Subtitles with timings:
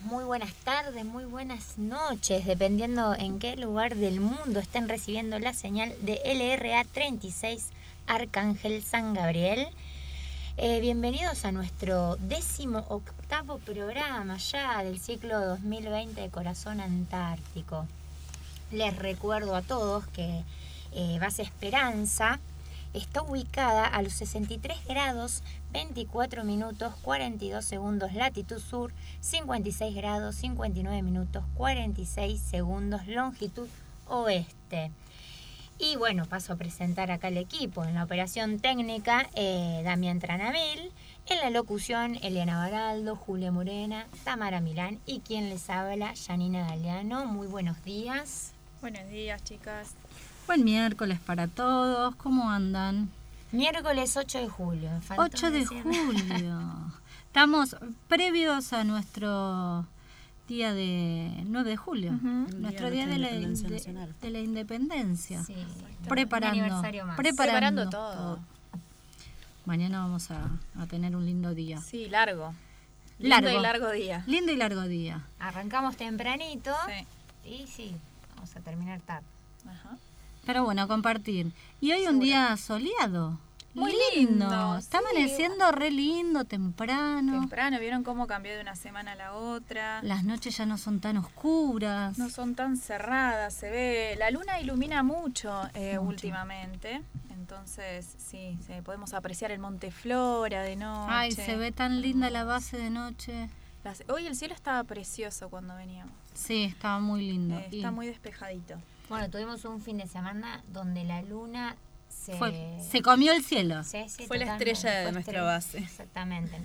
[0.00, 5.52] Muy buenas tardes, muy buenas noches, dependiendo en qué lugar del mundo estén recibiendo la
[5.52, 7.68] señal de LRA 36
[8.06, 9.68] Arcángel San Gabriel.
[10.56, 17.86] Eh, bienvenidos a nuestro décimo octavo programa ya del ciclo 2020 de Corazón Antártico.
[18.70, 20.42] Les recuerdo a todos que
[20.92, 22.40] eh, Base Esperanza
[22.94, 31.02] está ubicada a los 63 grados 24 minutos 42 segundos latitud sur, 56 grados 59
[31.02, 33.68] minutos 46 segundos longitud
[34.08, 34.90] oeste.
[35.78, 37.84] Y bueno, paso a presentar acá el equipo.
[37.84, 40.92] En la operación técnica, eh, Damián Tranamil.
[41.26, 47.26] En la locución, Eliana Baraldo, Julia Morena, Tamara Milán y quien les habla, Janina Galeano.
[47.26, 48.52] Muy buenos días.
[48.80, 49.94] Buenos días, chicas.
[50.46, 53.10] Buen miércoles para todos, ¿cómo andan?
[53.52, 54.90] Miércoles 8 de julio.
[54.90, 55.82] me faltó 8 de decir.
[55.82, 56.60] julio.
[57.26, 57.76] Estamos
[58.08, 59.86] previos a nuestro
[60.48, 65.42] día de 9 de julio, nuestro día, de, la, de- de la independencia.
[65.44, 65.54] Sí,
[66.08, 67.16] Preparando, aniversario más.
[67.16, 68.38] preparando, Preparando todo.
[69.64, 71.80] Mañana vamos a, a tener un lindo día.
[71.80, 72.52] Sí, largo.
[73.18, 73.58] Lindo Largo.
[73.58, 74.24] y largo día.
[74.26, 75.24] Lindo y largo día.
[75.38, 77.48] Arrancamos tempranito Sí.
[77.48, 77.96] y sí,
[78.34, 79.26] vamos a terminar tarde.
[79.66, 79.96] Ajá.
[80.44, 81.52] Pero bueno, compartir.
[81.80, 83.38] Y hoy un día soleado.
[83.74, 84.44] Muy lindo.
[84.50, 85.04] lindo, Está sí.
[85.08, 87.40] amaneciendo re lindo, temprano.
[87.40, 90.02] Temprano, ¿vieron cómo cambió de una semana a la otra?
[90.02, 92.18] Las noches ya no son tan oscuras.
[92.18, 94.14] No son tan cerradas, se ve.
[94.18, 96.08] La luna ilumina mucho, eh, Mucho.
[96.10, 97.00] últimamente.
[97.30, 101.06] Entonces, sí, sí, podemos apreciar el Monte Flora de noche.
[101.10, 103.48] Ay, se ve tan linda la base de noche.
[103.84, 106.12] Las- Hoy el cielo estaba precioso cuando veníamos.
[106.34, 107.56] Sí, estaba muy lindo.
[107.58, 108.74] Eh, Y está muy despejadito.
[109.08, 111.76] Bueno, tuvimos un fin de semana donde la luna
[112.08, 112.34] se...
[112.36, 113.82] fue- se comió el cielo.
[113.84, 115.78] Sí, sí, Fue la estrella de fue nuestra estrella, base.
[115.78, 116.58] Exactamente.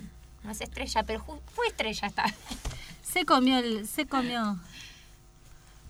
[0.44, 2.24] No es estrella, pero fue estrella esta.
[3.02, 4.58] Se comió el, se comió.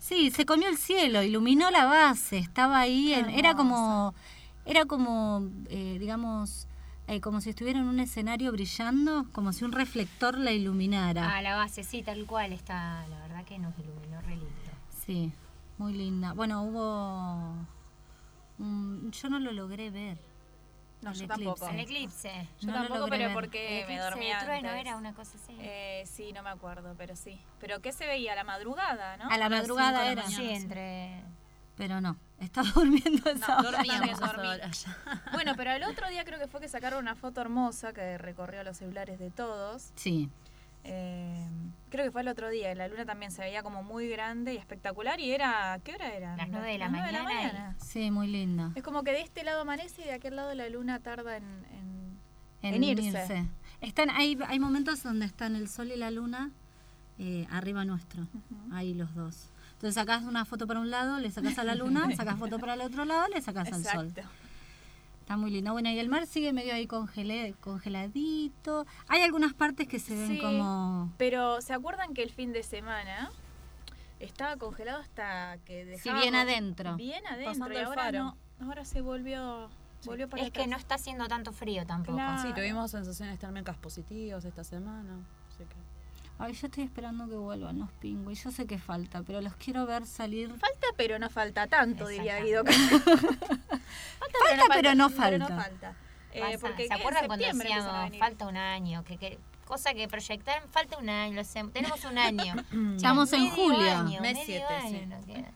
[0.00, 4.14] Sí, se comió el cielo, iluminó la base, estaba ahí, en- era como,
[4.64, 6.66] era como, eh, digamos,
[7.08, 11.37] eh, como si estuviera en un escenario brillando, como si un reflector la iluminara.
[11.37, 13.06] Ah, la base, sí, tal cual está.
[13.08, 14.48] La verdad que nos iluminó re lindo.
[15.04, 15.32] Sí,
[15.78, 16.32] muy linda.
[16.34, 17.66] Bueno, hubo,
[18.58, 20.18] un- yo no lo logré ver.
[21.00, 21.44] No, El yo eclipse.
[21.44, 21.68] tampoco.
[21.68, 22.48] El eclipse.
[22.60, 23.34] Yo No lo tampoco, logré pero ver.
[23.34, 24.80] porque El me dormía de trueno antes.
[24.86, 25.56] era una cosa así.
[25.60, 27.40] Eh, sí, no me acuerdo, pero sí.
[27.60, 28.32] ¿Pero qué se veía?
[28.32, 29.30] A la madrugada, ¿no?
[29.30, 30.22] A la madrugada era.
[30.24, 31.22] mañana, sí, entre...
[31.76, 33.82] Pero no, estaba durmiendo esa No, hora.
[35.32, 38.64] Bueno, pero el otro día creo que fue que sacaron una foto hermosa que recorrió
[38.64, 39.92] los celulares de todos.
[39.94, 40.28] Sí,
[40.84, 41.46] Eh,
[41.90, 42.74] creo que fue el otro día.
[42.74, 45.20] La luna también se veía como muy grande y espectacular.
[45.20, 45.78] ¿Y era.
[45.84, 46.36] ¿Qué hora era?
[46.36, 48.72] Las nueve de la mañana sí, muy linda.
[48.74, 51.44] Es como que de este lado amanece y de aquel lado la luna tarda en.
[51.44, 51.98] en-
[52.60, 53.06] En, En irse.
[53.06, 53.46] irse.
[53.80, 56.50] Están, hay, hay momentos donde están el sol y la luna
[57.20, 58.26] eh, arriba nuestro,
[58.72, 59.50] ahí los dos.
[59.74, 62.74] Entonces sacás una foto para un lado, le sacás a la luna, sacás foto para
[62.74, 64.12] el otro lado, le sacás al sol.
[65.28, 65.72] Está muy lindo.
[65.72, 68.86] Bueno, y el mar sigue medio ahí congelé, congeladito.
[69.08, 71.12] Hay algunas partes que se ven Sí, como...
[71.19, 73.30] Pero ¿se acuerdan que el fin de semana
[74.20, 76.96] estaba congelado hasta que Sí, dejaba bien adentro.
[76.96, 77.52] Bien adentro.
[77.52, 78.19] Pasando Y ahora faro.
[78.25, 78.36] no.
[78.66, 79.69] Ahora se volvió.
[80.06, 82.16] Volvió para Es que no está haciendo tanto frío tampoco.
[82.16, 82.40] Claro.
[82.40, 85.26] Sí, tuvimos sensaciones térmicas positivas esta semana.
[86.40, 88.43] Ay, yo estoy esperando que vuelvan los pingües.
[88.44, 90.49] Yo sé que falta, pero los quiero ver salir.
[90.50, 92.62] Falta, pero no falta tanto, diría Guido.
[92.64, 93.46] Exactamente.
[93.49, 95.49] falta, pero no falta.
[95.49, 95.94] falta.
[96.32, 99.02] Eh, porque ¿Se acuerdan cuando decíamos falta un año?
[99.05, 101.43] Que, que- cosa que proyectaron, falta un año,
[101.73, 102.55] tenemos un año.
[102.96, 103.91] Estamos en julio.
[103.99, 105.06] año, Mes medio siete, año sí.
[105.06, 105.50] nos queda.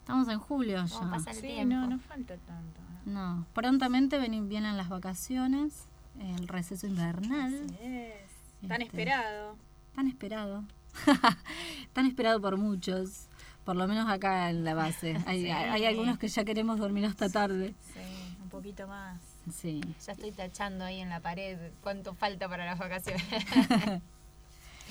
[0.00, 1.10] Estamos en julio ¿Cómo ya.
[1.16, 1.74] pasa el Sí, tiempo?
[1.74, 2.80] no, no falta tanto.
[3.06, 5.86] No, prontamente ven- vienen las vacaciones,
[6.18, 7.54] el receso invernal.
[7.80, 9.56] Es tan Este, esperado.
[9.94, 10.64] Tan esperado.
[11.92, 13.26] tan esperado por muchos.
[13.64, 15.16] Por lo menos acá en la base.
[15.26, 15.50] Hay, Sí.
[15.50, 17.74] hay algunos que ya queremos dormir hasta tarde.
[17.94, 19.20] Sí, un poquito más.
[19.52, 19.80] Sí.
[20.06, 23.24] Ya estoy tachando ahí en la pared cuánto falta para las vacaciones.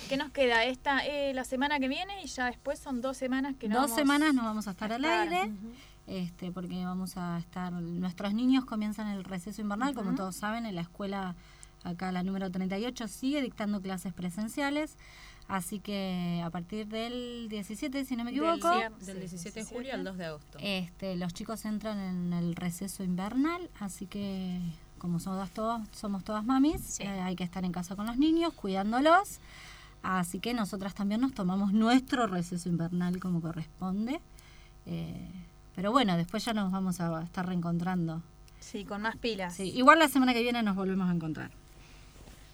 [0.09, 0.65] ¿Qué nos queda?
[0.65, 3.83] Esta, eh, la semana que viene y ya después son dos semanas que no Dos
[3.91, 5.27] vamos semanas no vamos a estar al estar.
[5.29, 5.51] aire.
[6.07, 10.75] Este, porque vamos a estar, nuestros niños comienzan el receso invernal, como todos saben, en
[10.75, 11.35] la escuela,
[11.83, 14.97] acá la número 38, sigue dictando clases presenciales,
[15.47, 19.19] así que a partir del 17, si no me Del equivoco, Del sí, 17 de
[19.19, 19.63] 17.
[19.65, 20.57] julio al 2 de agosto.
[20.62, 24.59] este, los chicos entran en el receso invernal, así que
[24.97, 27.03] como somos todos, somos todas mamis, Sí.
[27.03, 29.39] eh, hay que estar en casa con los niños, cuidándolos,
[30.01, 34.21] así que nosotras también nos tomamos nuestro receso invernal como corresponde.
[34.86, 35.29] eh,
[35.75, 38.21] pero bueno, después ya nos vamos a estar reencontrando.
[38.59, 39.56] Sí, con más pilas.
[39.56, 41.51] Sí, igual la semana que viene nos volvemos a encontrar.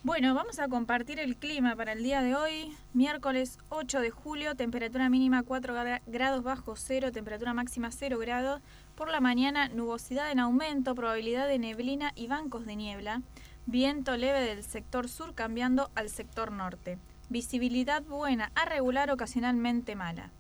[0.01, 2.73] Bueno, vamos a compartir el clima para el día de hoy.
[2.93, 8.61] Miércoles 8 de julio, temperatura mínima 4 gra- grados bajo cero, temperatura máxima 0 grados.
[8.95, 13.21] Por la mañana, nubosidad en aumento, probabilidad de neblina y bancos de niebla.
[13.65, 16.97] Viento leve del sector sur cambiando al sector norte.
[17.27, 20.31] Visibilidad buena a regular, ocasionalmente mala.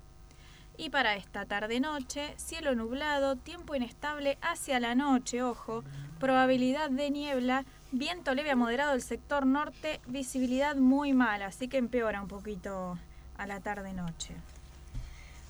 [0.77, 5.83] Y para esta tarde-noche, cielo nublado, tiempo inestable hacia la noche, ojo,
[6.19, 11.77] probabilidad de niebla, viento leve a moderado del sector norte, visibilidad muy mala, así que
[11.77, 12.97] empeora un poquito
[13.37, 14.35] a la tarde-noche.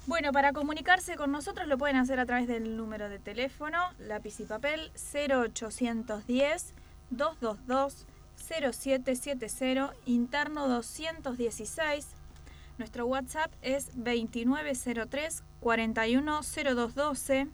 [0.08, 4.40] Bueno, para comunicarse con nosotros lo pueden hacer a través del número de teléfono, lápiz
[4.40, 6.74] y papel 0810
[7.12, 8.06] 222
[8.40, 12.08] 0770, interno 216.
[12.78, 17.48] Nuestro WhatsApp es 2903 410212.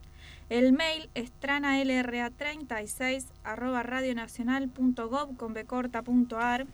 [0.49, 6.67] El mail es tranalra36 arroba radionacional.gov.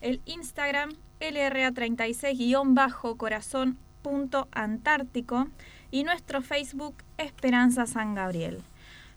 [0.00, 0.90] El Instagram
[1.20, 5.48] lra36 guion bajo corazón punto antártico.
[5.90, 8.62] Y nuestro Facebook Esperanza San Gabriel.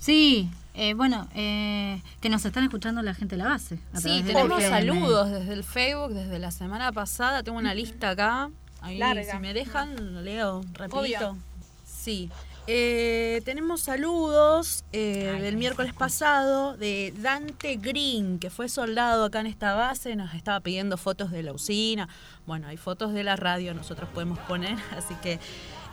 [0.01, 3.79] Sí, eh, bueno, eh, que nos están escuchando la gente de la base.
[3.93, 7.43] a Sí, de tenemos saludos desde el Facebook, desde la semana pasada.
[7.43, 8.51] Tengo una lista acá.
[8.81, 9.33] Ahí, Larga.
[9.33, 10.63] si me dejan, lo leo.
[10.91, 11.37] Obvio.
[11.85, 12.31] Sí.
[12.71, 19.47] Eh, tenemos saludos eh, del miércoles pasado de Dante Green, que fue soldado acá en
[19.47, 22.11] esta base, nos estaba pidiendo fotos de la usina.
[22.45, 25.39] Bueno, hay fotos de la radio, nosotros podemos poner, así que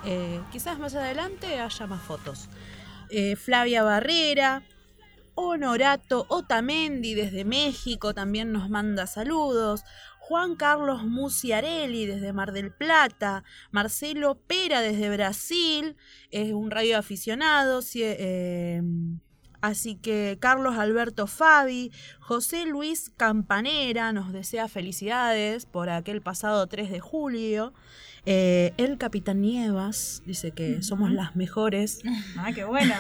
[0.04, 2.50] eh, quizás más adelante haya más fotos.
[3.38, 4.62] Flavia Barrera,
[5.36, 9.84] Honorato Otamendi desde México también nos manda saludos.
[10.20, 13.44] Juan Carlos Musiarelli desde Mar del Plata.
[13.70, 15.98] Marcelo Pera desde Brasil.
[16.32, 17.82] Es un radio aficionado.
[17.94, 18.82] eh,
[19.62, 21.92] así que Carlos Alberto Fabi.
[22.22, 27.74] José Luis Campanera nos desea felicidades por aquel pasado 3 de julio.
[28.28, 32.02] Eh, el Capitán Nievas dice que somos las mejores.
[32.38, 32.94] Ah, qué bueno.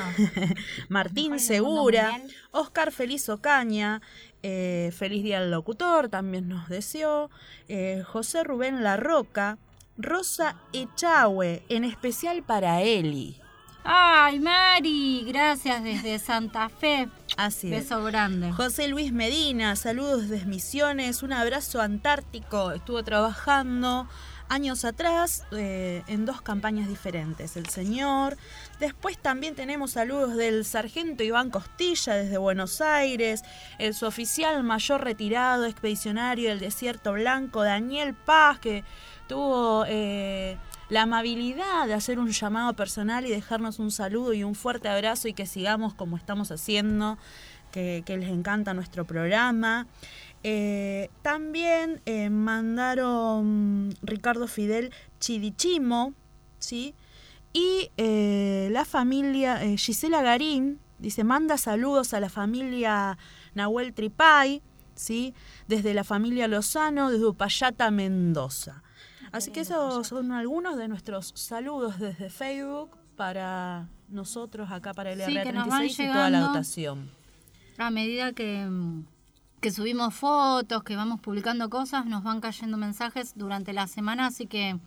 [0.89, 2.21] Martín Segura.
[2.51, 4.01] Oscar Feliz Ocaña,
[4.43, 7.29] eh, Feliz Día al Locutor también nos deseó,
[7.67, 9.57] eh, José Rubén Larroca,
[9.97, 13.39] Rosa Echagüe, en especial para Eli.
[13.83, 17.07] Ay, Mari, gracias desde Santa Fe.
[17.37, 17.83] Así es.
[17.83, 18.51] Beso grande.
[18.51, 22.71] José Luis Medina, saludos desde Misiones, un abrazo antártico.
[22.71, 24.07] Estuvo trabajando
[24.49, 27.57] años atrás eh, en dos campañas diferentes.
[27.57, 28.37] El señor.
[28.79, 33.43] Después también tenemos saludos del sargento Iván Costilla desde Buenos Aires,
[33.79, 38.83] el su oficial mayor retirado, expedicionario del Desierto Blanco, Daniel Paz, que
[39.27, 40.57] tuvo eh,
[40.89, 45.27] la amabilidad de hacer un llamado personal y dejarnos un saludo y un fuerte abrazo
[45.27, 47.17] y que sigamos como estamos haciendo,
[47.71, 49.87] que, que les encanta nuestro programa.
[50.47, 56.13] Eh, también eh, mandaron Ricardo Fidel Chidichimo,
[56.59, 56.93] ¿sí?
[57.51, 63.17] Y eh, la familia Gisela Garín dice, manda saludos a la familia
[63.55, 64.61] Nahuel Tripay,
[64.93, 65.33] ¿sí?
[65.67, 68.83] Desde la familia Lozano, desde Upayata, Mendoza.
[69.31, 75.23] Así que esos son algunos de nuestros saludos desde Facebook para nosotros acá para el
[75.23, 77.09] Sí, que nos van R36 y toda la dotación.
[77.79, 78.69] a medida que,
[79.61, 84.47] que subimos fotos, que vamos publicando cosas, nos van cayendo mensajes durante la semana, así
[84.47, 84.79] que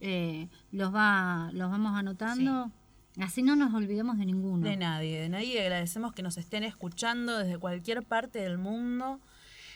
[0.00, 2.70] eh, los, va, los vamos anotando.
[3.18, 4.66] Así no nos olvidemos de ninguno.
[4.66, 5.60] De nadie, de nadie.
[5.60, 9.20] Agradecemos que nos estén escuchando desde cualquier parte del mundo.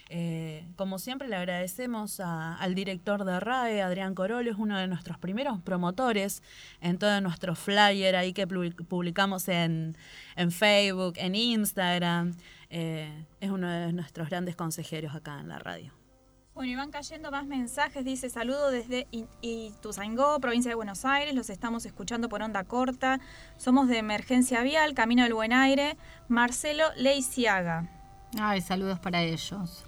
[0.08, 4.86] Eh, como siempre, le agradecemos a- al director de RAE, Adrián Corolo, es uno de
[4.86, 6.42] nuestros primeros promotores
[6.80, 9.96] en todo nuestro flyer ahí que public- publicamos en,
[10.36, 12.36] en Facebook, en Instagram.
[12.70, 15.92] Eh, es uno de nuestros grandes consejeros acá en la radio.
[16.54, 18.04] Bueno, y van cayendo más mensajes.
[18.04, 19.06] Dice, saludo desde
[19.42, 21.34] Ituzaingó, provincia de Buenos Aires.
[21.34, 23.20] Los estamos escuchando por onda corta.
[23.56, 25.96] Somos de Emergencia Vial, Camino del Buen Aire.
[26.28, 27.90] Marcelo Leiciaga.
[28.40, 29.84] Ay, saludos para ellos.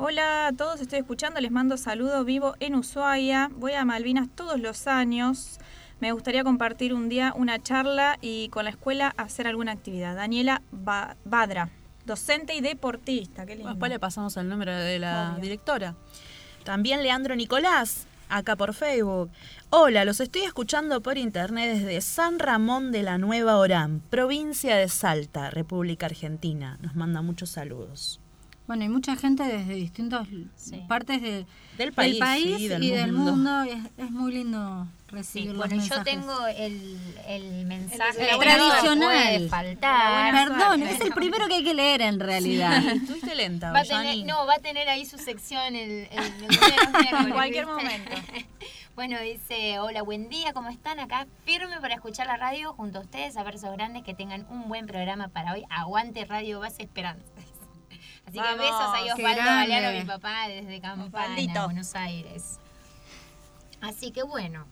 [0.00, 1.40] Hola a todos, estoy escuchando.
[1.40, 3.50] Les mando saludo vivo en Ushuaia.
[3.56, 5.58] Voy a Malvinas todos los años.
[5.98, 10.14] Me gustaría compartir un día una charla y con la escuela hacer alguna actividad.
[10.14, 11.70] Daniela Ba- Badra,
[12.06, 13.44] docente y deportista.
[13.44, 13.70] Qué lindo.
[13.70, 15.42] Después le pasamos el número de la Obvio.
[15.42, 15.96] directora.
[16.62, 19.30] También Leandro Nicolás, acá por Facebook.
[19.70, 24.88] Hola, los estoy escuchando por internet desde San Ramón de la Nueva Orán, provincia de
[24.88, 26.78] Salta, República Argentina.
[26.82, 28.20] Nos manda muchos saludos.
[28.68, 30.28] Bueno, hay mucha gente desde distintas
[30.86, 31.46] partes de-
[31.78, 33.62] Del país, sí, y del del mundo.
[33.62, 36.04] Es, es muy lindo recibir Sí, los bueno, yo mensajes.
[36.04, 38.98] tengo el, el mensaje El no tradicional.
[38.98, 40.48] puede faltar.
[40.48, 42.82] Perdón, es el primero que hay que leer en realidad.
[42.82, 47.26] Sí, estuviste lenta, Va tener, no, va a tener ahí su sección el, el, el
[47.26, 48.10] En cualquier momento.
[48.94, 50.98] Bueno, dice, hola, buen día, ¿cómo están?
[51.00, 54.68] Acá firme para escuchar la radio junto a ustedes, a versos grandes, que tengan un
[54.68, 55.64] buen programa para hoy.
[55.70, 57.22] Aguante Radio Base Esperanza.
[58.28, 59.42] Así que besos ahí Osvaldo.
[59.44, 61.64] Galeano, mi papá, desde Campana, Osvaldito.
[61.64, 62.60] Buenos Aires.
[63.80, 64.66] Así que bueno.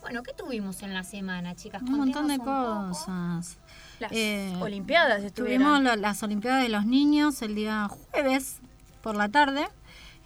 [0.00, 1.80] Bueno, ¿qué tuvimos en la semana, chicas?
[1.82, 2.88] Un montón de poco.
[2.88, 3.58] cosas.
[4.00, 5.62] Las Eh, Olimpiadas estuvieron.
[5.68, 8.60] Tuvimos lo- las Olimpiadas de los Niños el día jueves
[9.02, 9.68] por la tarde.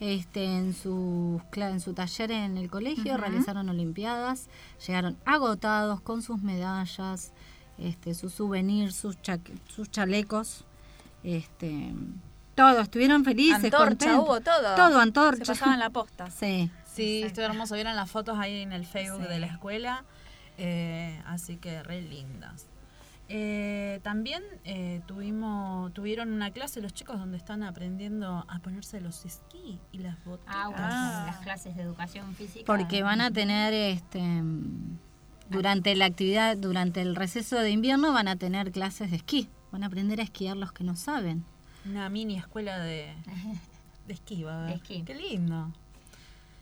[0.00, 4.48] Este, en, su, en su taller en el colegio realizaron Olimpiadas.
[4.86, 7.32] Llegaron agotados con sus medallas,
[7.78, 9.38] este, sus souvenirs, sus, cha-
[9.68, 10.64] sus chalecos.
[11.22, 11.92] Este,
[12.56, 13.62] todo, estuvieron felices.
[13.64, 14.18] Antorcha, contentos.
[14.24, 14.74] hubo todo.
[14.74, 15.44] Todo, antorcha.
[15.44, 16.28] Se pasaban la posta.
[16.30, 16.70] Sí.
[16.84, 17.74] Sí, estuvo hermoso.
[17.74, 20.04] Vieron las fotos ahí en el Facebook de la escuela.
[20.58, 22.66] eh, así que re lindas.
[23.28, 29.24] Eh, también eh, tuvimos tuvieron una clase los chicos donde están aprendiendo a ponerse los
[29.24, 30.46] esquí y las botas.
[30.48, 32.64] Ah, bueno, las clases de educación física.
[32.64, 34.42] Porque van a tener este
[35.50, 39.48] durante la actividad, durante el receso de invierno van a tener clases de esquí.
[39.72, 41.44] Van a aprender a esquiar los que no saben.
[41.88, 43.12] Una mini escuela de,
[44.06, 44.70] de esquí, va a haber.
[44.70, 45.02] De esquí.
[45.04, 45.72] Qué lindo.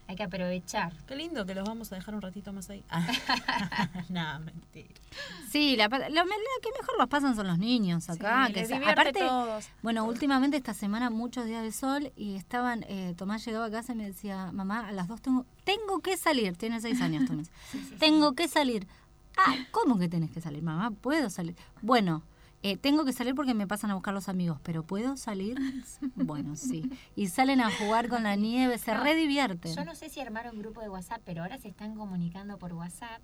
[0.06, 0.92] Hay que aprovechar.
[1.06, 2.84] Qué lindo que los vamos a dejar un ratito más ahí.
[4.10, 4.88] no, mentira.
[5.50, 8.48] Sí, la, la, la que mejor los pasan son los niños acá.
[8.48, 9.66] Sí, que se- aparte, todos.
[9.82, 13.92] bueno, últimamente esta semana muchos días de sol y estaban, eh, Tomás llegaba a casa
[13.92, 16.54] y me decía, mamá, a las dos tengo, tengo que salir.
[16.56, 17.50] Tiene seis años, Tomás.
[17.98, 18.86] tengo que salir.
[19.38, 20.90] Ah, ¿cómo que tenés que salir, mamá?
[20.90, 21.56] ¿Puedo salir?
[21.80, 22.22] Bueno,
[22.64, 25.58] eh, tengo que salir porque me pasan a buscar los amigos, pero ¿puedo salir?
[26.16, 26.90] Bueno, sí.
[27.14, 29.76] Y salen a jugar con la nieve, se No, redivierten.
[29.76, 33.20] Yo no sé si armaron grupo de WhatsApp, pero ahora se están comunicando por WhatsApp.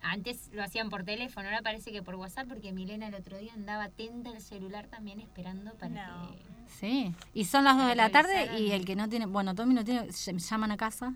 [0.00, 3.52] Antes lo hacían por teléfono, ahora parece que por WhatsApp, porque Milena el otro día
[3.54, 6.42] andaba atenta al celular también esperando para que...
[6.68, 9.74] Sí, y son las 2 de la tarde y el que no tiene, bueno, Tommy
[9.74, 11.14] no tiene, ll- llaman a casa,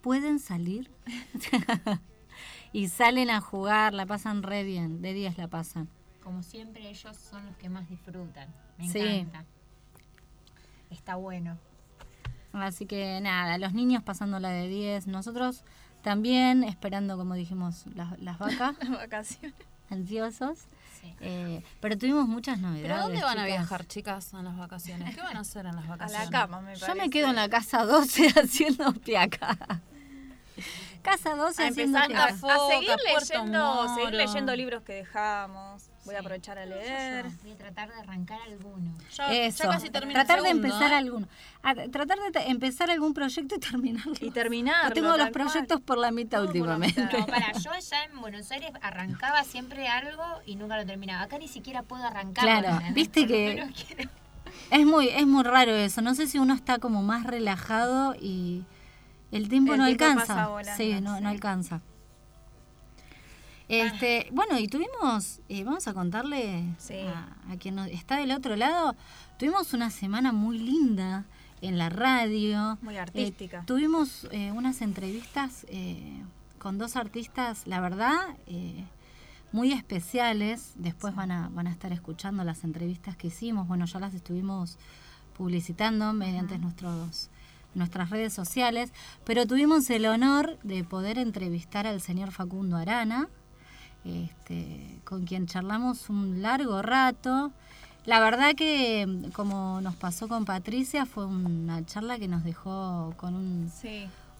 [0.00, 0.90] pueden salir
[2.72, 5.88] y salen a jugar, la pasan re bien, de 10 la pasan.
[6.28, 8.48] Como siempre, ellos son los que más disfrutan.
[8.76, 8.98] Me Sí.
[8.98, 9.46] encanta.
[10.90, 11.56] Está bueno.
[12.52, 15.64] Así que nada, los niños pasándola de 10, nosotros
[16.02, 19.54] también esperando, como dijimos, las, las vacas, Vacaciones.
[19.88, 20.58] ansiosos.
[21.22, 22.82] Eh, pero tuvimos muchas novedades.
[22.82, 25.14] ¿Pero a dónde van a viajar, chicas, en las vacaciones?
[25.14, 26.30] ¿Qué van a hacer en las A vacaciones?
[26.30, 26.98] la cama, me Yo parece.
[27.06, 29.56] me quedo en la casa 12 haciendo piaca.
[31.00, 32.24] Casa 12 a haciendo a, piaca.
[32.26, 35.88] a seguir leyendo, seguir leyendo libros que dejamos.
[36.08, 37.26] Voy a aprovechar a leer.
[37.42, 38.92] Voy a tratar de arrancar alguno.
[39.14, 40.94] Ya, Eso, ya casi termina tratar el de segundo, empezar ¿eh?
[40.96, 41.28] alguno.
[41.62, 44.14] A- tratar de empezar algún proyecto y terminarlo.
[44.20, 45.32] Y terminarlo, Yo tengo los tal cual.
[45.48, 47.04] proyectos por la mitad últimamente.
[47.04, 51.22] No, para, yo allá en Buenos Aires arrancaba siempre algo y nunca lo terminaba.
[51.24, 52.42] Acá ni siquiera puedo arrancar.
[52.44, 53.68] Claro, viste que
[54.70, 56.00] es muy es muy raro eso.
[56.00, 58.64] No sé si uno está como más relajado y
[59.30, 60.34] el tiempo El no tiempo alcanza.
[60.34, 61.82] pasa volando, sí, no, no alcanza.
[63.68, 66.64] Este, bueno, y tuvimos, eh, vamos a contarle
[67.06, 68.96] a, a quien nos- está del otro lado,
[69.38, 71.26] tuvimos una semana muy linda
[71.60, 72.78] en la radio.
[72.82, 73.62] Muy Eh, artística.
[73.66, 76.22] tuvimos eh, unas entrevistas eh,
[76.58, 78.84] con dos artistas, la verdad, eh,
[79.52, 80.72] muy especiales.
[80.76, 83.68] Después van a, van a estar escuchando las entrevistas que hicimos.
[83.68, 84.78] Bueno, ya las estuvimos
[85.36, 87.28] publicitando mediante nuestros
[87.74, 88.92] nuestras redes sociales,
[89.24, 93.28] pero tuvimos el honor de poder entrevistar al señor Facundo Arana,
[94.04, 97.52] este, con quien charlamos un largo rato.
[98.06, 103.34] La verdad que, como nos pasó con Patricia, fue una charla que nos dejó con
[103.34, 103.70] un,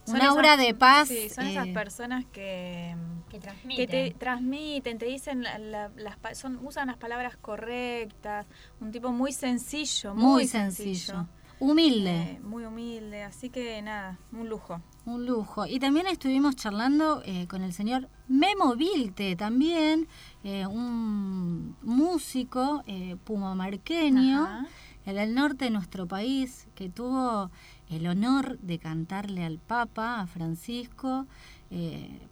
[0.06, 1.08] un aura de paz.
[1.08, 2.94] Sí, son esas eh, personas que,
[3.28, 3.86] Que que transmiten.
[3.88, 8.46] te transmiten, te dicen, la- la- las, pa- son, usan las palabras correctas,
[8.80, 11.26] un tipo muy sencillo, muy, muy sencillo,
[11.60, 12.10] humilde.
[12.10, 14.80] Eh, muy humilde, así que nada, un lujo.
[15.04, 15.66] Un lujo.
[15.66, 20.06] Y también estuvimos charlando eh, con el señor Memo Vilte, también
[20.44, 24.66] eh, un músico eh, pumamarqueño Ajá.
[25.06, 27.50] en el norte de nuestro país, que tuvo
[27.88, 31.26] el honor de cantarle al Papa, a Francisco.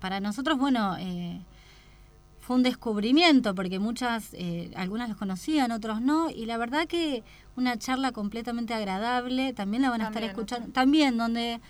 [0.00, 1.42] Para nosotros, bueno, eh,
[2.47, 7.25] fue un descubrimiento, porque muchas, eh, algunas los conocían, otros no, y la verdad que
[7.57, 11.61] una charla completamente agradable, también la van a También, estar escuchando, también donde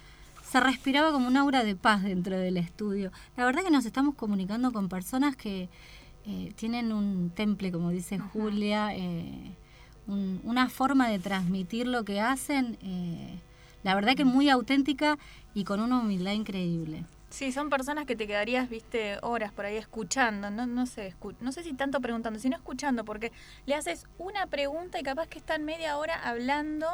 [0.44, 3.10] se respiraba como un aura de paz dentro del estudio.
[3.38, 5.68] La verdad que nos estamos comunicando con personas que
[6.26, 9.52] eh, tienen un temple, como dice Julia, eh,
[10.08, 13.38] un- una forma de transmitir lo que hacen, eh,
[13.82, 15.18] la verdad que muy auténtica
[15.54, 17.04] y con una humildad increíble.
[17.28, 21.34] Sí, son personas que te quedarías, viste, horas por ahí escuchando, no, no sé, escu-
[21.40, 23.32] no sé si tanto preguntando, sino escuchando, porque
[23.66, 26.86] le haces una pregunta y capaz que están media hora hablando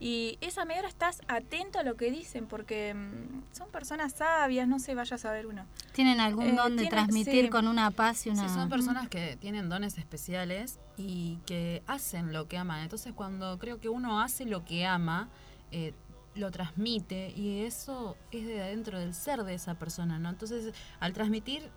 [0.00, 4.66] y esa media hora estás atento a lo que dicen, porque mm, son personas sabias,
[4.66, 5.66] no sé, vaya a saber uno.
[5.92, 7.50] Tienen algún Eh, don de transmitir sí.
[7.50, 8.48] con una paz y una...
[8.48, 12.80] Sí, son personas que tienen dones especiales y que hacen lo que aman.
[12.82, 15.28] Entonces, cuando creo que uno hace lo que ama,
[15.72, 15.92] eh,
[16.38, 20.30] lo transmite y eso es de adentro del ser de esa persona, ¿no?
[20.30, 21.68] Entonces, al transmitir,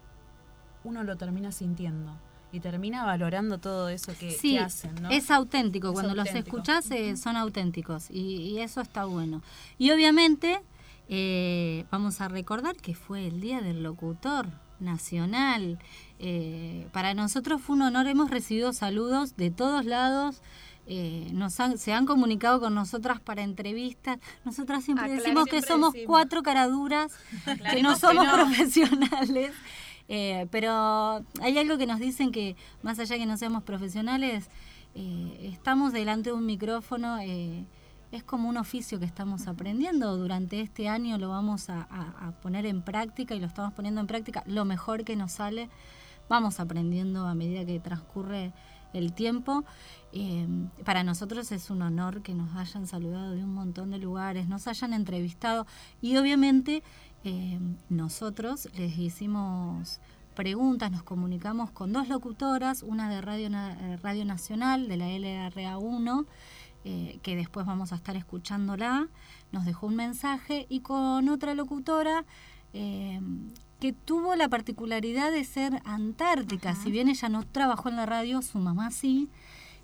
[0.83, 2.15] uno lo termina sintiendo
[2.51, 5.09] y termina valorando todo eso que, Sí, que hacen, ¿no?
[5.09, 5.89] es auténtico.
[5.89, 9.41] Es Cuando los escuchás eh, son auténticos y, y eso está bueno.
[9.77, 10.61] Y obviamente
[11.13, 14.47] eh, vamos a recordar que fue el Día del Locutor
[14.79, 15.77] Nacional.
[16.19, 20.41] Eh, para nosotros fue un honor, hemos recibido saludos de todos lados.
[20.87, 24.17] Eh, nos han- se han comunicado con nosotras para entrevistas.
[24.46, 26.07] Nosotras siempre Aclar- decimos que siempre somos decimos.
[26.11, 27.11] cuatro caraduras,
[27.72, 28.31] que no que somos no.
[28.33, 29.51] profesionales.
[30.09, 34.50] Eh, pero hay algo que nos dicen que, más allá que no seamos profesionales,
[34.96, 37.63] eh, estamos delante de un micrófono, eh,
[38.11, 40.17] es como un oficio que estamos aprendiendo.
[40.17, 44.01] Durante este año lo vamos a, a- a poner en práctica y lo estamos poniendo
[44.01, 45.70] en práctica lo mejor que nos sale.
[46.27, 48.51] Vamos aprendiendo a medida que transcurre
[48.93, 49.63] el tiempo.
[50.13, 50.47] Eh,
[50.83, 54.67] para nosotros es un honor que nos hayan saludado de un montón de lugares, nos
[54.67, 55.65] hayan entrevistado
[56.01, 56.83] y obviamente
[57.23, 60.01] eh, nosotros les hicimos
[60.35, 66.25] preguntas, nos comunicamos con dos locutoras, una de Radio, eh, Radio Nacional, de la LRA1,
[66.83, 69.07] eh, que después vamos a estar escuchándola,
[69.51, 72.25] nos dejó un mensaje, y con otra locutora
[72.73, 73.19] eh,
[73.81, 78.44] que tuvo la particularidad de ser antártica, si bien ella no trabajó en la radio,
[78.44, 79.27] su mamá sí,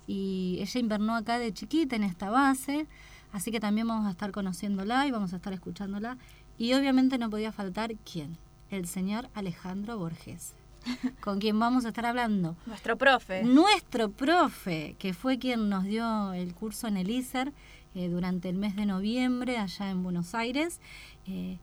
[0.06, 2.86] y ella invernó acá de chiquita en esta base,
[3.32, 6.16] así que también vamos a estar conociéndola y vamos a estar escuchándola.
[6.58, 8.38] Y obviamente no podía faltar quién,
[8.70, 10.54] el señor Alejandro Borges,
[11.20, 12.56] con quien vamos a estar hablando.
[12.66, 13.42] Nuestro profe.
[13.42, 17.52] Nuestro profe, que fue quien nos dio el curso en el ISER
[17.96, 20.80] eh, durante el mes de noviembre allá en Buenos Aires.
[21.26, 21.58] eh,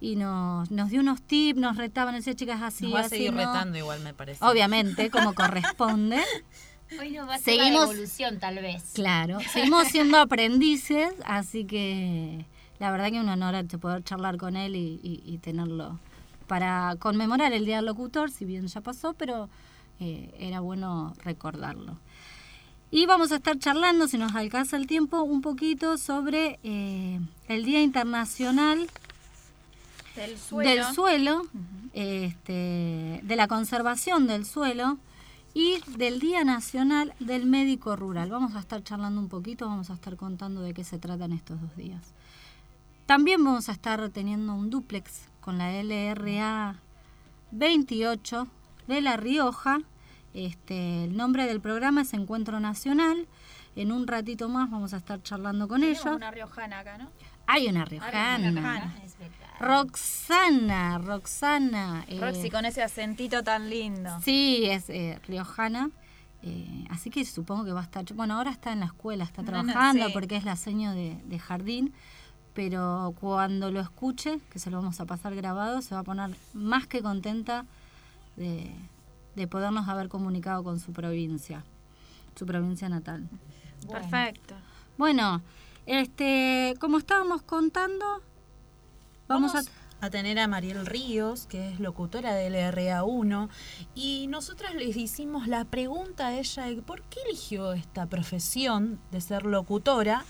[0.00, 3.10] y nos, nos dio unos tips, nos retaban, decía chicas así, Nos va a así,
[3.16, 3.38] seguir ¿no?".
[3.38, 4.44] retando igual, me parece.
[4.44, 6.20] Obviamente, como corresponde.
[7.00, 8.92] Hoy nos va a ser la Seguimos- evolución, tal vez.
[8.94, 12.44] Claro, seguimos siendo aprendices, así que
[12.78, 15.98] la verdad que un honor poder charlar con él y, y- y tenerlo
[16.46, 19.48] para conmemorar el Día del Locutor, si bien ya pasó, pero
[19.98, 21.98] eh, era bueno recordarlo.
[22.92, 27.64] Y vamos a estar charlando, si nos alcanza el tiempo, un poquito sobre eh, el
[27.64, 28.88] Día Internacional
[30.16, 30.70] Del suelo.
[30.70, 31.42] del suelo,
[31.92, 34.98] este, de la conservación del suelo
[35.54, 38.30] y del Día Nacional del Médico Rural.
[38.30, 41.60] Vamos a estar charlando un poquito, vamos a estar contando de qué se tratan estos
[41.60, 42.12] dos días.
[43.06, 46.76] También vamos a estar teniendo un duplex con la LRA
[47.52, 48.48] 28
[48.86, 49.78] de La Rioja.
[50.34, 53.26] Este, el nombre del programa es Encuentro Nacional.
[53.76, 56.04] En un ratito más vamos a estar charlando con ellos.
[56.04, 57.10] una riojana acá, ¿no?
[57.46, 58.94] Hay una Hay una riojana.
[59.58, 62.04] Roxana, Roxana.
[62.08, 64.10] eh, Roxy con ese acentito tan lindo.
[64.22, 65.90] Sí, es eh, riojana.
[66.42, 68.04] eh, así que supongo que va a estar.
[68.14, 70.12] Bueno, ahora está en la escuela, está No, no, trabajando sí.
[70.12, 71.92] porque es la seño de, de jardín.
[72.54, 76.30] Pero cuando lo escuche, que se lo vamos a pasar grabado, se va a poner
[76.54, 77.66] más que contenta
[78.36, 78.72] de,
[79.34, 81.64] de podernos haber comunicado con su provincia,
[82.34, 83.28] su provincia natal.
[83.90, 84.54] Perfecto.
[84.96, 85.42] Bueno,
[85.84, 88.22] este, como estábamos contando,
[89.28, 93.48] vamos, Vamos a tener a Mariel Ríos, que es locutora del RA1,
[93.94, 99.20] y nosotras les hicimos la pregunta a ella de por qué eligió esta profesión de
[99.20, 100.24] ser locutora,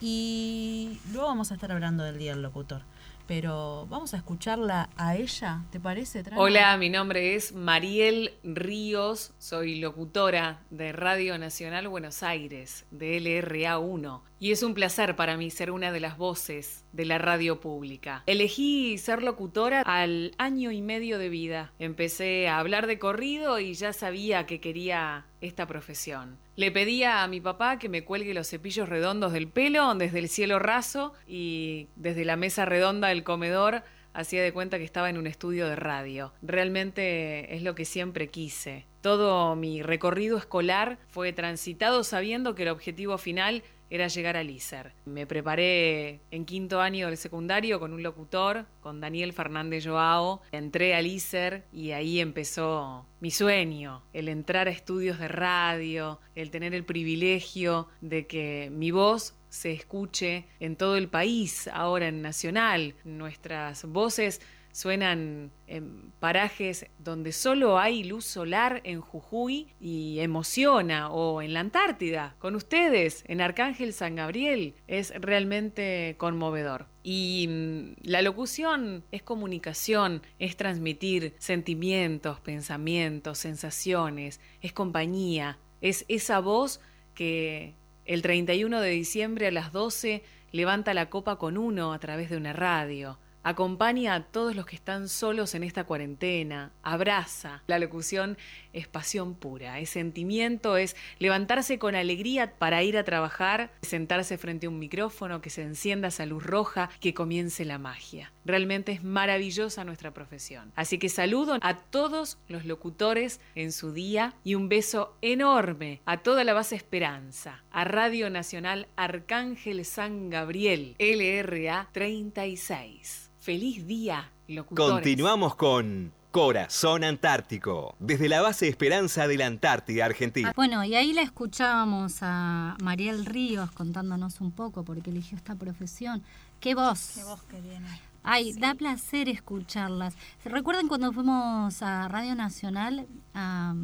[0.00, 2.82] y luego vamos a estar hablando del Día del Locutor.
[3.26, 6.22] Pero vamos a escucharla a ella, ¿te parece?
[6.22, 6.40] Trana?
[6.40, 14.20] Hola, mi nombre es Mariel Ríos, soy locutora de Radio Nacional Buenos Aires, de LRA1,
[14.38, 18.22] y es un placer para mí ser una de las voces de la radio pública.
[18.26, 21.72] Elegí ser locutora al año y medio de vida.
[21.78, 26.38] Empecé a hablar de corrido y ya sabía que quería esta profesión.
[26.56, 30.28] Le pedía a mi papá que me cuelgue los cepillos redondos del pelo desde el
[30.28, 33.82] cielo raso y desde la mesa redonda del comedor
[34.16, 36.32] hacía de cuenta que estaba en un estudio de radio.
[36.40, 38.86] Realmente es lo que siempre quise.
[39.02, 44.92] Todo mi recorrido escolar fue transitado sabiendo que el objetivo final era llegar al ISER.
[45.04, 50.42] Me preparé en quinto año del secundario con un locutor, con Daniel Fernández Joao.
[50.52, 56.50] Entré al ISER y ahí empezó mi sueño, el entrar a estudios de radio, el
[56.50, 62.20] tener el privilegio de que mi voz se escuche en todo el país, ahora en
[62.22, 62.94] Nacional.
[63.04, 64.40] Nuestras voces
[64.76, 71.60] suenan en parajes donde solo hay luz solar en Jujuy y emociona, o en la
[71.60, 76.88] Antártida, con ustedes, en Arcángel San Gabriel, es realmente conmovedor.
[77.02, 86.38] Y mm, la locución es comunicación, es transmitir sentimientos, pensamientos, sensaciones, es compañía, es esa
[86.40, 86.82] voz
[87.14, 92.28] que el 31 de diciembre a las 12 levanta la copa con uno a través
[92.28, 97.62] de una radio acompaña a todos los que están solos en esta cuarentena, abraza.
[97.68, 98.36] La locución
[98.72, 104.66] es pasión pura, es sentimiento, es levantarse con alegría para ir a trabajar, sentarse frente
[104.66, 108.32] a un micrófono, que se encienda esa luz roja, que comience la magia.
[108.44, 110.72] Realmente es maravillosa nuestra profesión.
[110.74, 116.16] Así que saludo a todos los locutores en su día y un beso enorme a
[116.18, 123.30] toda la base Esperanza, a Radio Nacional Arcángel San Gabriel, LRA 36.
[123.46, 124.92] Feliz día, locutores.
[124.94, 130.52] Continuamos con Corazón Antártico, desde la base Esperanza de la Antártida Argentina.
[130.56, 135.54] Bueno, y ahí la escuchábamos a Mariel Ríos contándonos un poco por qué eligió esta
[135.54, 136.24] profesión.
[136.58, 137.12] ¡Qué voz!
[137.14, 137.86] Qué voz que viene.
[138.24, 140.14] Ay, da placer escucharlas.
[140.42, 143.06] ¿Se recuerdan cuando fuimos a Radio Nacional?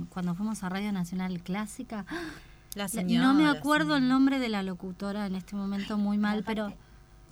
[0.08, 2.04] Cuando fuimos a Radio Nacional Clásica.
[2.74, 3.28] La La- señora.
[3.28, 6.72] no me acuerdo el nombre de la locutora en este momento muy mal, pero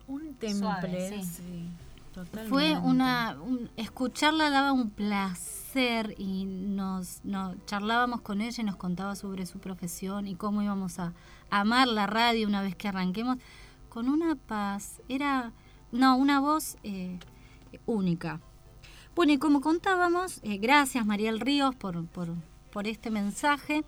[0.07, 0.55] Un temple.
[0.61, 1.25] Suave, sí.
[1.25, 1.69] sí,
[2.13, 2.49] totalmente.
[2.49, 8.77] fue una un- escucharla daba un placer y nos, nos charlábamos con ella y nos
[8.77, 11.13] contaba sobre su profesión y cómo íbamos a
[11.51, 13.39] amar la radio una vez que arranquemos.
[13.89, 15.53] Con una paz era
[15.93, 17.19] no una voz eh,
[17.87, 18.41] única.
[19.17, 22.35] Bueno y como contábamos eh, gracias Mariel Ríos por, por,
[22.73, 23.85] por este mensaje.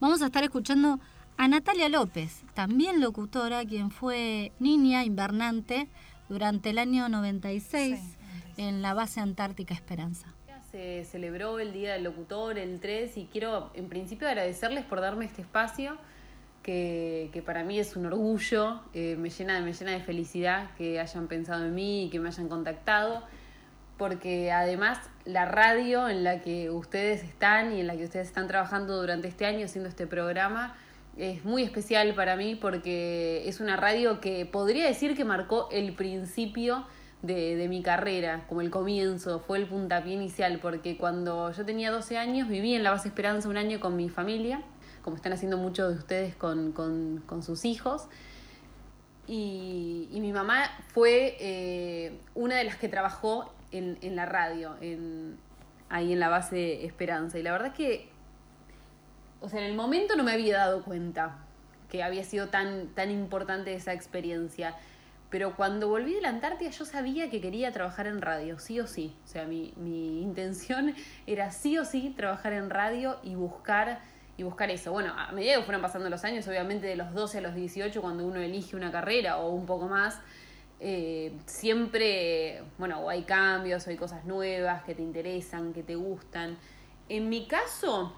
[0.00, 1.00] Vamos a estar escuchando
[1.36, 5.88] a Natalia López, también locutora, quien fue niña invernante
[6.28, 8.00] durante el año 96
[8.56, 10.26] en la base Antártica Esperanza.
[10.70, 15.24] Se celebró el Día del Locutor, el 3, y quiero en principio agradecerles por darme
[15.24, 15.96] este espacio,
[16.62, 21.00] que, que para mí es un orgullo, eh, me, llena, me llena de felicidad que
[21.00, 23.22] hayan pensado en mí y que me hayan contactado,
[23.96, 28.46] porque además la radio en la que ustedes están y en la que ustedes están
[28.48, 30.76] trabajando durante este año haciendo este programa,
[31.18, 35.94] es muy especial para mí porque es una radio que podría decir que marcó el
[35.94, 36.86] principio
[37.22, 41.90] de, de mi carrera, como el comienzo, fue el puntapié inicial, porque cuando yo tenía
[41.90, 44.62] 12 años viví en la base Esperanza un año con mi familia,
[45.02, 48.06] como están haciendo muchos de ustedes con, con, con sus hijos.
[49.26, 54.76] Y, y mi mamá fue eh, una de las que trabajó en, en la radio,
[54.80, 55.36] en,
[55.88, 57.38] ahí en la base Esperanza.
[57.38, 58.17] Y la verdad es que
[59.40, 61.38] o sea, en el momento no me había dado cuenta
[61.90, 64.74] que había sido tan, tan importante esa experiencia.
[65.30, 68.86] Pero cuando volví de la Antártida yo sabía que quería trabajar en radio, sí o
[68.86, 69.14] sí.
[69.24, 70.94] O sea, mi, mi intención
[71.26, 74.00] era sí o sí trabajar en radio y buscar,
[74.38, 74.90] y buscar eso.
[74.90, 78.00] Bueno, a medida que fueron pasando los años, obviamente de los 12 a los 18,
[78.00, 80.18] cuando uno elige una carrera o un poco más,
[80.80, 86.56] eh, siempre, bueno, hay cambios, o hay cosas nuevas que te interesan, que te gustan.
[87.10, 88.14] En mi caso,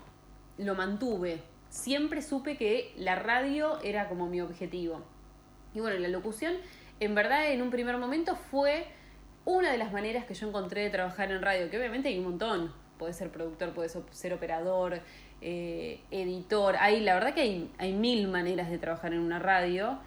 [0.61, 1.43] lo mantuve.
[1.69, 5.03] Siempre supe que la radio era como mi objetivo.
[5.75, 6.55] Y bueno, la locución,
[6.99, 8.87] en verdad, en un primer momento fue
[9.45, 12.25] una de las maneras que yo encontré de trabajar en radio, que obviamente hay un
[12.25, 12.73] montón.
[12.99, 15.01] podés ser productor, podés ser operador,
[15.41, 16.77] eh, editor.
[16.79, 19.99] Hay, la verdad que hay, hay mil maneras de trabajar en una radio.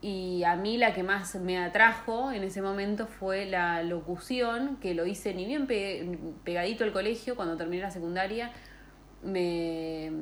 [0.00, 4.94] Y a mí la que más me atrajo en ese momento fue la locución, que
[4.94, 5.66] lo hice ni bien
[6.44, 8.52] pegadito al colegio, cuando terminé la secundaria.
[9.24, 10.12] Me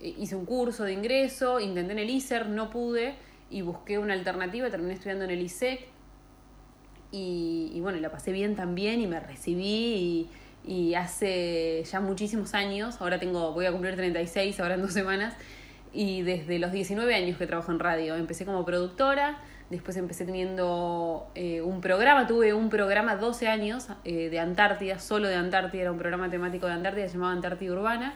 [0.00, 3.14] hice un curso de ingreso, intenté en el ISER, no pude,
[3.50, 5.88] y busqué una alternativa, terminé estudiando en el ISEC.
[7.10, 10.30] Y, y bueno, la pasé bien también y me recibí y,
[10.66, 15.34] y hace ya muchísimos años, ahora tengo, voy a cumplir 36 ahora en dos semanas,
[15.92, 18.16] y desde los 19 años que trabajo en radio.
[18.16, 19.38] Empecé como productora,
[19.70, 25.28] después empecé teniendo eh, un programa, tuve un programa 12 años eh, de Antártida, solo
[25.28, 28.14] de Antártida, era un programa temático de Antártida, se llamaba Antártida Urbana,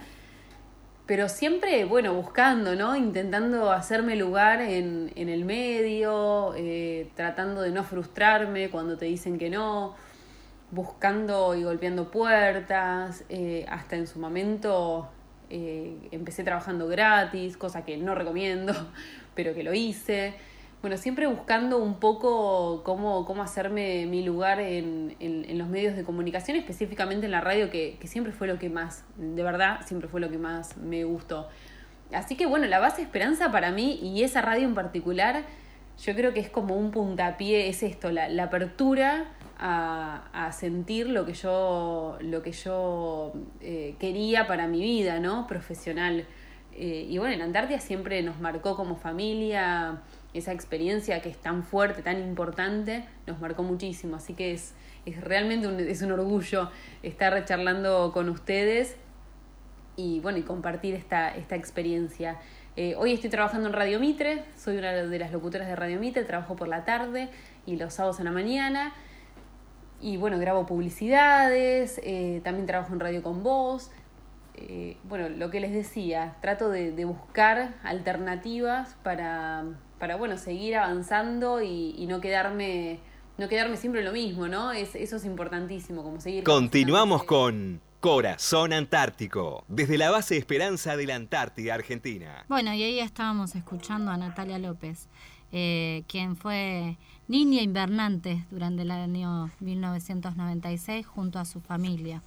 [1.09, 2.94] pero siempre, bueno, buscando, ¿no?
[2.94, 9.38] Intentando hacerme lugar en, en el medio, eh, tratando de no frustrarme cuando te dicen
[9.38, 9.97] que no,
[10.71, 13.25] buscando y golpeando puertas,
[13.68, 15.09] hasta en su momento
[15.51, 18.75] eh, empecé trabajando gratis, cosa que no recomiendo,
[19.35, 20.35] pero que lo hice.
[20.80, 26.04] Bueno, siempre buscando un poco cómo, cómo hacerme mi lugar en, en, los medios de
[26.04, 30.08] comunicación, específicamente en la radio, que, que, siempre fue lo que más, de verdad, siempre
[30.08, 31.48] fue lo que más me gustó.
[32.12, 35.42] Así que bueno, la base esperanza para mí y esa radio en particular,
[36.00, 39.26] yo creo que es como un puntapié, es esto, la, la apertura
[39.58, 45.46] a, sentir lo que yo, lo que yo eh, quería para mi vida, ¿no?
[45.46, 46.24] Profesional.
[46.72, 50.00] Eh, y bueno, en Antártida siempre nos marcó como familia
[50.38, 54.16] esa experiencia que es tan fuerte, tan importante, nos marcó muchísimo.
[54.16, 54.74] Así que es,
[55.07, 56.70] es realmente un, es un orgullo
[57.03, 58.96] estar charlando con ustedes
[59.96, 62.38] y bueno, y compartir esta, esta experiencia.
[62.77, 66.22] Eh, hoy estoy trabajando en Radio Mitre, soy una de las locutoras de Radio Mitre,
[66.22, 67.29] trabajo por la tarde
[67.66, 68.94] y los sábados en la mañana.
[70.01, 73.90] Y bueno, grabo publicidades, eh, también trabajo en radio con voz.
[74.55, 79.64] Eh, bueno, lo que les decía, trato de, buscar alternativas para,
[79.98, 83.00] para, bueno, seguir avanzando y, no quedarme
[83.37, 84.72] no quedarme siempre en lo mismo, ¿no?
[84.72, 86.42] Es, eso es importantísimo, como seguir...
[86.42, 92.44] Continuamos con Corazón Antártico, desde la base Esperanza de la Antártida, Argentina.
[92.48, 95.08] Bueno, y ahí estábamos escuchando a Natalia López,
[95.52, 96.96] eh, quien fue
[97.28, 102.22] niña invernante durante el año 1996 junto a su familia.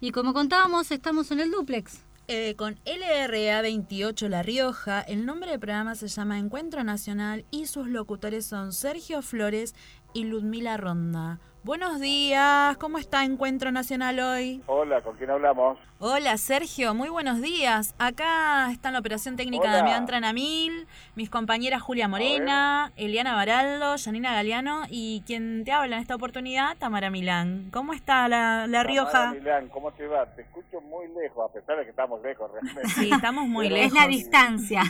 [0.00, 2.02] Y como contábamos, estamos en el duplex.
[2.30, 7.64] Eh, con LRA 28 La Rioja, el nombre del programa se llama Encuentro Nacional y
[7.64, 9.74] sus locutores son Sergio Flores
[10.12, 11.38] y Ludmila Ronda.
[11.64, 14.62] Buenos días, ¿cómo está Encuentro Nacional hoy?
[14.66, 15.76] Hola, ¿con quién hablamos?
[15.98, 17.94] Hola, Sergio, muy buenos días.
[17.98, 23.96] Acá está en la operación técnica de Damián Tranamil, mis compañeras Julia Morena, Eliana Baraldo,
[24.02, 27.68] Janina Galeano y quien te habla en esta oportunidad, Tamara Milán.
[27.72, 29.12] ¿Cómo está la, la Rioja?
[29.12, 30.26] Tamara Milán, ¿cómo te va?
[30.26, 32.88] Te escucho muy lejos, a pesar de que estamos lejos realmente.
[32.90, 33.88] Sí, estamos muy lejos.
[33.88, 34.82] Es la distancia.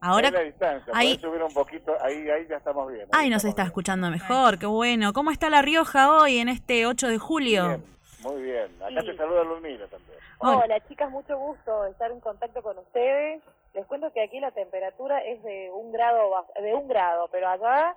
[0.00, 3.06] Ahora, la distancia, ahí, subir un poquito, ahí, ahí ya estamos bien.
[3.12, 5.12] Ahí, nos está escuchando mejor, qué bueno.
[5.12, 7.82] ¿Cómo está La Rioja hoy en este 8 de julio?
[8.22, 8.70] muy bien.
[8.82, 10.18] Acá te saluda Luzmila también.
[10.38, 10.80] Hola.
[10.88, 13.42] chicas, mucho gusto estar en contacto con ustedes.
[13.74, 17.94] Les cuento que aquí la temperatura es de un grado, de un grado, pero allá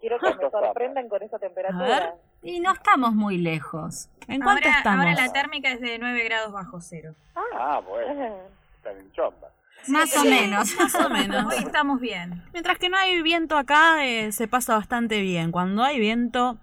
[0.00, 2.16] quiero que me sorprendan con esa temperatura.
[2.42, 4.10] Y no estamos muy lejos.
[4.26, 5.06] ¿En cuánto estamos?
[5.06, 7.14] Ahora la térmica es de 9 grados bajo cero.
[7.34, 8.38] Ah, ah bueno.
[8.76, 9.48] Están en chomba.
[9.88, 10.74] Más o menos.
[10.76, 11.52] Más o menos.
[11.52, 12.42] Hoy estamos bien.
[12.52, 15.52] Mientras que no hay viento acá, eh, se pasa bastante bien.
[15.52, 16.58] Cuando hay viento,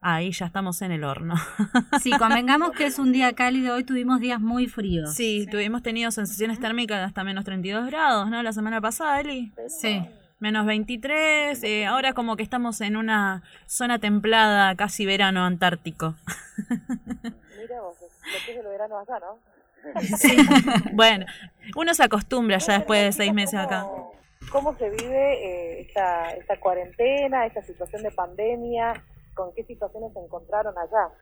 [0.00, 1.34] ahí ya estamos en el horno.
[2.02, 3.74] Sí, convengamos que es un día cálido.
[3.76, 5.14] Hoy tuvimos días muy fríos.
[5.14, 8.42] Sí, tuvimos tenido sensaciones térmicas hasta menos 32 grados, ¿no?
[8.42, 9.52] La semana pasada, Eli.
[9.68, 10.02] Sí.
[10.40, 11.62] Menos 23.
[11.62, 16.16] Eh, ahora como que estamos en una zona templada, casi verano antártico.
[16.68, 19.52] Mira vos, lo que es el verano acá, ¿no?
[20.16, 20.36] Sí.
[20.92, 21.26] bueno,
[21.76, 23.86] uno se acostumbra ya después de seis meses acá.
[24.50, 29.04] ¿Cómo se vive eh, esta, esta cuarentena, esta situación de pandemia?
[29.34, 31.14] ¿Con qué situaciones se encontraron allá?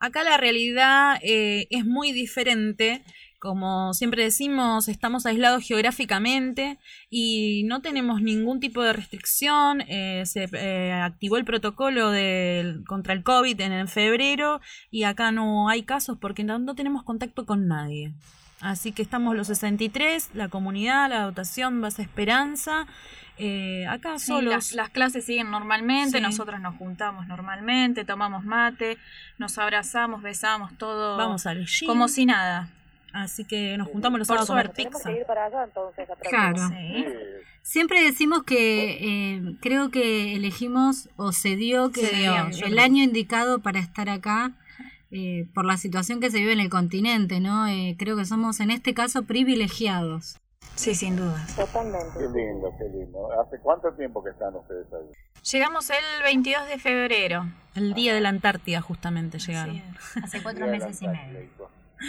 [0.00, 3.02] Acá la realidad eh, es muy diferente
[3.42, 6.78] como siempre decimos, estamos aislados geográficamente
[7.10, 9.80] y no tenemos ningún tipo de restricción.
[9.88, 12.12] Eh, se eh, activó el protocolo
[12.86, 14.60] contra el COVID en, febrero
[14.92, 18.12] y acá no hay casos porque no, tenemos contacto con nadie.
[18.62, 22.86] Así que estamos los 63, la comunidad, la dotación, base esperanza.
[23.36, 28.98] Eh, acá solo las, clases siguen normalmente, nosotros nos juntamos normalmente, tomamos mate,
[29.36, 31.16] nos abrazamos, besamos, todo.
[31.16, 32.68] Vamos al Como si nada.
[33.12, 35.10] Así que nos juntamos los sábados a comer pizza.
[36.30, 36.70] claro.
[37.62, 42.26] Siempre decimos que eh, creo que elegimos o se dio que
[42.64, 44.52] el año indicado para estar acá
[45.12, 47.66] eh, por la situación que se vive en el continente, ¿no?
[47.68, 50.38] Eh, creo que somos en este caso privilegiados.
[50.74, 51.46] Sí, sin duda.
[51.54, 52.18] Totalmente.
[52.18, 53.28] Qué lindo, qué lindo.
[53.40, 55.14] ¿Hace cuánto tiempo que están ustedes ahí?
[55.52, 57.46] Llegamos el 22 de febrero.
[57.74, 59.82] El día de la Antártida justamente llegaron.
[60.22, 61.50] Hace cuatro meses y medio.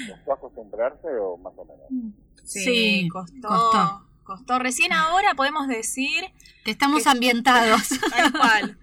[0.10, 2.14] ¿Costó acostumbrarse o más o menos?
[2.46, 4.08] Sí, costó, costó.
[4.24, 4.60] costó.
[4.60, 6.24] Recién ahora podemos decir
[6.64, 7.90] Que estamos ambientados.
[8.12, 8.78] tal cual.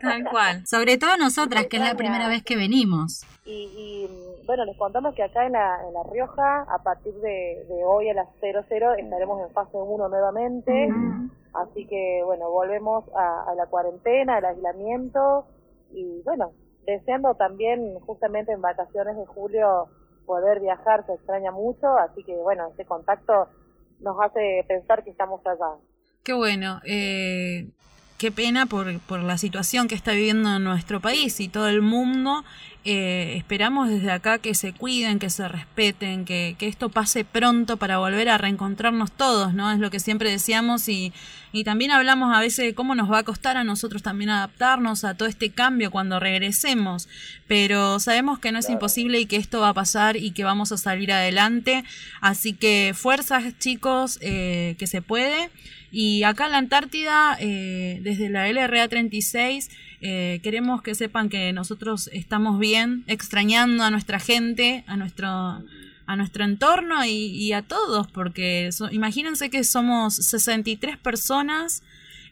[0.00, 0.66] Tal cual.
[0.66, 3.24] Sobre todo nosotras, que es la primera vez que venimos.
[3.44, 7.64] Y, y, bueno, les contamos que acá en la, en la Rioja, a partir de,
[7.68, 10.88] de hoy a las 00 estaremos en fase 1 nuevamente.
[11.52, 15.46] Así que, bueno, volvemos a, a la cuarentena, al aislamiento.
[15.92, 16.52] Y bueno,
[16.86, 19.88] deseando también, justamente en vacaciones de julio,
[20.26, 21.96] poder viajar, se extraña mucho.
[21.98, 23.48] Así que, bueno, este contacto
[24.00, 25.76] nos hace pensar que estamos allá.
[26.22, 26.80] Qué bueno.
[26.84, 27.68] Eh,
[28.18, 32.44] qué pena por, por la situación que está viviendo nuestro país y todo el mundo.
[32.86, 37.78] Eh, esperamos desde acá que se cuiden, que se respeten, que, que esto pase pronto
[37.78, 39.72] para volver a reencontrarnos todos, ¿no?
[39.72, 41.10] Es lo que siempre decíamos y,
[41.50, 45.04] y también hablamos a veces de cómo nos va a costar a nosotros también adaptarnos
[45.04, 47.08] a todo este cambio cuando regresemos,
[47.48, 50.70] pero sabemos que no es imposible y que esto va a pasar y que vamos
[50.70, 51.84] a salir adelante,
[52.20, 55.50] así que fuerzas chicos, eh, que se puede.
[55.96, 61.52] Y acá en la Antártida, eh, desde la LRA 36, eh, queremos que sepan que
[61.52, 68.08] nosotros estamos bien, extrañando a nuestra gente, a nuestro, a nuestro entorno y, a todos,
[68.10, 71.84] porque so- imagínense que somos 63 personas,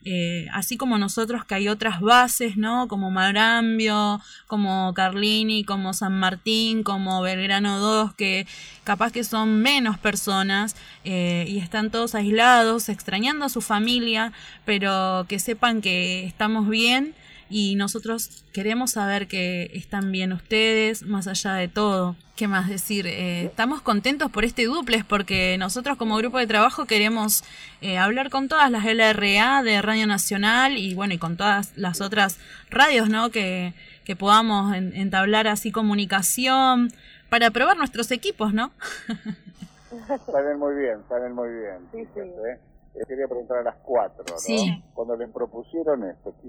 [0.05, 2.88] eh, así como nosotros que hay otras bases, ¿no?
[2.88, 8.47] Como Marambio, como Carlini, como San Martín, como Belgrano 2, que
[8.85, 14.33] capaz que son menos personas eh, y están todos aislados, extrañando a su familia,
[14.65, 17.15] pero que sepan que estamos bien
[17.53, 22.17] y nosotros queremos saber que están bien ustedes, más allá de todo.
[22.35, 23.07] ¿Qué más decir?
[23.07, 27.45] Eh, estamos contentos por este duplex porque nosotros como grupo de trabajo queremos
[27.83, 32.01] eh, hablar con todas las LRA de Radio Nacional y bueno, y con todas las
[32.01, 32.38] otras
[32.71, 33.31] radios, ¿no?
[33.31, 36.93] Que, que podamos en- entablar así comunicación
[37.29, 38.73] para probar nuestros equipos, ¿no?
[40.27, 41.77] Salen muy bien, salen muy bien.
[41.93, 42.59] fíjense, ¿eh?
[42.95, 44.38] Les quería preguntar a las cuatro, ¿no?
[44.38, 44.83] Sí.
[44.95, 46.49] Cuando les propusieron esto, ¿qué,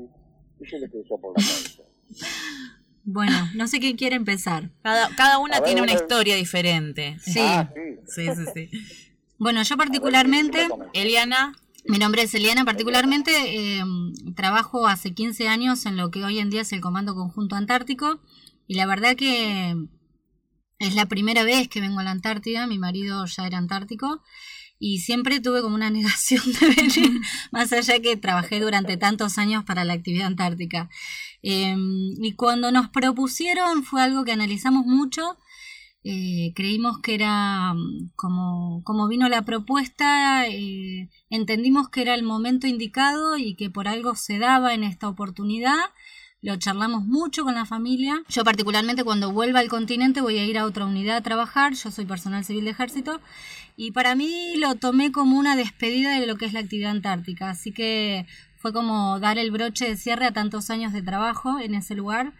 [0.59, 1.83] qué se les cruzó por la mente?
[3.05, 4.71] Bueno, no sé quién quiere empezar.
[4.81, 7.17] Cada, cada una ver, tiene una historia diferente.
[7.19, 7.39] Sí.
[7.41, 8.25] Ah, sí.
[8.25, 8.69] Sí, sí, sí.
[9.37, 11.53] Bueno, yo particularmente, Eliana,
[11.85, 13.83] mi nombre es Eliana, particularmente eh,
[14.35, 18.21] trabajo hace 15 años en lo que hoy en día es el Comando Conjunto Antártico
[18.67, 19.75] y la verdad que
[20.79, 24.21] es la primera vez que vengo a la Antártida, mi marido ya era antártico
[24.85, 29.63] y siempre tuve como una negación de venir, más allá que trabajé durante tantos años
[29.63, 30.89] para la actividad antártica.
[31.41, 31.75] Eh,
[32.21, 35.37] y cuando nos propusieron fue algo que analizamos mucho
[36.05, 42.23] eh, creímos que era mm, como, como vino la propuesta, eh, entendimos que era el
[42.23, 45.79] momento indicado y que por algo se daba en esta oportunidad.
[46.43, 48.21] Lo charlamos mucho con la familia.
[48.27, 51.71] Yo particularmente cuando vuelva al continente voy a ir a otra unidad a trabajar.
[51.73, 53.21] Yo soy personal civil de ejército.
[53.77, 57.49] Y para mí lo tomé como una despedida de lo que es la actividad antártica.
[57.49, 58.25] Así que
[58.57, 62.33] fue como dar el broche de cierre a tantos años de trabajo en ese lugar.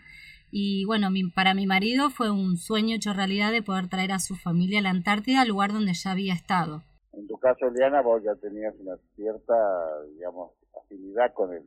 [0.52, 4.20] Y bueno, mi- para mi marido fue un sueño hecho realidad de poder traer a
[4.20, 6.84] su familia a la Antártida, al lugar donde ya había estado.
[7.14, 9.54] En tu caso, Eliana, vos ya tenías una cierta,
[10.14, 10.52] digamos,
[10.86, 11.64] afinidad con el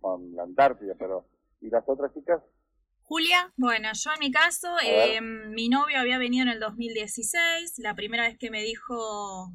[0.00, 1.24] con la Antártida, pero
[1.60, 2.40] ¿y las otras chicas?
[3.02, 7.94] Julia, bueno, yo en mi caso, eh, mi novio había venido en el 2016, la
[7.94, 9.50] primera vez que me dijo,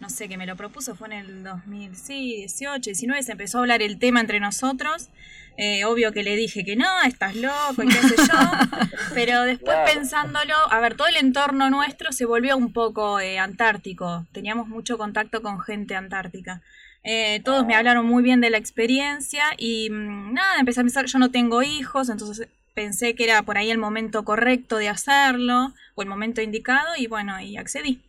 [0.00, 3.82] no sé, que me lo propuso fue en el 2018, 19, se empezó a hablar
[3.82, 5.10] el tema entre nosotros,
[5.58, 8.38] eh, obvio que le dije que no, estás loco y qué sé yo,
[9.14, 9.92] pero después Claro.
[9.92, 14.96] pensándolo, a ver, todo el entorno nuestro se volvió un poco eh, antártico, teníamos mucho
[14.96, 16.62] contacto con gente antártica.
[17.04, 21.06] Eh, todos me hablaron muy bien de la experiencia y mm, nada, empecé a pensar,
[21.06, 25.74] yo no tengo hijos, entonces pensé que era por ahí el momento correcto de hacerlo
[25.94, 28.00] o el momento indicado y bueno, y accedí.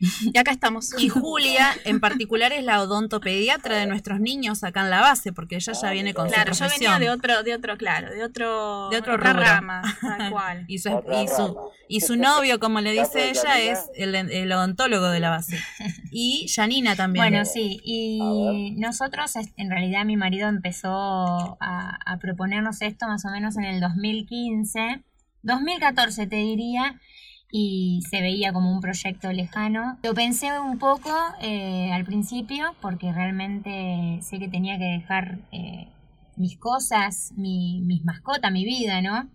[0.00, 0.90] Y acá estamos.
[1.00, 5.54] Y Julia, en particular, es la odontopediatra de nuestros niños acá en la base, porque
[5.56, 6.92] ella ya viene con Claro, su yo profesión.
[6.94, 9.44] venía de otro, de otro, claro, de otro, De otro otra rubro.
[9.44, 10.64] rama, tal cual.
[10.68, 11.60] Y su, y, su, rama.
[11.88, 15.58] y su novio, como le dice ella, es el, el odontólogo de la base.
[16.10, 17.24] Y Janina también.
[17.24, 23.30] Bueno, sí, y nosotros, en realidad mi marido empezó a, a proponernos esto más o
[23.30, 25.02] menos en el 2015,
[25.42, 27.00] 2014 te diría,
[27.56, 29.96] y se veía como un proyecto lejano.
[30.02, 35.86] Lo pensé un poco eh, al principio porque realmente sé que tenía que dejar eh,
[36.36, 39.30] mis cosas, mi, mis mascotas, mi vida, ¿no?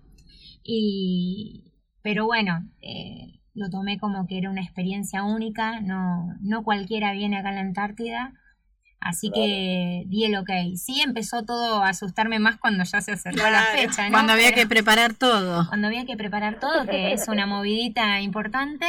[0.65, 7.13] Y, pero bueno, eh, lo tomé como que era una experiencia única, no, no cualquiera
[7.13, 8.33] viene acá a la Antártida,
[8.99, 10.49] así que di el ok.
[10.75, 14.11] Sí empezó todo a asustarme más cuando ya se acercó la Claro, fecha, ¿no?
[14.11, 15.65] cuando había Pero- que preparar todo.
[15.67, 18.85] Cuando había que preparar todo, que es una movidita importante,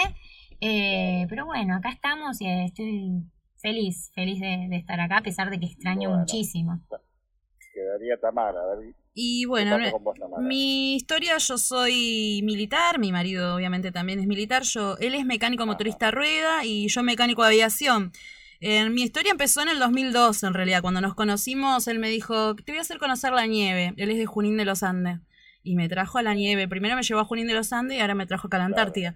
[0.60, 3.22] eh, pero bueno, acá estamos y estoy
[3.62, 6.20] feliz, feliz de, de estar acá, a pesar de que extraño Bueno.
[6.20, 6.80] muchísimo.
[7.72, 8.94] Quedaría Tamara, a ver.
[9.14, 14.62] Y ¿qué bueno, vos, mi historia, yo soy militar, mi marido obviamente también es militar,
[14.62, 18.12] yo, él es mecánico motorista a rueda y yo mecánico de aviación.
[18.60, 22.54] Eh, mi historia empezó en el 2002 en realidad, cuando nos conocimos, él me dijo,
[22.54, 25.18] te voy a hacer conocer la nieve, él es de Junín de los Andes
[25.62, 28.00] y me trajo a la nieve, primero me llevó a Junín de los Andes y
[28.00, 29.14] ahora me trajo acá a la Antártida.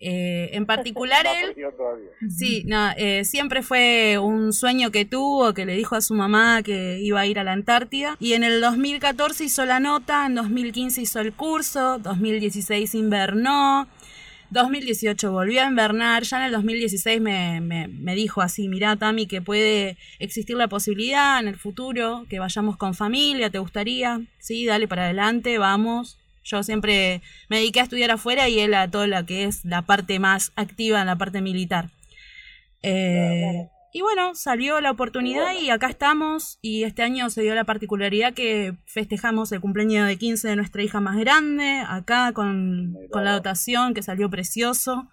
[0.00, 1.56] Eh, en particular él...
[2.28, 6.62] Sí, no, eh, siempre fue un sueño que tuvo, que le dijo a su mamá
[6.62, 8.16] que iba a ir a la Antártida.
[8.20, 13.88] Y en el 2014 hizo la nota, en 2015 hizo el curso, 2016 invernó,
[14.54, 19.26] 2018 volvió a invernar, ya en el 2016 me, me, me dijo así, mirá Tami,
[19.26, 24.22] que puede existir la posibilidad en el futuro que vayamos con familia, ¿te gustaría?
[24.38, 26.18] Sí, dale para adelante, vamos.
[26.44, 29.82] Yo siempre me dediqué a estudiar afuera y él a todo lo que es la
[29.82, 31.90] parte más activa en la parte militar.
[32.82, 36.58] Eh, y bueno, salió la oportunidad y acá estamos.
[36.60, 40.82] Y este año se dio la particularidad que festejamos el cumpleaños de 15 de nuestra
[40.82, 45.08] hija más grande, acá con, con la dotación que salió precioso.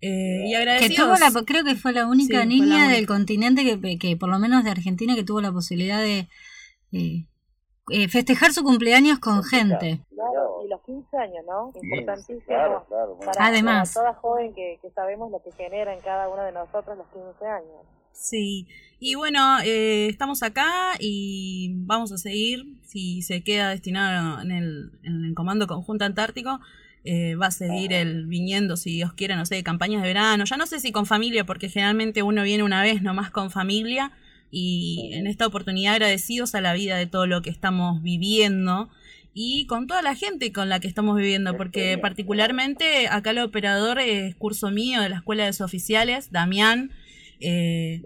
[0.00, 1.18] Eh, y Que agradecidos.
[1.18, 4.30] tuvo la, creo que fue la única Sí, niña la del continente que, que, por
[4.30, 6.26] lo menos de Argentina, que tuvo la posibilidad de
[6.92, 7.26] eh,
[7.90, 10.00] eh, festejar su cumpleaños con gente.
[11.02, 11.72] Claro, y los 15 años, ¿no?
[11.82, 12.40] Importantísimo.
[12.46, 13.32] claro, claro, bueno.
[13.32, 13.92] Para, Además.
[13.94, 17.06] para toda joven que, que sabemos lo que genera en cada uno de nosotros los
[17.08, 17.86] 15 años.
[18.12, 18.68] Sí,
[19.00, 22.64] y bueno, eh, estamos acá y vamos a seguir.
[22.82, 26.60] Si se queda destinado en el, en el Comando Conjunto Antártico,
[27.02, 30.44] eh, va a seguir el viniendo, si Dios quiere, no sé, campañas de verano.
[30.44, 34.12] Ya no sé si con familia, porque generalmente uno viene una vez nomás con familia.
[34.50, 38.88] Y en esta oportunidad agradecidos a la vida de todo lo que estamos viviendo
[39.34, 43.98] y con toda la gente con la que estamos viviendo, porque particularmente acá el operador
[43.98, 46.92] es curso mío de la Escuela de Oficiales, Damián.
[47.40, 48.00] eh,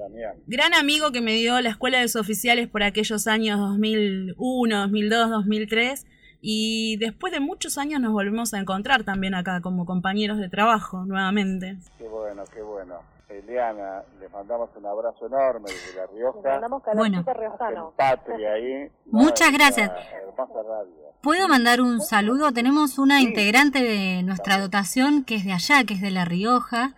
[0.47, 6.07] gran amigo que me dio la escuela de oficiales por aquellos años 2001, 2002, 2003
[6.41, 11.05] y después de muchos años nos volvemos a encontrar también acá como compañeros de trabajo
[11.05, 11.77] nuevamente.
[11.99, 13.01] Qué bueno, qué bueno.
[13.29, 16.41] Eliana, le mandamos un abrazo enorme desde La Rioja.
[16.43, 17.89] Le mandamos calorcito riojano.
[17.91, 18.91] En Patria ahí.
[19.07, 19.91] Muchas gracias.
[20.15, 21.08] Hermosa radio.
[21.23, 22.53] ¿Puedo mandar un saludo?
[22.53, 26.95] Tenemos una integrante de nuestra dotación que es de allá, que es de La Rioja.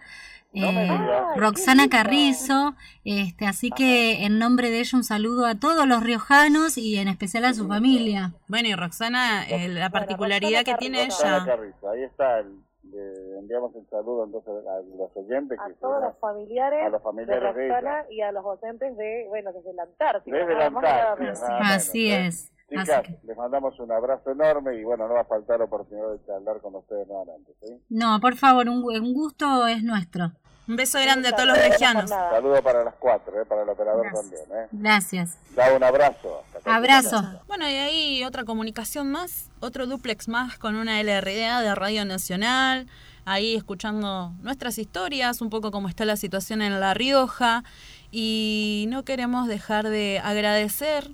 [0.53, 0.89] Eh.
[1.37, 6.77] Roxana Carrizo, este, así que en nombre de ella un saludo a todos los riojanos
[6.77, 8.33] y en especial a su familia.
[8.49, 11.47] Bueno, y Roxana, eh, la particularidad que tiene Roxana ella.
[11.47, 12.41] Carrizo, ahí está.
[12.41, 12.59] el-
[12.93, 15.57] le enviamos el saludo entonces a los oyentes.
[15.61, 18.97] A que todos los familiares, a los familiares de de Roxana y a los docentes
[18.97, 20.37] de, bueno, desde la Antártida.
[20.37, 22.51] Desde la Antártida, Así es.
[22.71, 26.25] Chicas, que- les mandamos un abrazo enorme y bueno, no va a faltar oportunidad de
[26.25, 27.53] charlar con ustedes nuevamente.
[27.61, 27.75] ¿sí?
[27.91, 30.33] No, por favor, un, un gusto es nuestro.
[30.68, 32.09] Un beso grande a todos los regianos.
[32.09, 33.45] Saludos para las cuatro, ¿eh?
[33.45, 34.43] para el operador también.
[34.53, 34.68] ¿eh?
[34.71, 35.37] Gracias.
[35.57, 36.45] Da un abrazo.
[36.64, 37.41] Abrazo.
[37.49, 42.87] Bueno, y ahí otra comunicación más, otro duplex más con una LRA de Radio Nacional,
[43.25, 47.64] ahí escuchando nuestras historias, un poco cómo está la situación en La Rioja,
[48.12, 51.11] y no queremos dejar de agradecer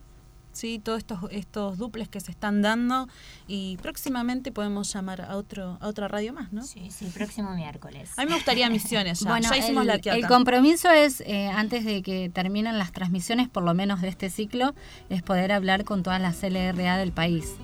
[0.57, 0.79] ¿sí?
[0.79, 3.09] todos estos, estos duples que se están dando,
[3.47, 6.63] y próximamente podemos llamar a, otro, a otra radio más, ¿no?
[6.63, 8.11] Sí, sí, próximo miércoles.
[8.17, 10.19] A mí me gustaría Misiones, ya, Bueno, ya hicimos el, la quiata.
[10.19, 14.31] el compromiso es, eh, antes de que terminen las transmisiones, por lo menos de este
[14.31, 14.75] ciclo,
[15.11, 17.55] es poder hablar con todas las LRA del país.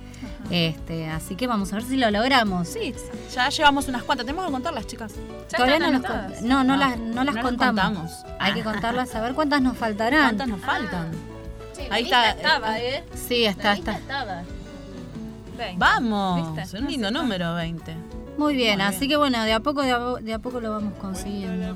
[0.49, 2.67] Este, así que vamos a ver si lo logramos.
[2.69, 2.93] Sí,
[3.33, 5.13] ya llevamos unas cuantas, tenemos que contarlas, chicas.
[5.55, 7.81] Todavía no, nos cont- no, no, las, no las no contamos.
[7.83, 8.11] contamos.
[8.39, 10.23] Hay que contarlas, a ver cuántas nos faltarán.
[10.23, 11.11] ¿Cuántas nos faltan?
[11.13, 11.32] Ah.
[11.89, 12.31] Ahí está.
[12.31, 13.03] estaba, ¿eh?
[13.13, 13.93] Sí, está, está.
[13.93, 14.43] estaba.
[15.77, 16.61] Vamos, ¿Viste?
[16.77, 17.95] es un lindo número 20.
[18.37, 19.09] Muy bien, Muy así bien.
[19.11, 21.75] que bueno, de a poco, de a, de a poco lo vamos consiguiendo.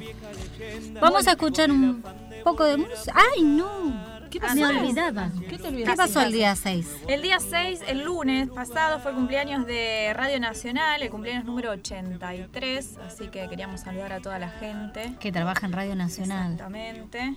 [1.00, 2.04] Vamos a escuchar un
[2.43, 3.14] poco de música.
[3.36, 4.07] ¡Ay, no!
[4.30, 5.30] ¿Qué Me olvidaba.
[5.49, 5.97] ¿Qué te ¿Qué olvidaste?
[5.97, 7.03] pasó el día 6?
[7.07, 11.71] El día 6, el lunes pasado, fue el cumpleaños de Radio Nacional, el cumpleaños número
[11.71, 15.13] 83, así que queríamos saludar a toda la gente.
[15.19, 16.53] Que trabaja en Radio Nacional.
[16.53, 17.36] Exactamente.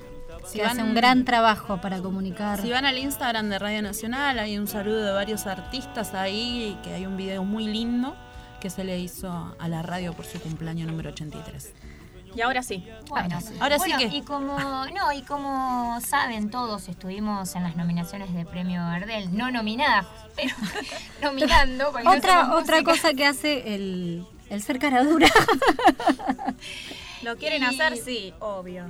[0.53, 2.61] Que hace un gran trabajo para comunicar.
[2.61, 6.93] Si van al Instagram de Radio Nacional, hay un saludo de varios artistas ahí, que
[6.95, 8.16] hay un video muy lindo
[8.61, 11.72] que se le hizo a la radio por su cumpleaños número 83.
[12.35, 12.85] Y ahora sí.
[13.09, 14.57] Bueno, Ahora sí bueno, que- Y como,
[14.87, 19.37] no, y como saben todos, estuvimos en las nominaciones de Premio Gardel.
[19.37, 20.07] No nominadas,
[20.37, 20.55] pero
[21.22, 21.93] nominando.
[22.05, 22.83] no Otra, otra música.
[22.85, 25.28] cosa que hace el, el ser cara dura.
[27.22, 28.87] Lo quieren hacer, sí, obvio.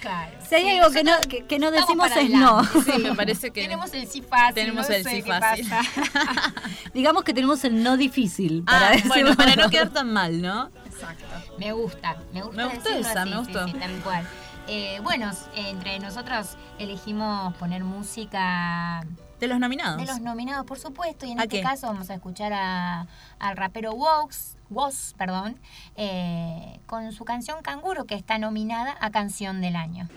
[0.00, 0.36] Claro.
[0.46, 2.62] Si hay algo que no, que, que no decimos es no.
[2.64, 4.54] Sí, me parece que Tenemos el sí fácil.
[4.54, 5.68] tenemos no el sí fácil.
[5.68, 6.52] pasa.
[6.94, 8.62] Digamos que tenemos el no difícil.
[8.64, 10.70] Para Ah, bueno, para no quedar tan mal, ¿no?
[10.94, 11.24] Exacto.
[11.58, 12.56] Me gusta, me gusta.
[12.56, 13.66] Me gustó esa, así, me gustó.
[13.66, 14.26] sí, tal cual.
[14.66, 19.02] Eh, bueno, entre nosotros elegimos poner música
[19.44, 19.98] De los nominados.
[19.98, 21.62] de los nominados, por supuesto, y en ¿A este qué?
[21.62, 23.06] caso vamos a escuchar a-
[23.38, 25.60] al rapero Woz, Woz, perdón,
[25.96, 30.08] eh, con su canción Canguro, que está nominada a Canción del Año.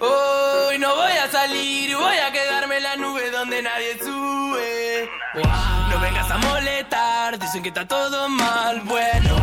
[0.00, 5.08] Hoy no voy a salir, voy a quedarme en la nube donde nadie sube.
[5.34, 5.44] Wow,
[5.90, 8.80] No vengas a molestar, dicen que está todo mal.
[8.80, 9.36] Bueno,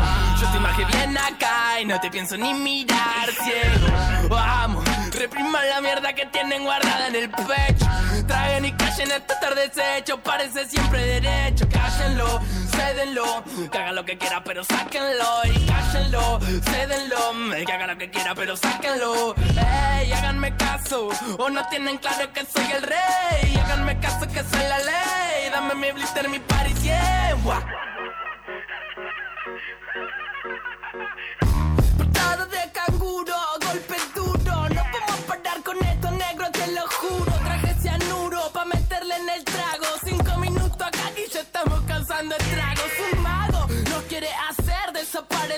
[0.54, 3.88] yo más que bien acá y no te pienso ni mirar ciego.
[4.30, 4.84] Vamos,
[5.20, 7.86] repriman la mierda que tienen guardada en el pecho.
[8.26, 11.68] Traigan y callen este estar deshecho, parece siempre derecho.
[11.70, 12.40] Cállenlo,
[12.72, 15.42] cédenlo, que haga lo que quiera, pero sáquenlo.
[15.54, 19.36] Y cállenlo, cédenlo, que haga lo que quiera, pero sáquenlo.
[19.36, 23.58] Ey, háganme caso, o no tienen claro que soy el rey.
[23.62, 25.50] Háganme caso que soy la ley.
[25.52, 27.36] Dame mi blister, mi party, yeah.
[27.44, 27.62] Guau.
[31.98, 33.36] Portada de canguro,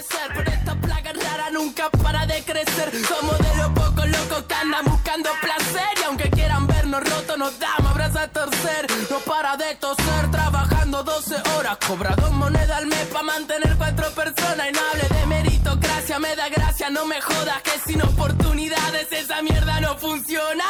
[0.02, 0.32] desaparecer.
[0.36, 2.92] Pero esta plaga rara nunca para de crecer.
[3.08, 5.90] Somos de los pocos locos que andan buscando placer.
[6.00, 8.88] Y aunque quieran vernos rotos, nos damos abrazos a torcer.
[9.10, 11.78] No para de toser, trabajando 12 horas.
[11.88, 14.68] Cobra dos monedas al mes pa' mantener cuatro personas.
[14.70, 17.62] Y no hable de meritocracia, me da gracia, no me jodas.
[17.62, 20.66] Que sin oportunidades esa mierda no funciona.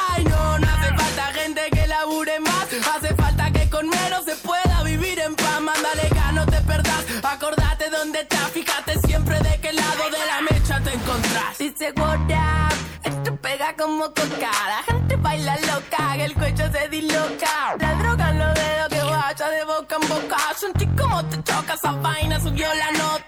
[11.84, 14.52] Esto pega como coca.
[14.68, 17.76] La gente baila loca, que el cuello se disloca.
[17.80, 20.38] La droga en los dedos que vaya de boca en boca.
[20.56, 23.21] Sentí como te choca esa vaina, subió la nota.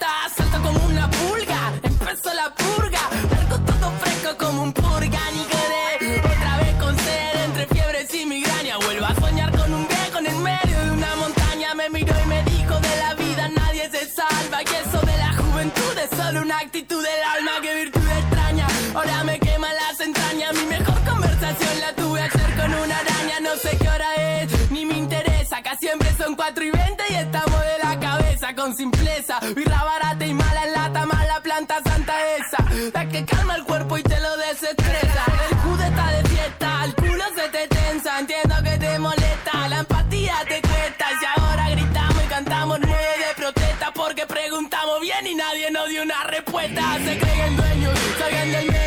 [26.44, 29.40] 4 y 20 y estamos de la cabeza con simpleza.
[29.56, 32.58] Birra barata y mala en lata, mala planta santa esa.
[32.94, 35.24] La que calma el cuerpo y te lo desestresa.
[35.50, 38.20] El jude está de fiesta, el culo se te tensa.
[38.20, 41.06] Entiendo que te molesta, la empatía te cuesta.
[41.22, 46.04] Y ahora gritamos y cantamos nueve de protesta porque preguntamos bien y nadie nos dio
[46.04, 46.98] una respuesta.
[47.06, 48.83] Se creen dueños, salgan del medio.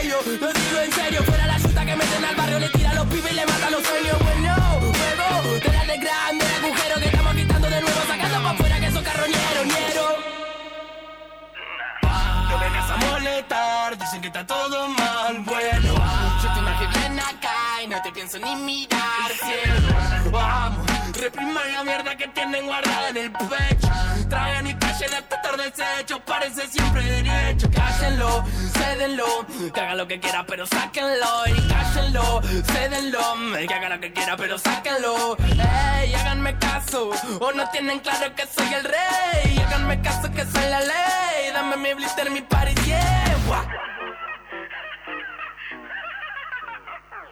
[18.35, 20.31] Ni mirar, cielo.
[20.33, 23.89] Vamos, repriman la mierda que tienen guardada en el pecho.
[24.29, 27.71] Traigan y callen este estar deshecho, parece siempre derecho.
[27.71, 31.47] Cállenlo, cédenlo, que haga lo que quiera pero sáquenlo.
[31.47, 33.23] Y cállenlo, cédenlo,
[33.69, 35.37] que haga lo que quiera pero sáquenlo.
[35.39, 39.59] Ey, háganme caso, o no tienen claro que soy el rey.
[39.67, 43.96] Háganme caso que soy la ley, dame mi blister, mi party, yeah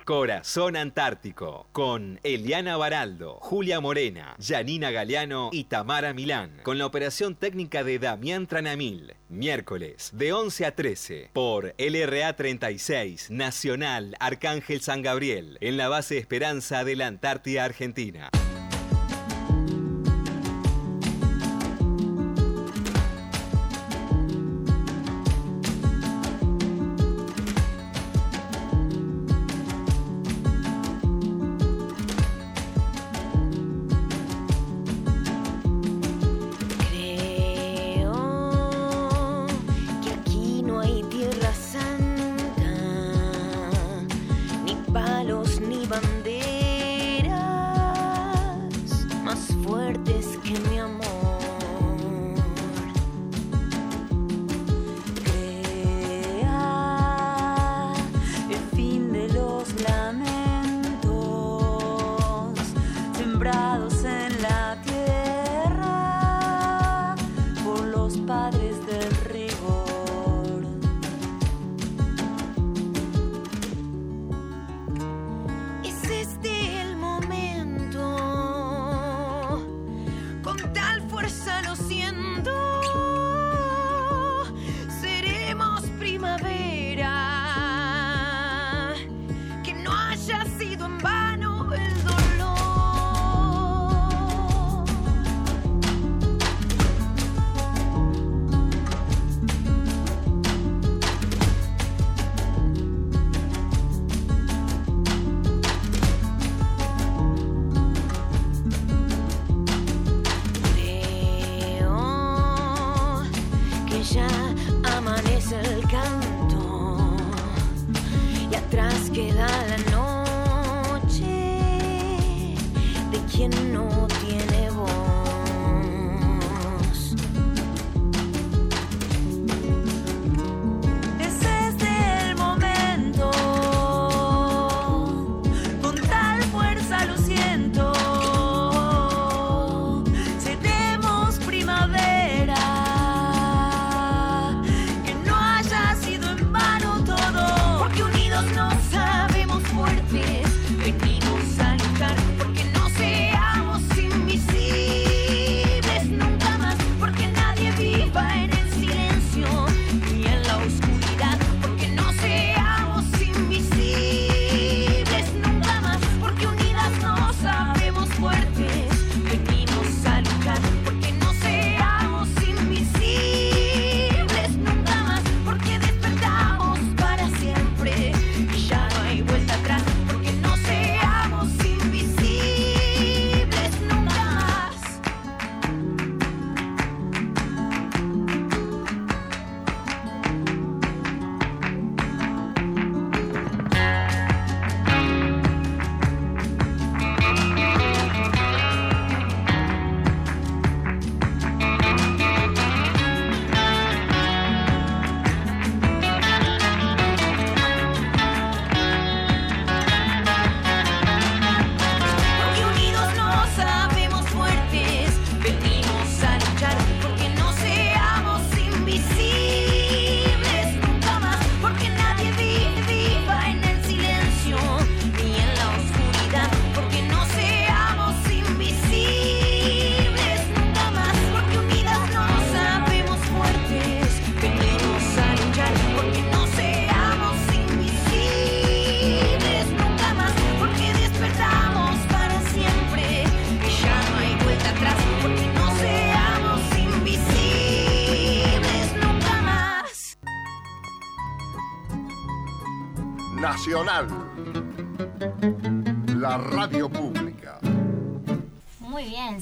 [0.04, 6.60] Corazón Antártico con Eliana Baraldo, Julia Morena, Janina Galeano y Tamara Milán.
[6.62, 9.14] Con la operación técnica de Damián Tranamil.
[9.30, 16.18] Miércoles de 11 a 13 por LRA 36 Nacional Arcángel San Gabriel en la base
[16.18, 18.30] Esperanza de la Antártida Argentina.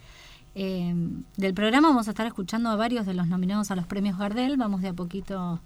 [0.56, 0.94] eh,
[1.36, 4.56] del programa, vamos a estar escuchando a varios de los nominados a los premios Gardel.
[4.56, 5.60] Vamos de a poquito.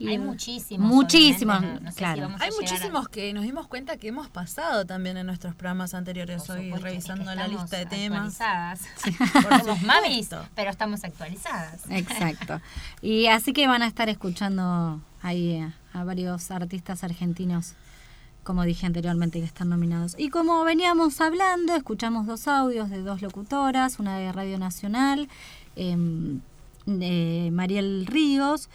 [0.00, 2.28] Hay muchísimos, Muchísimos, obviamente, no- no sé si claro.
[2.40, 6.48] Hay a- muchísimos que nos dimos cuenta que hemos pasado también en nuestros programas anteriores.
[6.50, 8.40] Hoy supuesto, revisando es que la lista de temas.
[8.40, 8.80] actualizadas.
[9.32, 11.82] Por Somos mamis, pero estamos actualizadas.
[11.90, 12.60] Exacto.
[13.02, 17.74] Y así que van a estar escuchando ahí a, a varios artistas argentinos,
[18.42, 20.16] como dije anteriormente, que están nominados.
[20.18, 25.28] Y como veníamos hablando, escuchamos dos audios de dos locutoras, una de Radio Nacional,
[25.76, 26.40] em,
[26.84, 28.68] de Mariel Ríos,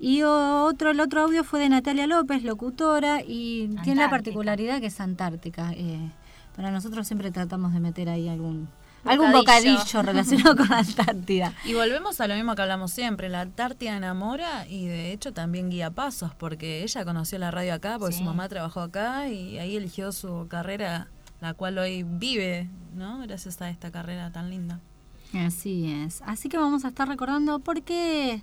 [0.00, 4.86] Y otro, el otro audio fue de Natalia López, locutora, y tiene la particularidad que
[4.86, 5.72] es Antártica.
[5.72, 6.10] Eh,
[6.54, 8.68] para nosotros siempre tratamos de meter ahí algún,
[9.04, 9.72] algún Bocadillo.
[9.78, 11.52] bocadillo relacionado con la Antártida.
[11.64, 15.68] Y volvemos a lo mismo que hablamos siempre, la Antártida enamora y de hecho también
[15.70, 18.18] guía pasos, porque ella conoció la radio acá, porque Sí.
[18.20, 21.08] su mamá trabajó acá y ahí eligió su carrera,
[21.40, 23.18] la cual hoy vive, ¿no?
[23.20, 24.78] Gracias a esta carrera tan linda.
[25.34, 26.22] Así es.
[26.24, 28.42] Así que vamos a estar recordando por qué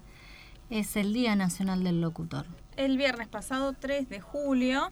[0.70, 2.46] es el Día Nacional del Locutor.
[2.78, 4.92] El viernes pasado, 3 de julio,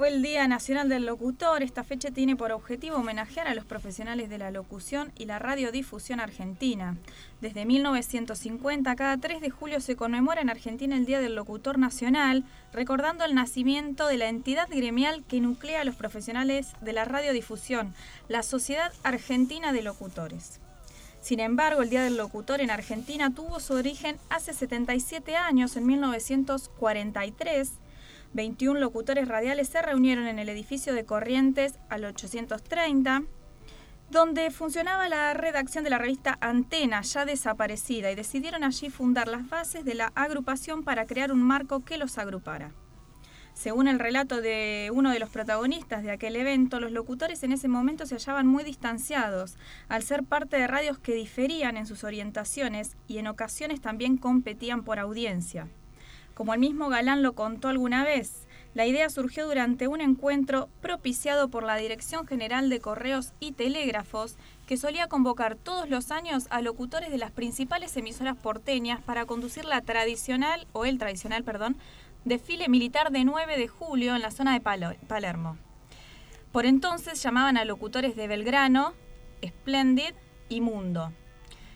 [0.00, 1.62] fue el Día Nacional del Locutor.
[1.62, 6.20] Esta fecha tiene por objetivo homenajear a los profesionales de la locución y la radiodifusión
[6.20, 6.96] argentina.
[7.42, 12.44] Desde 1950, cada 3 de julio se conmemora en Argentina el Día del Locutor Nacional,
[12.72, 17.94] recordando el nacimiento de la entidad gremial que nuclea a los profesionales de la radiodifusión,
[18.28, 20.60] la Sociedad Argentina de Locutores.
[21.20, 25.86] Sin embargo, el Día del Locutor en Argentina tuvo su origen hace 77 años, en
[25.86, 27.72] 1943.
[28.32, 33.24] 21 locutores radiales se reunieron en el edificio de Corrientes al 830,
[34.10, 39.48] donde funcionaba la redacción de la revista Antena, ya desaparecida, y decidieron allí fundar las
[39.48, 42.72] bases de la agrupación para crear un marco que los agrupara.
[43.60, 47.68] Según el relato de uno de los protagonistas de aquel evento, los locutores en ese
[47.68, 49.58] momento se hallaban muy distanciados,
[49.90, 54.82] al ser parte de radios que diferían en sus orientaciones y en ocasiones también competían
[54.82, 55.68] por audiencia.
[56.32, 61.50] Como el mismo Galán lo contó alguna vez, la idea surgió durante un encuentro propiciado
[61.50, 64.36] por la Dirección General de Correos y Telégrafos,
[64.66, 69.66] que solía convocar todos los años a locutores de las principales emisoras porteñas para conducir
[69.66, 71.76] la tradicional, o el tradicional, perdón,
[72.24, 75.56] desfile militar de 9 de julio en la zona de Palermo.
[76.52, 78.92] Por entonces llamaban a locutores de Belgrano,
[79.44, 80.14] Splendid
[80.48, 81.12] y Mundo.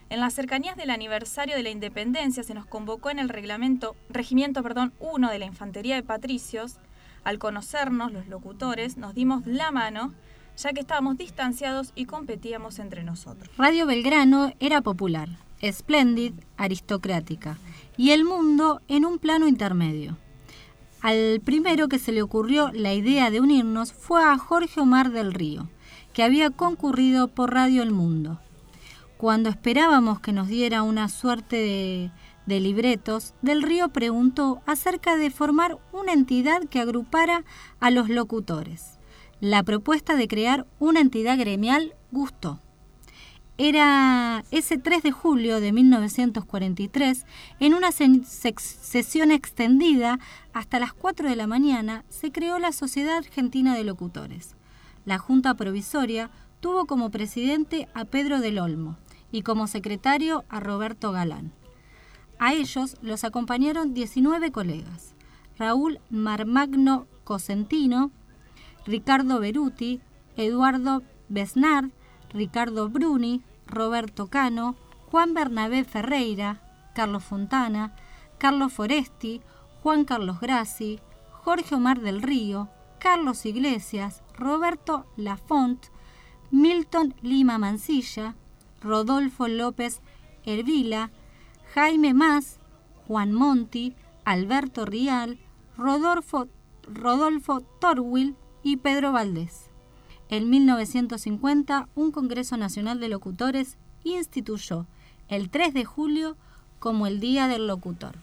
[0.09, 4.61] En las cercanías del aniversario de la independencia se nos convocó en el reglamento, regimiento
[4.61, 6.79] perdón, 1 de la Infantería de Patricios.
[7.23, 10.13] Al conocernos, los locutores, nos dimos la mano,
[10.57, 13.49] ya que estábamos distanciados y competíamos entre nosotros.
[13.57, 15.29] Radio Belgrano era popular,
[15.59, 17.57] espléndid, aristocrática,
[17.97, 20.17] y el mundo en un plano intermedio.
[21.05, 25.35] Al primero que se le ocurrió la idea de unirnos fue a Jorge Omar del
[25.35, 25.69] Río,
[26.13, 28.39] que había concurrido por Radio El Mundo.
[29.17, 32.11] Cuando esperábamos que nos diera una suerte de,
[32.47, 37.43] de libretos, Del Río preguntó acerca de formar una entidad que agrupara
[37.79, 38.97] a los locutores.
[39.39, 42.61] La propuesta de crear una entidad gremial gustó.
[43.57, 47.25] Era ese 3 de julio de 1943,
[47.61, 50.19] en una sesión extendida
[50.51, 54.57] hasta las 4 de la mañana, se creó la Sociedad Argentina de Locutores.
[55.05, 58.97] La Junta Provisoria tuvo como presidente a Pedro del Olmo
[59.31, 61.53] y como secretario a Roberto Galán.
[62.39, 65.15] A ellos los acompañaron 19 colegas.
[65.57, 68.11] Raúl Marmagno Cosentino,
[68.85, 70.01] Ricardo Beruti,
[70.35, 71.91] Eduardo Besnard,
[72.35, 74.75] Ricardo Bruni, Roberto Cano,
[75.09, 76.61] Juan Bernabé Ferreira,
[76.93, 77.95] Carlos Fontana,
[78.37, 79.41] Carlos Foresti,
[79.81, 80.99] Juan Carlos Grassi,
[81.31, 82.69] Jorge Omar del Río,
[82.99, 85.85] Carlos Iglesias, Roberto Lafont,
[86.51, 88.35] Milton Lima Mancilla,
[88.81, 90.01] Rodolfo López
[90.45, 91.11] Hervila,
[91.73, 92.59] Jaime Más,
[93.07, 95.39] Juan Monti, Alberto Rial,
[95.77, 96.49] Rodolfo,
[96.83, 99.69] Rodolfo Torwil y Pedro Valdés.
[100.29, 104.87] En 1950, un Congreso Nacional de Locutores instituyó
[105.27, 106.35] el 3 de julio
[106.79, 108.15] como el Día del Locutor.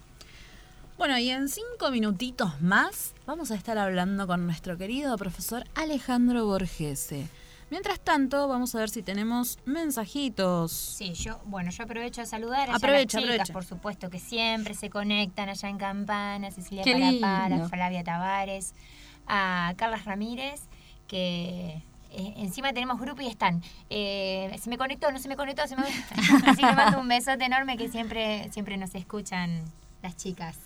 [0.98, 6.46] Bueno, y en cinco minutitos más vamos a estar hablando con nuestro querido profesor Alejandro
[6.46, 7.28] Borgese.
[7.70, 10.72] Mientras tanto, vamos a ver si tenemos mensajitos.
[10.72, 13.52] Sí, yo, bueno, yo aprovecho a saludar Aprovecha, a las chicas, aprovecha.
[13.52, 17.68] por supuesto, que siempre se conectan allá en Campana, Cecilia Parapara.
[17.68, 18.74] Flavia Tavares,
[19.26, 20.60] a Carlas Ramírez,
[21.08, 21.82] que
[22.12, 23.62] eh, encima tenemos grupo y están.
[23.90, 25.82] Eh, se me conectó, no se me conectó, se me...
[26.46, 29.62] así que mando un besote enorme que siempre, siempre nos escuchan
[30.02, 30.56] las chicas.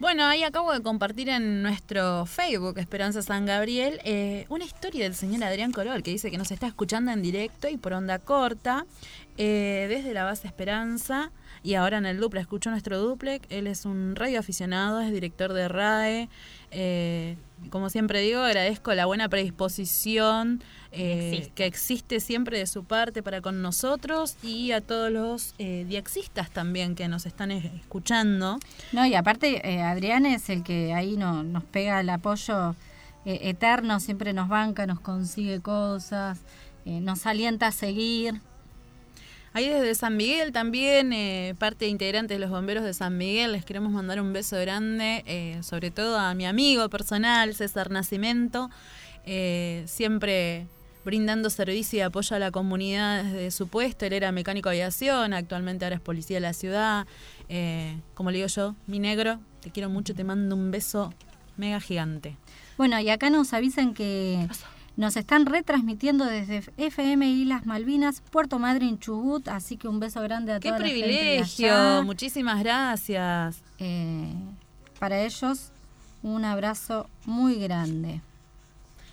[0.00, 5.14] Bueno, ahí acabo de compartir en nuestro Facebook, Esperanza San Gabriel, eh, una historia del
[5.14, 8.86] señor Adrián Corol, que dice que nos está escuchando en directo y por onda corta,
[9.36, 11.30] eh, desde la base Esperanza,
[11.62, 15.52] y ahora en el Duple, escucho nuestro Duple, él es un radio aficionado, es director
[15.52, 16.28] de RAE,
[16.70, 17.36] eh,
[17.70, 23.40] como siempre digo, agradezco la buena predisposición eh, que existe siempre de su parte para
[23.40, 28.58] con nosotros y a todos los eh, diexistas también que nos están escuchando.
[28.92, 32.74] No, y aparte, eh, Adrián es el que ahí no, nos pega el apoyo
[33.26, 36.38] eh, eterno, siempre nos banca, nos consigue cosas,
[36.86, 38.40] eh, nos alienta a seguir.
[39.52, 43.64] Ahí desde San Miguel también, eh, parte integrante de los bomberos de San Miguel, les
[43.64, 48.70] queremos mandar un beso grande, eh, sobre todo a mi amigo personal, César Nacimento,
[49.26, 50.66] eh, siempre
[51.04, 54.04] brindando servicio y apoyo a la comunidad desde su puesto.
[54.06, 57.06] Él era mecánico de aviación, actualmente ahora es policía de la ciudad.
[57.48, 61.12] Eh, como le digo yo, mi negro, te quiero mucho, te mando un beso
[61.56, 62.36] mega gigante.
[62.76, 64.46] Bueno, y acá nos avisan que
[65.00, 70.52] nos están retransmitiendo desde FM Islas Malvinas, Puerto Madryn, Chubut, así que un beso grande
[70.52, 71.72] a ¡Qué toda la gente de privilegio!
[71.72, 72.02] allá.
[72.02, 73.62] Muchísimas gracias.
[73.78, 74.34] Eh,
[74.98, 75.72] para ellos,
[76.22, 78.20] un abrazo muy grande.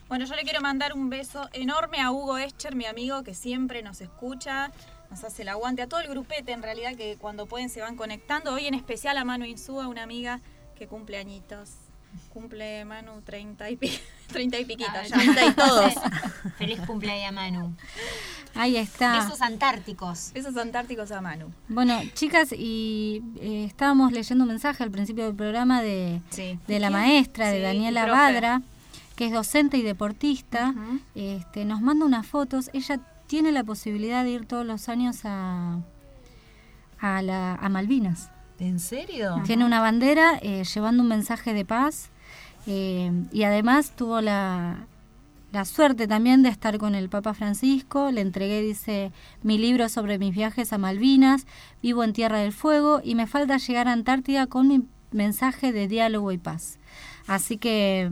[0.09, 3.81] Bueno, yo le quiero mandar un beso enorme a Hugo Escher, mi amigo que siempre
[3.81, 4.71] nos escucha,
[5.09, 7.95] nos hace el aguante, a todo el grupete en realidad que cuando pueden se van
[7.95, 8.53] conectando.
[8.53, 10.41] Hoy en especial a Manu Insúa, una amiga
[10.77, 11.86] que cumple añitos.
[12.30, 15.16] Cumple Manu 30 y, pi- 30 y piquito Ah, ya.
[15.18, 15.93] 30 y todos.
[16.58, 17.76] Feliz cumpleaños, Manu.
[18.55, 19.24] Ahí está.
[19.24, 20.32] Besos antárticos.
[20.34, 21.51] Besos antárticos a Manu.
[21.68, 26.88] Bueno, chicas, y eh, estábamos leyendo un mensaje al principio del programa de, de la
[26.88, 26.91] ¿Quién?
[26.93, 28.05] maestra, de Daniela.
[28.08, 28.62] Badra,
[29.16, 30.74] que es docente y deportista.
[31.16, 32.70] este, nos manda unas fotos.
[32.74, 35.80] Ella tiene la posibilidad de ir todos los años a,
[36.99, 38.30] a, la, a Malvinas.
[38.60, 39.41] ¿En serio?
[39.45, 42.10] Tiene una bandera eh, llevando un mensaje de paz
[42.66, 44.86] eh, y además tuvo la,
[45.51, 48.12] la suerte también de estar con el Papa Francisco.
[48.12, 49.12] Le entregué, dice,
[49.43, 51.45] mi libro sobre mis viajes a Malvinas,
[51.84, 55.88] vivo en Tierra del Fuego y me falta llegar a Antártida con mi mensaje de
[55.88, 56.80] diálogo y paz.
[57.28, 58.12] Así que,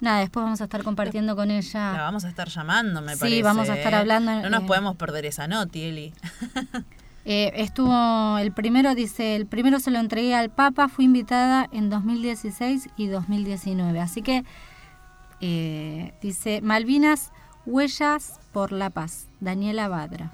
[0.00, 1.92] nada, después vamos a estar compartiendo con La ella.
[1.92, 3.42] vamos a estar llamando, me Sí, parece.
[3.42, 3.96] vamos a estar ¿eh?
[3.96, 6.12] hablando, No nos eh, podemos perder esa noti, Eli.
[7.24, 11.88] Eh, estuvo el primero, dice, el primero se lo entregué al Papa, fui invitada en
[11.88, 14.00] 2016 y 2019.
[14.00, 14.44] Así que,
[15.40, 17.32] eh, dice, Malvinas,
[17.66, 20.32] huellas por la paz, Daniela Badra.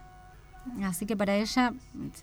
[0.83, 1.73] Así que para ella,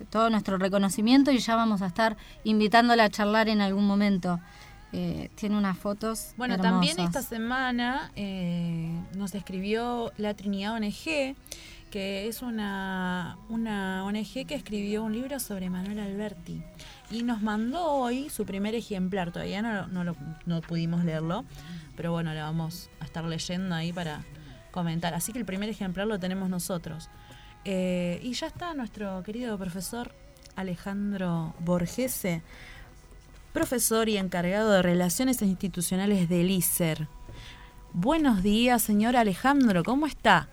[0.09, 4.39] todo nuestro reconocimiento y ya vamos a estar invitándola a charlar en algún momento.
[4.93, 6.34] Eh, tiene unas fotos.
[6.38, 11.36] Bueno, también esta semana eh, nos escribió la Trinidad ONG,
[11.97, 16.61] que es una, una ONG que escribió un libro sobre Manuel Alberti.
[17.09, 19.31] Y nos mandó hoy su primer ejemplar.
[19.31, 21.43] Todavía no, no, no pudimos leerlo,
[21.95, 24.23] pero bueno, lo vamos a estar leyendo ahí para
[24.69, 25.15] comentar.
[25.15, 27.09] Así que el primer ejemplar lo tenemos nosotros.
[27.65, 30.13] Eh, y ya está nuestro querido profesor
[30.55, 32.43] Alejandro Borgese,
[33.53, 37.07] profesor y encargado de Relaciones Institucionales del ICER.
[37.91, 40.47] Buenos días, señor Alejandro, ¿cómo está?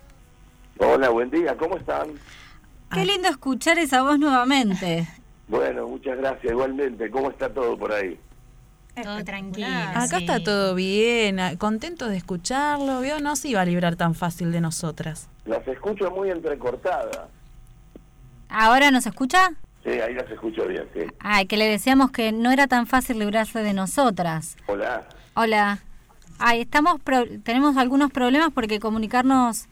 [0.77, 2.09] Hola, buen día, ¿cómo están?
[2.91, 5.07] Qué lindo escuchar esa voz nuevamente.
[5.47, 7.07] Bueno, muchas gracias, igualmente.
[7.11, 8.19] ¿Cómo está todo por ahí?
[9.03, 9.67] Todo tranquilo.
[9.93, 13.19] Acá está todo bien, contento de escucharlo, ¿vio?
[13.19, 15.29] No se iba a librar tan fácil de nosotras.
[15.45, 17.27] Las escucho muy entrecortadas.
[18.49, 19.51] ¿Ahora nos escucha?
[19.83, 21.01] Sí, ahí las escucho bien, sí.
[21.19, 24.57] Ay, que le decíamos que no era tan fácil librarse de nosotras.
[24.65, 25.07] Hola.
[25.35, 25.77] Hola.
[26.39, 29.67] Ay, estamos pro- tenemos algunos problemas porque comunicarnos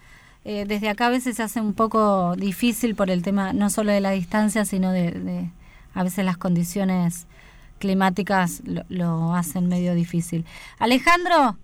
[0.45, 3.91] eh, desde acá a veces se hace un poco difícil por el tema no solo
[3.91, 5.49] de la distancia, sino de, de-
[5.93, 7.27] a veces las condiciones
[7.79, 10.45] climáticas lo, lo hacen medio difícil.
[10.79, 11.57] Alejandro,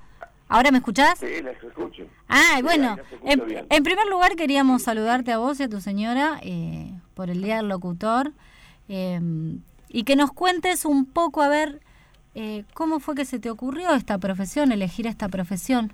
[0.48, 1.20] ¿ahora me escuchás?
[1.20, 2.04] Sí, las escucho.
[2.28, 7.30] Ah, bueno, en primer lugar queríamos saludarte a vos y a tu señora eh, por
[7.30, 8.34] el Día del Locutor
[8.88, 9.20] eh,
[9.88, 11.82] y que nos cuentes un poco, a ver,
[12.36, 15.92] eh, cómo fue que se te ocurrió esta profesión, elegir esta profesión.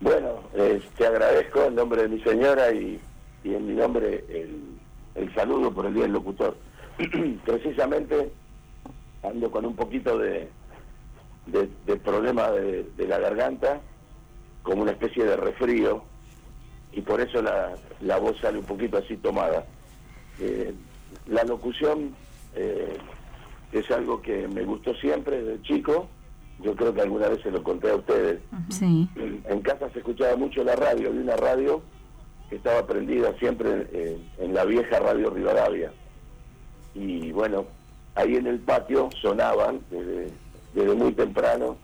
[0.00, 2.98] Bueno, eh, te agradezco en nombre de mi señora y,
[3.44, 4.78] en mi nombre el,
[5.14, 6.56] el saludo por el Día del Locutor.
[7.44, 8.32] Precisamente
[9.22, 10.48] ando con un poquito de,
[11.46, 13.80] de, problema de, la garganta,
[14.62, 16.02] como una especie de resfrío,
[16.92, 19.66] y por eso la, la voz sale un poquito así tomada.
[20.38, 20.72] Eh,
[21.26, 22.14] la locución
[22.54, 22.96] eh,
[23.72, 26.08] es algo que me gustó siempre desde chico,
[26.62, 28.40] yo creo que alguna vez se lo conté a ustedes.
[28.68, 29.08] Sí.
[29.16, 31.82] En casa se escuchaba mucho la radio, había una radio
[32.48, 33.86] que estaba prendida siempre
[34.38, 35.92] en la vieja radio Rivadavia.
[36.94, 37.66] Y bueno,
[38.14, 40.28] ahí en el patio sonaban desde,
[40.74, 41.76] desde muy temprano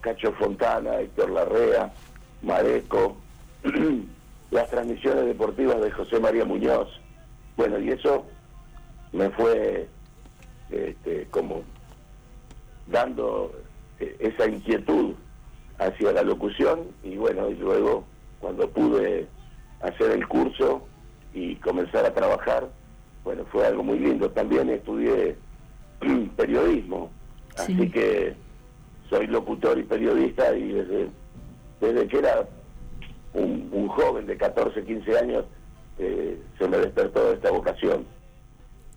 [0.00, 1.92] Cacho Fontana, Héctor Larrea,
[2.42, 3.16] Mareco,
[4.50, 6.88] las transmisiones deportivas de José María Muñoz.
[7.56, 8.24] Bueno, y eso
[9.12, 9.88] me fue
[10.70, 11.62] este, como
[12.86, 13.52] dando
[13.98, 15.14] esa inquietud
[15.78, 18.04] hacia la locución y bueno, y luego
[18.40, 19.26] cuando pude
[19.80, 20.82] hacer el curso
[21.34, 22.68] y comenzar a trabajar,
[23.24, 24.30] bueno, fue algo muy lindo.
[24.30, 25.36] También estudié
[26.36, 27.10] periodismo,
[27.56, 28.34] así que
[29.08, 31.08] soy locutor y periodista y desde,
[31.80, 32.48] desde que era
[33.34, 35.44] un, un joven de 14, 15 años
[35.98, 38.04] eh, se me despertó esta vocación.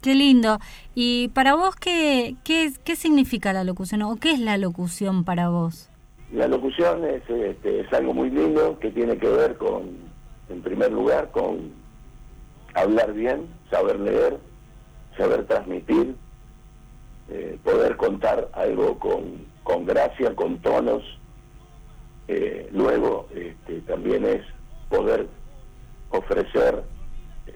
[0.02, 0.58] Qué lindo.
[0.96, 5.50] ¿Y para vos qué, qué, qué significa la locución o qué es la locución para
[5.50, 5.90] vos?
[6.34, 9.98] La locución es, este, es algo muy lindo que tiene que ver con,
[10.50, 11.72] en primer lugar, con
[12.74, 14.40] hablar bien, saber leer,
[15.18, 16.16] saber transmitir,
[17.30, 21.04] eh, poder contar algo con, con gracia, con tonos.
[22.28, 24.42] Eh, luego este, también es
[24.90, 25.28] poder
[26.10, 26.84] ofrecer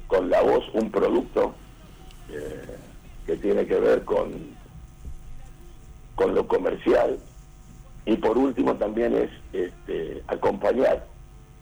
[0.08, 1.56] con la voz un producto
[2.30, 2.78] eh,
[3.26, 4.32] que tiene que ver con,
[6.16, 7.20] con lo comercial.
[8.06, 11.06] Y por último también es este, acompañar,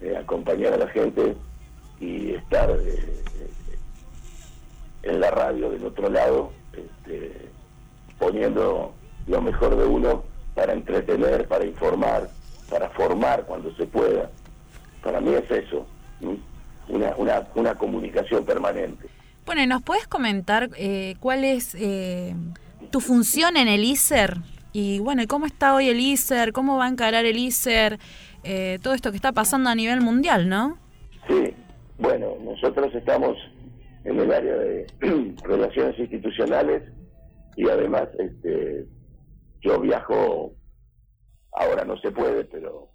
[0.00, 1.34] eh, acompañar a la gente
[2.00, 3.22] y estar eh,
[5.02, 7.48] en la radio del otro lado, este,
[8.18, 8.92] poniendo
[9.26, 12.28] lo mejor de uno para entretener, para informar,
[12.70, 14.30] para formar cuando se pueda.
[15.02, 15.86] Para mí es eso,
[16.88, 19.13] una, una comunicación permanente.
[19.46, 22.34] Bueno, ¿y nos puedes comentar eh, cuál es eh,
[22.90, 24.38] tu función en el ISER?
[24.72, 26.52] Y bueno, ¿y cómo está hoy el ISER?
[26.52, 27.98] ¿Cómo va a encarar el ISER?
[28.42, 30.78] Eh, todo esto que está pasando a nivel mundial, ¿no?
[31.28, 31.54] Sí,
[31.98, 33.36] bueno, nosotros estamos
[34.04, 34.86] en el área de
[35.44, 36.82] relaciones institucionales
[37.56, 38.86] y además este,
[39.60, 40.54] yo viajo,
[41.52, 42.90] ahora no se puede, pero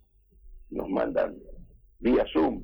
[0.71, 1.35] nos mandan
[1.99, 2.63] vía Zoom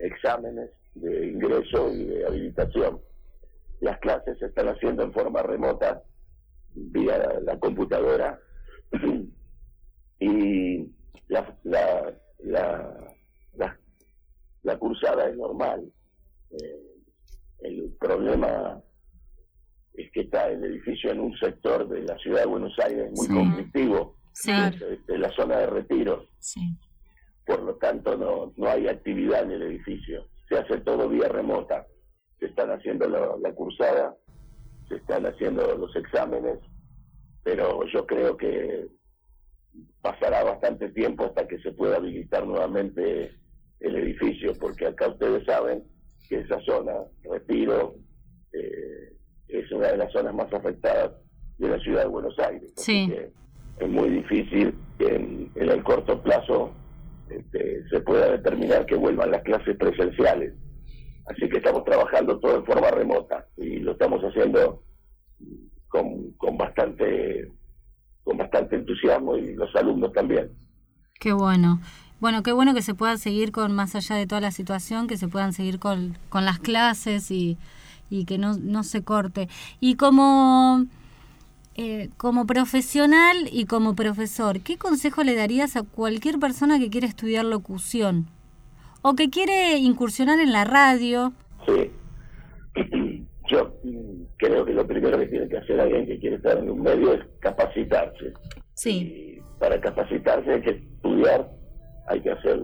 [0.00, 0.70] exámenes
[1.00, 3.00] de ingreso y de habilitación.
[3.80, 6.02] Las clases se están haciendo en forma remota
[6.74, 8.38] vía la, la computadora
[10.20, 10.78] y
[11.28, 13.14] la, la, la,
[13.54, 13.78] la,
[14.62, 15.90] la cursada es normal.
[16.50, 16.82] Eh,
[17.60, 18.80] el problema
[19.94, 23.26] es que está el edificio en un sector de la ciudad de Buenos Aires muy
[23.26, 23.34] Sí.
[23.34, 24.52] conflictivo, Sí.
[24.52, 26.26] de, de la zona de retiro.
[27.44, 30.26] Por lo tanto, no, no hay actividad en el edificio.
[30.48, 31.86] Se hace todo vía remota.
[32.38, 34.14] Se están haciendo la, la cursada,
[34.88, 36.58] se están haciendo los exámenes,
[37.42, 38.86] pero yo creo que
[40.00, 43.32] pasará bastante tiempo hasta que se pueda habilitar nuevamente
[43.80, 45.84] el edificio, porque acá ustedes saben
[46.28, 46.92] que esa zona,
[47.24, 47.94] Retiro,
[48.52, 49.12] eh,
[49.48, 51.12] es una de las zonas más afectadas
[51.58, 52.72] de la ciudad de Buenos Aires.
[52.76, 53.08] Así Sí.
[53.10, 53.30] que
[53.84, 56.72] es muy difícil en, en el corto plazo
[57.30, 60.54] este, se pueda determinar que vuelvan las clases presenciales.
[61.26, 64.82] Así que estamos trabajando todo en forma remota y lo estamos haciendo
[65.88, 67.50] con, con bastante
[68.24, 70.50] con bastante entusiasmo y los alumnos también.
[71.18, 71.80] Qué bueno.
[72.20, 75.16] Bueno, qué bueno que se pueda seguir con, más allá de toda la situación, que
[75.16, 77.56] se puedan seguir con, con las clases y,
[78.10, 79.48] y que no, no se corte.
[79.80, 80.84] Y como,
[81.80, 87.06] eh, como profesional y como profesor, ¿qué consejo le darías a cualquier persona que quiere
[87.06, 88.26] estudiar locución?
[89.02, 91.32] O que quiere incursionar en la radio.
[91.66, 91.92] Sí.
[93.48, 93.72] Yo
[94.38, 97.14] creo que lo primero que tiene que hacer alguien que quiere estar en un medio
[97.14, 98.32] es capacitarse.
[98.74, 99.38] Sí.
[99.38, 101.48] Y para capacitarse hay que estudiar,
[102.08, 102.60] hay que hacer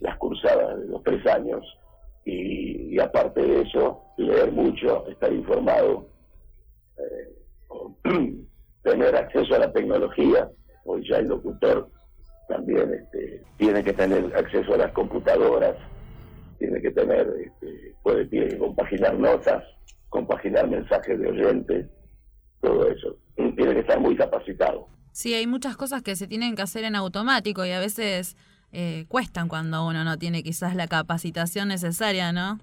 [0.00, 1.62] las cursadas de los tres años
[2.24, 6.08] y, y aparte de eso, leer mucho, estar informado,
[6.96, 7.39] eh,
[8.82, 10.48] tener acceso a la tecnología.
[10.84, 11.90] Hoy ya el locutor
[12.48, 15.76] también este, tiene que tener acceso a las computadoras,
[16.58, 19.62] tiene que tener, este, puede tiene que compaginar notas,
[20.08, 21.86] compaginar mensajes de oyentes,
[22.60, 23.16] todo eso.
[23.36, 24.88] Tiene que estar muy capacitado.
[25.12, 28.36] Sí, hay muchas cosas que se tienen que hacer en automático y a veces
[28.72, 32.58] eh, cuestan cuando uno no tiene quizás la capacitación necesaria, ¿no?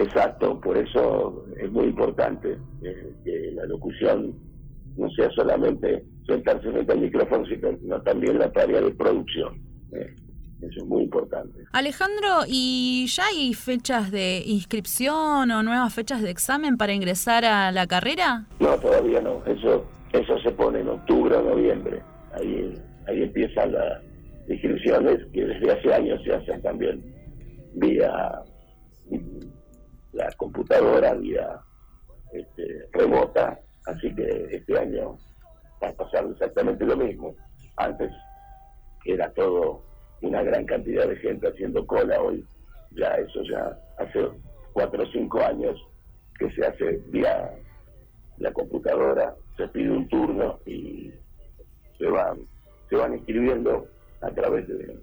[0.00, 4.34] Exacto, por eso es muy importante eh, que la locución
[4.96, 9.60] no sea solamente sentarse frente al micrófono, sino también la tarea de producción.
[9.92, 10.14] eh.
[10.62, 11.64] Eso es muy importante.
[11.72, 17.72] Alejandro, ¿y ya hay fechas de inscripción o nuevas fechas de examen para ingresar a
[17.72, 18.46] la carrera?
[18.58, 19.42] No, todavía no.
[19.46, 22.02] Eso eso se pone en octubre o noviembre.
[22.34, 22.74] Ahí,
[23.06, 24.02] ahí empiezan las
[24.48, 27.02] inscripciones que desde hace años se hacen también
[27.74, 28.10] vía
[30.12, 31.60] la computadora, vía
[32.32, 33.58] este, remota.
[33.86, 35.18] Así que este año
[35.82, 37.34] va a pasar exactamente lo mismo.
[37.76, 38.12] Antes
[39.04, 39.82] era todo
[40.22, 42.20] una gran cantidad de gente haciendo cola.
[42.20, 42.44] Hoy
[42.92, 44.28] ya eso ya hace
[44.72, 45.80] cuatro o cinco años
[46.38, 47.52] que se hace vía
[48.38, 51.12] la computadora, se pide un turno y
[51.98, 52.38] se van,
[52.88, 53.86] se van inscribiendo
[54.22, 54.98] a través de,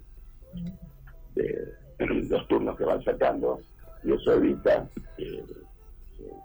[1.34, 3.60] de los turnos que van sacando
[4.04, 5.44] y eso evita que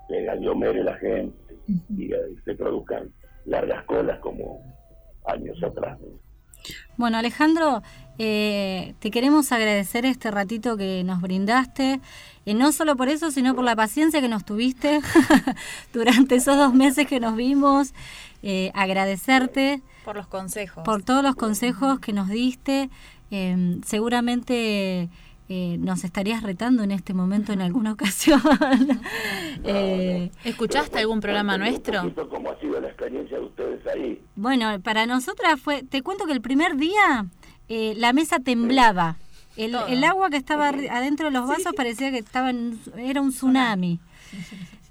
[0.08, 1.36] se aglomere la gente
[1.96, 3.12] y eh, se produzcan
[3.46, 4.62] largas colas como
[5.26, 6.00] años atrás.
[6.00, 6.24] ¿no?
[6.98, 7.82] Bueno, Alejandro,
[8.18, 12.00] eh, te queremos agradecer este ratito que nos brindaste,
[12.46, 15.02] eh, no solo por eso, sino por la paciencia que nos tuviste
[15.94, 17.94] durante esos dos meses que nos vimos,
[18.44, 19.82] eh, agradecerte.
[20.06, 20.84] Por los consejos.
[20.84, 22.90] Por todos los consejos que nos diste.
[23.32, 25.10] Eh, seguramente
[25.50, 28.42] eh, nos estarías retando en este momento en alguna ocasión.
[29.66, 32.14] Eh, ¿Escuchaste algún programa nuestro?
[32.30, 34.22] ¿Cómo ha sido la experiencia de ustedes ahí?
[34.36, 37.28] Bueno, para nosotras fue, te cuento que el primer día
[37.70, 39.16] eh, la mesa temblaba.
[39.56, 43.30] El, el agua que estaba adentro de los vasos parecía que estaba en- era un
[43.32, 44.00] tsunami.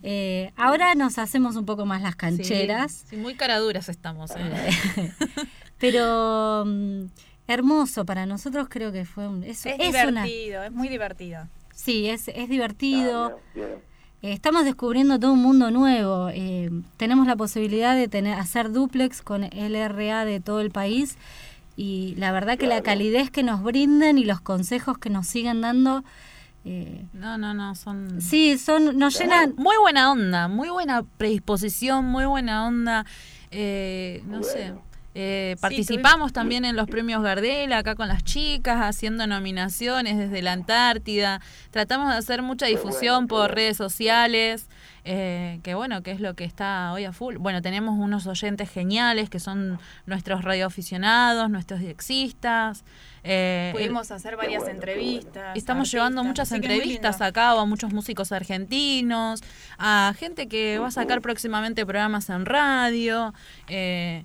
[0.04, 2.92] Eh, ahora nos hacemos un poco más las cancheras.
[2.92, 4.30] Sí, sí, muy caraduras estamos.
[4.36, 5.12] ¿eh?
[5.78, 7.04] Pero mm,
[7.52, 11.48] hermoso para nosotros creo que fue un, es, Es, es una- divertido, es muy divertido.
[11.74, 13.38] sí, es, es divertido.
[13.56, 16.28] Eh, estamos descubriendo todo un mundo nuevo.
[16.32, 21.16] Eh, tenemos la posibilidad de tener hacer duplex con LRA de todo el país
[21.76, 25.60] y la verdad que la calidez que nos brinden y los consejos que nos siguen
[25.62, 26.04] dando
[26.64, 28.20] eh, No, no, no, son...
[28.20, 29.54] Sí, son, nos llenan...
[29.56, 33.04] Muy buena onda, muy buena predisposición, muy buena onda.
[33.50, 34.72] eh, no sé.
[35.14, 40.52] Eh, participamos también en los premios Gardel, acá con las chicas, haciendo nominaciones desde la
[40.52, 41.40] Antártida.
[41.70, 44.68] Tratamos de hacer mucha difusión por redes sociales,
[45.04, 47.36] eh, que bueno, que es lo que está hoy a full.
[47.36, 52.84] Bueno, tenemos unos oyentes geniales que son nuestros radioaficionados, nuestros diexistas.
[53.22, 55.56] eh, Pudimos hacer varias entrevistas.
[55.56, 59.42] Estamos artistas, llevando muchas entrevistas a cabo a muchos músicos argentinos,
[59.76, 63.34] a gente que va a sacar próximamente programas en radio.
[63.68, 64.24] eh,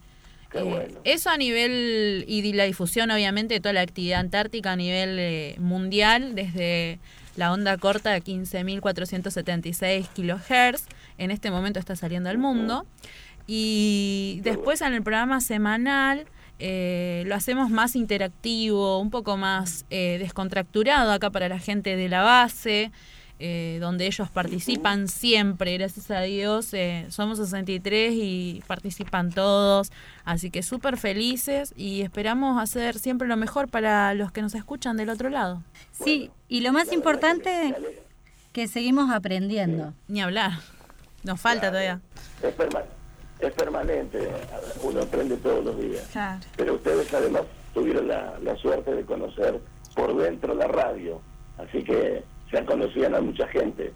[0.53, 5.17] eh, Eso a nivel, y la difusión obviamente de toda la actividad antártica a nivel
[5.19, 6.99] eh, mundial, desde
[7.35, 10.85] la onda corta de 15.476 kilohertz,
[11.17, 12.85] en este momento está saliendo al mundo.
[13.45, 16.25] Y después en el programa semanal
[16.59, 22.23] eh, lo hacemos más interactivo, un poco más descontracturado acá para la gente de la
[22.23, 22.91] base,
[23.39, 26.73] eh, donde ellos participan siempre, gracias a Dios.
[26.73, 29.91] eh, somos 63 y participan todos,
[30.25, 34.97] así que súper felices y esperamos hacer siempre lo mejor para los que nos escuchan
[34.97, 35.61] del otro lado.
[35.91, 37.75] Sí, y lo más importante,
[38.53, 39.93] que seguimos aprendiendo.
[40.07, 40.51] Ni hablar,
[41.23, 41.99] nos falta todavía.
[42.41, 42.83] Es, perma-
[43.39, 44.29] es permanente,
[44.81, 46.09] uno aprende todos los días.
[46.55, 49.59] Pero ustedes además tuvieron la, la suerte de conocer
[49.95, 51.21] por dentro la radio,
[51.59, 53.93] así que ya conocían a mucha gente.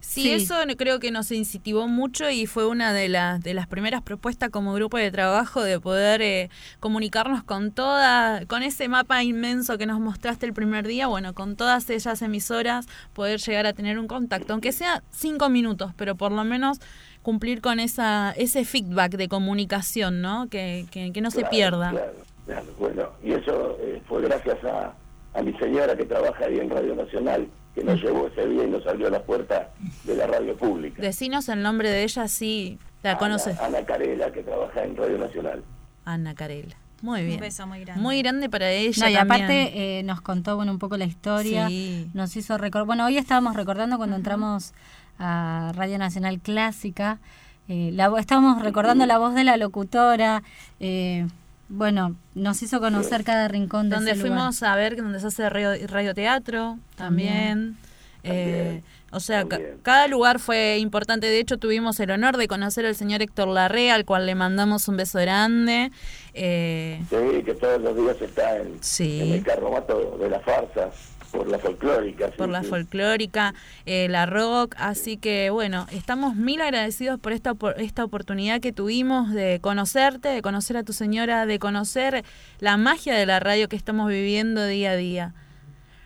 [0.00, 4.00] Sí, eso creo que nos incentivó mucho y fue una de las de las primeras
[4.00, 9.76] propuestas como grupo de trabajo de poder eh, comunicarnos con toda, con ese mapa inmenso
[9.76, 13.98] que nos mostraste el primer día, bueno, con todas ellas emisoras, poder llegar a tener
[13.98, 16.78] un contacto, aunque sea cinco minutos, pero por lo menos
[17.22, 20.48] cumplir con esa ese feedback de comunicación, ¿no?
[20.48, 21.90] Que, que, que no se pierda.
[21.90, 22.12] Claro,
[22.46, 22.66] claro.
[22.78, 24.94] Bueno, y eso eh, fue gracias a,
[25.34, 27.48] a mi señora que trabaja ahí en Radio Nacional,
[27.78, 29.70] que nos llevó ese día y nos abrió la puerta
[30.04, 31.00] de la radio pública.
[31.00, 33.58] Decinos el nombre de ella, sí, la conoces.
[33.60, 35.62] Ana Carela, que trabaja en Radio Nacional.
[36.04, 36.74] Ana Carela.
[37.00, 37.40] Muy Un bien.
[37.40, 38.02] beso muy grande.
[38.02, 39.04] Muy grande para ella.
[39.04, 39.42] No, y también.
[39.44, 42.10] aparte eh, nos contó bueno un poco la historia, Sí.
[42.14, 44.72] nos hizo recordar, bueno, hoy estábamos recordando cuando entramos
[45.20, 47.20] a Radio Nacional Clásica,
[47.68, 50.42] eh, la, estábamos recordando la voz de la locutora,
[50.80, 51.26] eh,
[51.68, 54.38] bueno, nos hizo conocer cada rincón de donde ese lugar.
[54.38, 57.76] fuimos a ver donde se hace radio, radioteatro también.
[58.24, 61.26] Eh, o sea, ca- cada lugar fue importante.
[61.28, 64.88] De hecho, tuvimos el honor de conocer al señor Héctor Larrea, al cual le mandamos
[64.88, 65.90] un beso grande.
[66.34, 69.20] Eh, Sí, que todos los días está en, Sí.
[69.20, 70.90] en el carromato de la farsa,
[71.32, 72.26] por la folclórica.
[72.28, 72.68] sí, por la sí.
[72.68, 73.54] folclórica,
[73.86, 78.72] eh, la rock, así que bueno, estamos mil agradecidos por esta, por esta oportunidad que
[78.72, 82.24] tuvimos de conocerte, de conocer a tu señora, de conocer
[82.60, 85.34] la magia de la radio que estamos viviendo día a día.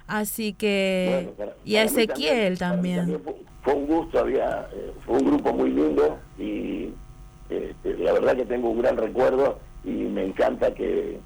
[0.07, 1.11] Así que...
[1.27, 3.21] Bueno, para- y a Ezequiel también.
[3.23, 6.91] fue, fue un gusto, había, eh, fue un grupo muy lindo y
[7.49, 11.21] este, la verdad que tengo un gran recuerdo y me encanta que,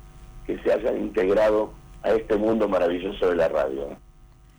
[0.46, 1.72] que se hayan integrado
[2.06, 3.96] a este mundo maravilloso de la radio.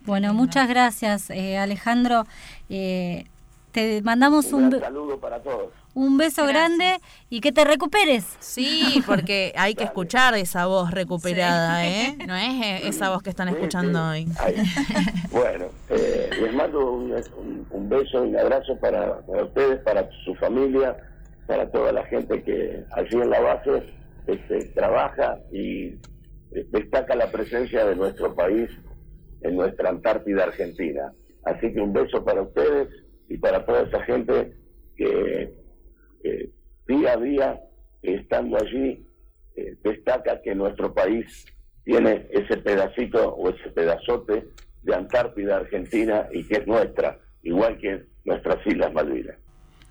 [0.06, 2.26] Bueno, muchas gracias eh, Alejandro,
[2.70, 3.26] Eh,
[3.72, 5.70] te mandamos Un un, saludo para todos.
[5.94, 6.98] un beso grande
[7.30, 8.26] y que te recuperes.
[8.40, 11.88] Sí, porque hay que escuchar esa voz recuperada, Sí.
[11.88, 12.18] ¿eh?
[12.28, 14.28] No es eh, esa voz que están escuchando hoy.
[15.32, 20.10] Bueno, eh, les mando un, un- un beso y un abrazo para, para ustedes, para
[20.26, 20.96] su familia,
[21.46, 23.84] para toda la gente que allí en la base
[24.26, 25.96] este, trabaja y
[26.66, 28.70] destaca la presencia de nuestro país
[29.42, 31.14] en nuestra Antártida Argentina.
[31.44, 32.90] Así que un beso para ustedes
[33.30, 34.54] y para toda esa gente
[34.96, 35.54] que,
[36.22, 36.52] que
[36.88, 37.62] día a día,
[38.02, 39.06] estando allí,
[39.56, 41.46] eh, destaca que nuestro país
[41.84, 44.48] tiene ese pedacito o ese pedazote
[44.84, 49.38] de Antártida Argentina y que es nuestra, igual que nuestras Islas Malvinas.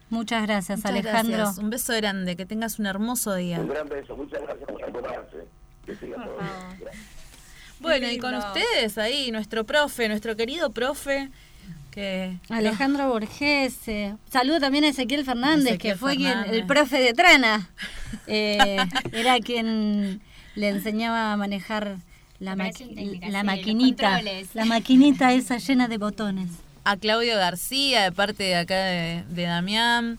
[0.09, 1.37] Muchas gracias, Muchas Alejandro.
[1.37, 1.59] gracias.
[1.59, 3.59] Un beso grande, que tengas un hermoso día.
[3.59, 5.39] Un gran beso, muchas gracias por acompañarse.
[5.87, 6.81] Que siga todo bien.
[6.81, 7.05] Gracias.
[7.79, 11.29] Bueno, y con ustedes ahí, nuestro profe, nuestro querido profe,
[11.91, 14.15] que Alejandro Borgese.
[14.31, 17.71] Saludo también a Ezequiel Fernández, Ezequiel que fue quien, el profe de Trana.
[18.29, 18.79] Eh,
[19.13, 20.21] era quien
[20.55, 21.97] le enseñaba a manejar
[22.41, 24.23] la, Operación maqui- técnica, la sí, maquinita.
[24.55, 26.49] La maquinita esa llena de botones.
[26.85, 30.19] a Claudio García, de parte de acá de, de Damián.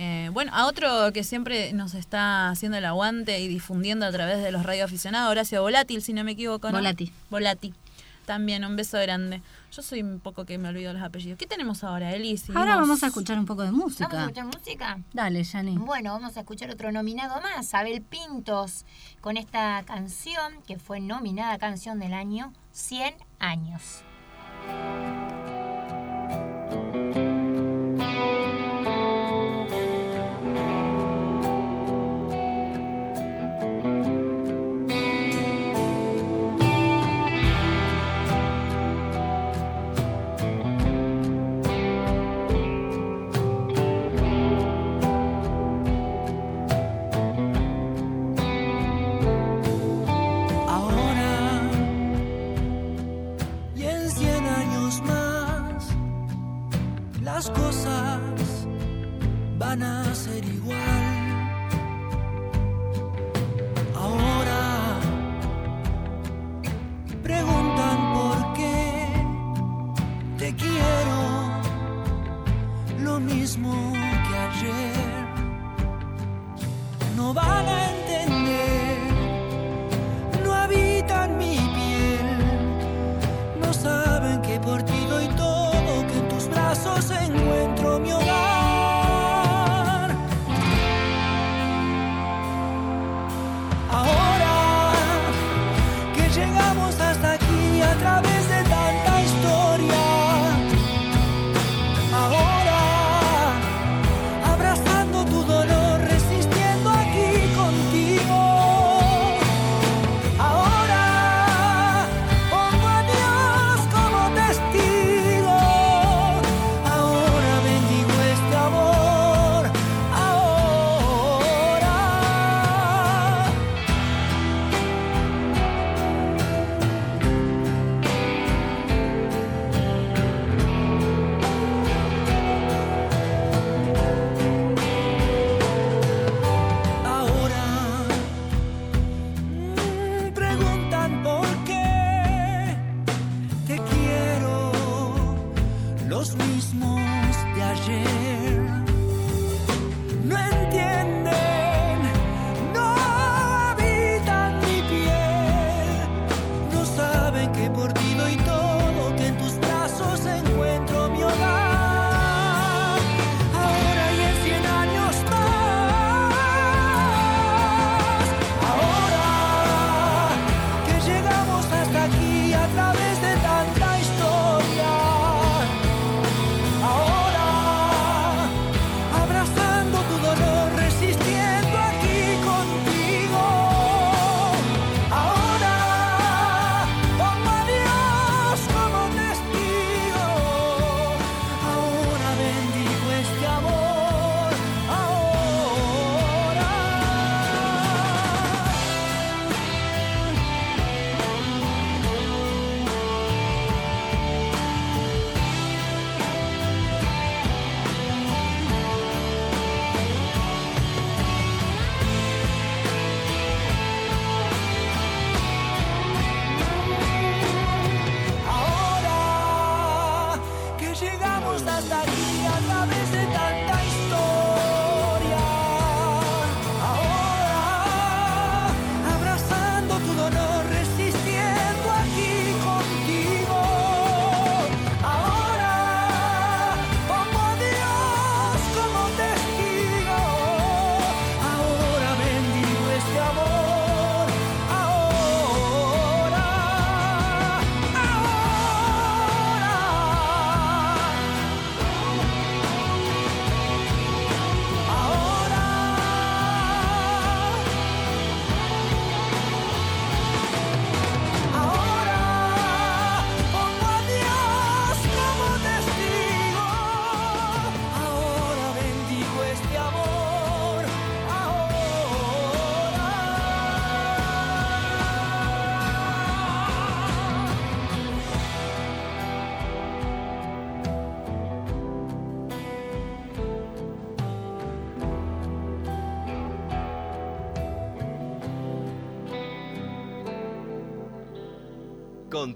[0.00, 4.40] Eh, bueno, a otro que siempre nos está haciendo el aguante y difundiendo a través
[4.40, 6.68] de los radioaficionados, Horacio Volátil, si no me equivoco.
[6.68, 6.78] ¿no?
[6.78, 7.12] Volati.
[7.30, 7.74] Volati.
[8.24, 9.42] También, un beso grande.
[9.72, 11.36] Yo soy un poco que me olvido los apellidos.
[11.36, 12.40] ¿Qué tenemos ahora, Eli?
[12.54, 14.20] Ahora vamos a escuchar un poco de ¿Vamos a música.
[14.20, 14.98] escuchar música?
[15.12, 15.76] Dale, Yani.
[15.78, 18.84] Bueno, vamos a escuchar otro nominado más, Abel Pintos,
[19.20, 24.04] con esta canción que fue nominada Canción del Año, 100 años.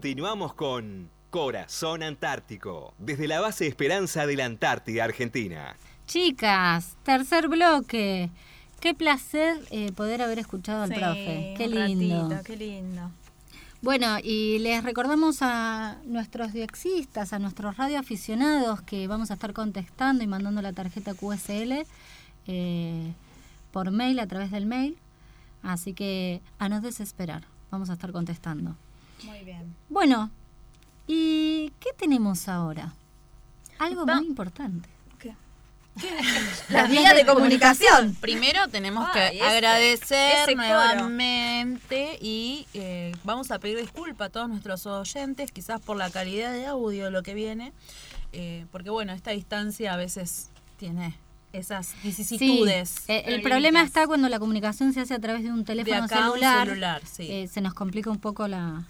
[0.02, 5.76] Continuamos con Corazón Antártico, desde la base Esperanza de la Antártida Argentina.
[6.08, 8.28] Chicas, tercer bloque.
[8.80, 11.54] Qué placer eh, poder haber escuchado al Sí, profe.
[11.56, 12.28] Qué lindo.
[12.28, 13.12] ratito, qué lindo.
[13.80, 20.24] Bueno, y les recordamos a nuestros diexistas, a nuestros radioaficionados que vamos a estar contestando
[20.24, 21.86] y mandando la tarjeta QSL
[22.48, 23.12] eh,
[23.70, 24.98] por mail, a través del mail.
[25.62, 28.76] Así que a no desesperar, vamos a estar contestando.
[29.24, 29.74] Muy bien.
[29.88, 30.30] Bueno,
[31.06, 32.92] ¿y qué tenemos ahora?
[33.78, 34.88] Algo muy importante.
[36.70, 38.14] Las vías de comunicación.
[38.18, 44.30] Primero tenemos Ah, que ese- agradecer ese nuevamente y eh, vamos a pedir disculpas a
[44.30, 47.74] todos nuestros oyentes, quizás por la calidad de audio de lo que viene,
[48.32, 51.14] eh, porque bueno, esta distancia a veces tiene
[51.52, 52.88] esas vicisitudes.
[52.88, 56.04] Sí, eh, el problema está cuando la comunicación se hace a través de un teléfono
[56.04, 56.66] acá a un celular.
[56.68, 57.28] celular, sí.
[57.30, 58.84] eh, se nos complica un poco la,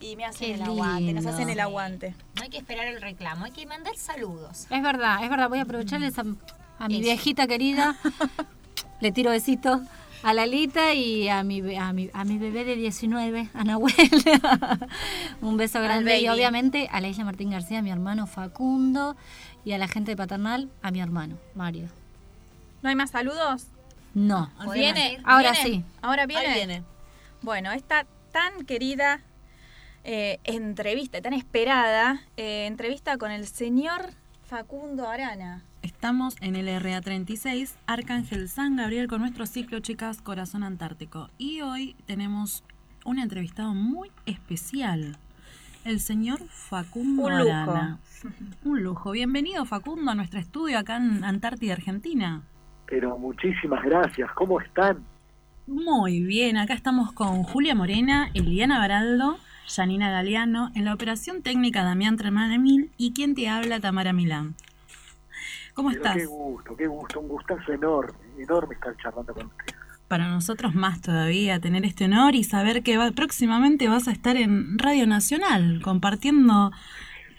[0.00, 2.14] y me hacen Qué el aguante, nos hacen el aguante.
[2.36, 4.66] No hay que esperar el reclamo, hay que mandar saludos.
[4.70, 5.48] Es verdad, es verdad.
[5.48, 6.24] Voy a aprovecharles a,
[6.78, 7.02] a mi Eso.
[7.04, 7.96] viejita querida.
[9.00, 9.80] Le tiro besitos
[10.22, 13.94] a Lalita y a mi, a mi, a mi bebé de 19, a Nahuel.
[15.40, 16.18] Un beso grande.
[16.20, 19.16] Y obviamente a la isla Martín García, a mi hermano Facundo.
[19.64, 21.88] Y a la gente de Paternal, a mi hermano Mario.
[22.82, 23.66] ¿No hay más saludos?
[24.14, 24.50] No.
[24.72, 25.18] ¿Viene?
[25.24, 25.68] Ahora ¿Viene?
[25.68, 25.84] sí.
[26.02, 26.46] ¿Ahora viene?
[26.46, 26.82] Ahí viene.
[27.42, 29.20] Bueno, esta tan querida
[30.08, 34.12] eh, entrevista, tan esperada eh, entrevista con el señor
[34.44, 35.64] Facundo Arana.
[35.82, 41.28] Estamos en el RA36, Arcángel San Gabriel, con nuestro ciclo Chicas Corazón Antártico.
[41.38, 42.62] Y hoy tenemos
[43.04, 45.16] un entrevistado muy especial,
[45.84, 47.50] el señor Facundo Un lujo.
[47.52, 47.98] Arana.
[48.64, 49.10] Un lujo.
[49.10, 52.42] Bienvenido, Facundo, a nuestro estudio acá en Antártida, Argentina.
[52.86, 54.30] Pero muchísimas gracias.
[54.36, 55.04] ¿Cómo están?
[55.66, 61.82] Muy bien, acá estamos con Julia Morena, Eliana Baraldo, Janina Galeano, en la operación técnica
[61.84, 64.54] Damián Tremanamil y quien te habla Tamara Milán.
[65.74, 66.16] ¿Cómo Pero estás?
[66.16, 67.20] Qué gusto, qué gusto.
[67.20, 69.74] Un gustazo enorme, enorme estar charlando con usted.
[70.08, 74.36] Para nosotros más todavía tener este honor y saber que va- próximamente vas a estar
[74.36, 76.70] en Radio Nacional compartiendo...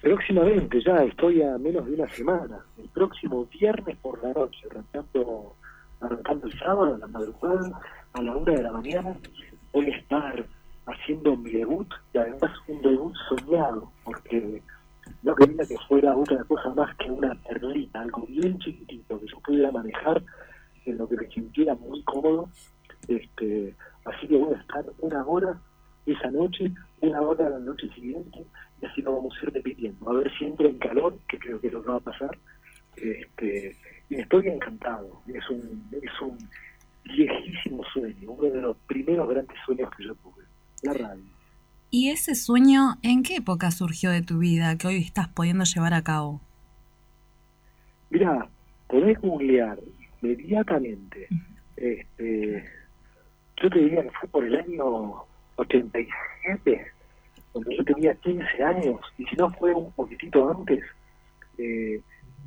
[0.02, 2.60] Próximamente, ya estoy a menos de una semana.
[2.78, 5.56] El próximo viernes por la noche, arrancando,
[6.02, 7.82] arrancando el sábado, a la madrugada,
[8.14, 9.16] a la una de la mañana,
[9.74, 10.46] voy a estar
[10.88, 14.62] haciendo mi debut y además un debut soñado, porque
[15.24, 19.40] no quería que fuera otra cosa más que una perlita, algo bien chiquitito que yo
[19.42, 20.24] pudiera manejar
[20.86, 22.50] en lo que me sintiera muy cómodo.
[23.08, 25.60] Este, así que voy a estar una hora
[26.06, 28.46] esa noche, una hora la noche siguiente,
[28.82, 30.10] y así lo vamos a ir repitiendo.
[30.10, 32.38] A ver siempre en calor, que creo que es lo que va a pasar.
[32.96, 33.76] Este,
[34.10, 35.22] y estoy encantado.
[35.28, 36.38] Es un, es un
[37.04, 40.37] viejísimo sueño, uno de los primeros grandes sueños que yo tuve.
[40.84, 41.24] La radio.
[41.90, 45.94] ¿Y ese sueño en qué época surgió de tu vida que hoy estás pudiendo llevar
[45.94, 46.42] a cabo?
[48.10, 48.50] Mira,
[48.88, 49.80] podés googlear
[50.22, 51.28] inmediatamente.
[51.76, 52.64] Este,
[53.62, 55.24] yo te diría que fue por el año
[55.56, 56.92] 87,
[57.52, 60.84] cuando yo tenía 15 años, y si no fue un poquitito antes,
[61.58, 62.02] eh,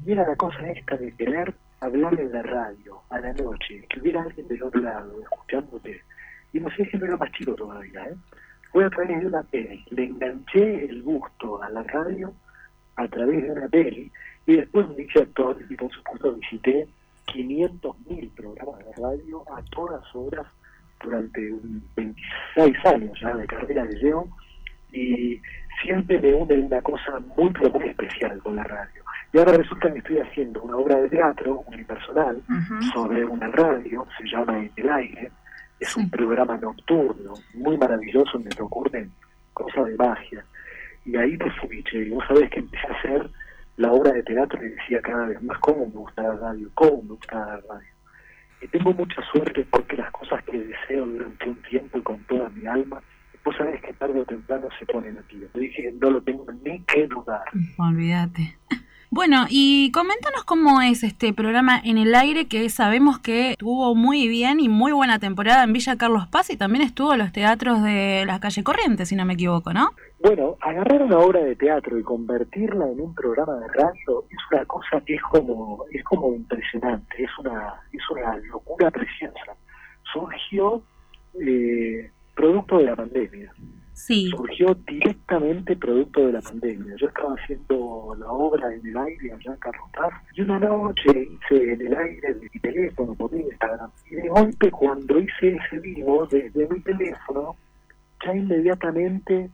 [0.04, 4.00] y era la cosa esta de querer hablar en la radio a la noche, que
[4.00, 6.02] hubiera alguien del otro lado escuchándote.
[6.52, 8.14] Y no sé si no era más chico todavía, ¿eh?
[8.72, 9.84] Fue a través de una peli.
[9.90, 12.32] Le enganché el gusto a la radio
[12.96, 14.10] a través de una peli
[14.46, 16.86] y después me hice actor y por supuesto visité
[17.26, 20.46] 500.000 programas de radio a todas horas
[21.02, 24.28] durante un 26 años ya de carrera de llevo
[24.92, 25.40] y
[25.82, 29.02] siempre me une una cosa muy pero muy especial con la radio.
[29.32, 32.42] Y ahora resulta que estoy haciendo una obra de teatro unipersonal
[32.92, 35.30] sobre una radio, se llama En el Aire,
[35.80, 39.10] es un programa nocturno muy maravilloso donde te ocurren
[39.54, 40.44] cosas de magia.
[41.04, 43.30] Y ahí me switché, y vos sabés que empecé a hacer
[43.76, 47.02] la obra de teatro y decía cada vez más cómo me gusta la radio, cómo
[47.02, 47.88] me gusta la radio.
[48.60, 52.50] Y tengo mucha suerte porque las cosas que deseo durante un tiempo y con toda
[52.50, 53.02] mi alma,
[53.42, 55.40] vos sabés que tarde o temprano se ponen aquí.
[55.40, 57.44] Yo dije, no lo tengo ni que dudar.
[57.78, 58.58] Olvídate.
[59.12, 64.28] Bueno, y coméntanos cómo es este programa en el aire que sabemos que estuvo muy
[64.28, 67.82] bien y muy buena temporada en Villa Carlos Paz y también estuvo en los teatros
[67.82, 69.90] de la calle Corrientes, si no me equivoco, ¿no?
[70.20, 74.64] Bueno, agarrar una obra de teatro y convertirla en un programa de radio es una
[74.66, 79.56] cosa que es como es como impresionante, es una es una locura preciosa.
[80.12, 80.84] Surgió
[81.34, 83.52] eh, producto de la pandemia.
[84.30, 86.94] Surgió directamente producto de la pandemia.
[86.96, 91.10] Yo estaba haciendo la obra en el aire allá en Carlos Paz y una noche
[91.10, 95.78] hice en el aire de mi teléfono por Instagram y de golpe cuando hice ese
[95.80, 97.56] vivo desde mi teléfono
[98.24, 99.50] ya inmediatamente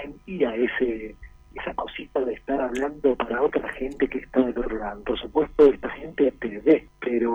[0.00, 1.16] sentía ese
[1.54, 5.02] esa cosita de estar hablando para otra gente que está del otro lado.
[5.02, 7.30] Por supuesto, esta gente te ve, pero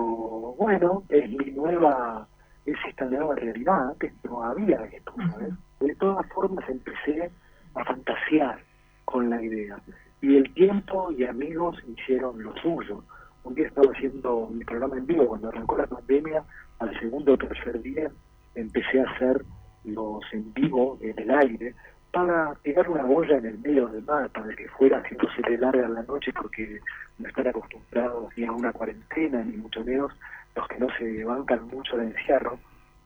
[0.58, 2.26] bueno, es mi nueva,
[2.66, 3.90] es esta nueva realidad.
[3.90, 5.54] Antes no había esto, ¿sabes?
[5.80, 7.30] De todas formas empecé
[7.74, 8.58] a fantasear
[9.04, 9.78] con la idea.
[10.20, 13.04] Y el tiempo y amigos hicieron lo suyo.
[13.44, 16.42] Un día estaba haciendo mi programa en vivo, cuando arrancó la pandemia,
[16.80, 18.10] al segundo o tercer día
[18.54, 19.44] empecé a hacer
[19.84, 21.74] los en vivo en el aire
[22.10, 25.86] para tirar una boya en el medio del mar, para que fuera haciéndose de larga
[25.88, 26.80] la noche, porque
[27.18, 30.12] no están acostumbrados ni a una cuarentena, ni mucho menos
[30.56, 32.58] los que no se bancan mucho de encierro.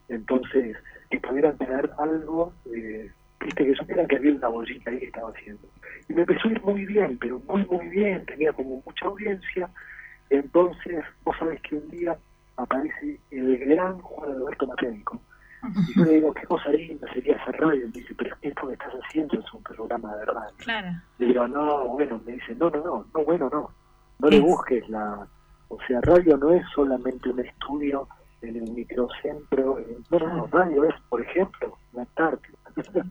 [0.09, 0.77] Entonces,
[1.10, 3.10] que pudieran tener algo, eh,
[3.40, 5.62] viste, que supieran que había una bollita ahí que estaba haciendo.
[6.09, 9.68] Y me empezó a ir muy bien, pero muy, muy bien, tenía como mucha audiencia.
[10.31, 12.16] Entonces, vos sabés que un día
[12.56, 15.20] aparece el gran Juan Alberto Maténico,
[15.62, 17.82] y yo le digo, qué cosa linda sería hacer radio.
[17.82, 20.55] Y me dice, pero esto que estás haciendo es un programa de radio.
[20.56, 20.89] Claro.
[21.18, 23.70] Le digo, no, bueno, me dice, no, no, no, no, bueno, no.
[24.18, 25.27] No le busques la...
[25.71, 28.07] O sea, radio no es solamente un estudio
[28.43, 29.79] en el microcentro.
[29.79, 32.59] en- No, no, radio es, por ejemplo, la Antártida.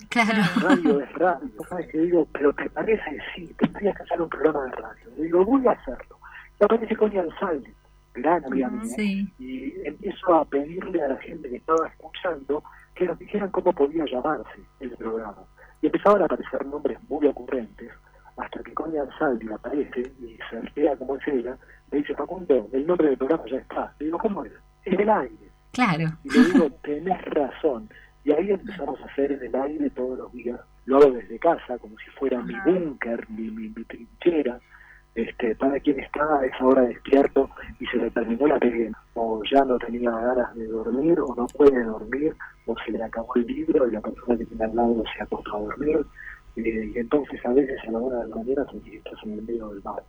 [0.10, 0.42] Claro.
[0.62, 1.50] Radio es radio.
[1.68, 2.28] ¿Sabes qué digo?
[2.32, 5.10] Pero te parece, sí, tendrías que hacer un programa de radio.
[5.18, 6.18] Le digo, voy a hacerlo.
[6.60, 7.74] Y aparece Coña Alzalde,
[8.14, 8.86] gran amiga mía.
[8.96, 9.32] Sí.
[9.38, 12.64] Y empiezo a pedirle a la gente que estaba escuchando
[12.96, 15.44] que nos dijeran cómo podía llamarse el programa.
[15.82, 17.92] Y empezaban a aparecer nombres muy ocurrentes,
[18.40, 21.58] hasta que Coña Alzalde aparece y se entera como es ella,
[21.92, 23.94] me dice, Facundo, el nombre del programa ya está.
[24.00, 24.54] Le digo, ¿cómo es?
[24.86, 25.50] En el aire.
[25.72, 26.06] Claro.
[26.24, 27.90] Y le digo, tenés razón.
[28.24, 30.60] Y ahí empezamos a hacer en el aire todos los días.
[30.86, 34.60] Lo hago desde casa, como si fuera mi búnker, mi, mi, mi trinchera.
[35.16, 37.50] Este, para quien está a esa hora despierto
[37.80, 41.48] y se le terminó la pena, o ya no tenía ganas de dormir, o no
[41.48, 42.36] puede dormir,
[42.68, 45.58] o se le acabó el libro y la persona que tiene al lado se acostó
[45.58, 46.06] a dormir.
[46.66, 49.70] Eh, y entonces a veces a la hora de la mañana estás en el medio
[49.70, 50.04] del mar.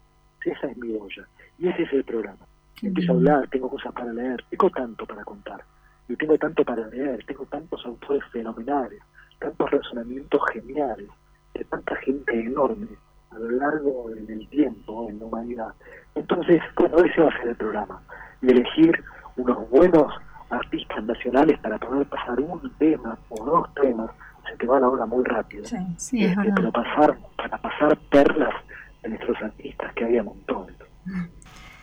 [0.44, 1.28] Esa es mi olla.
[1.58, 2.46] Y ese es el programa.
[2.82, 5.62] Empiezo a hablar, tengo cosas para leer, tengo tanto para contar.
[6.08, 9.00] Y tengo tanto para leer, tengo tantos autores fenomenales,
[9.38, 11.08] tantos razonamientos geniales,
[11.54, 12.88] de tanta gente enorme
[13.30, 15.74] a lo largo del tiempo en la humanidad.
[16.14, 18.02] Entonces, bueno, ese va a ser el programa.
[18.42, 19.04] Y elegir
[19.36, 20.12] unos buenos
[20.48, 24.10] artistas nacionales para poder pasar un tema o dos temas,
[24.50, 25.64] se te va la hora muy rápido.
[25.64, 25.76] sí,
[26.24, 28.54] es Este, pero pasar, para pasar perlas
[29.02, 30.76] de nuestros artistas, que había montones.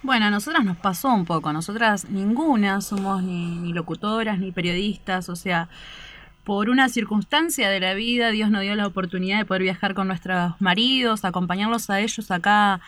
[0.04, 1.52] Bueno, a nosotras nos pasó un poco.
[1.52, 5.30] Nosotras ninguna somos ni, ni locutoras ni periodistas.
[5.30, 5.70] O sea,
[6.44, 10.08] por una circunstancia de la vida, Dios nos dio la oportunidad de poder viajar con
[10.08, 12.80] nuestros maridos, acompañarlos a ellos acá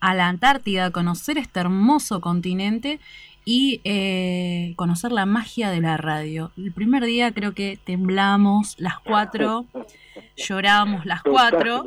[0.00, 3.00] a la Antártida, conocer este hermoso continente
[3.48, 6.50] y eh, conocer la magia de la radio.
[6.56, 9.66] El primer día creo que temblamos las cuatro,
[10.36, 11.86] llorábamos las cuatro.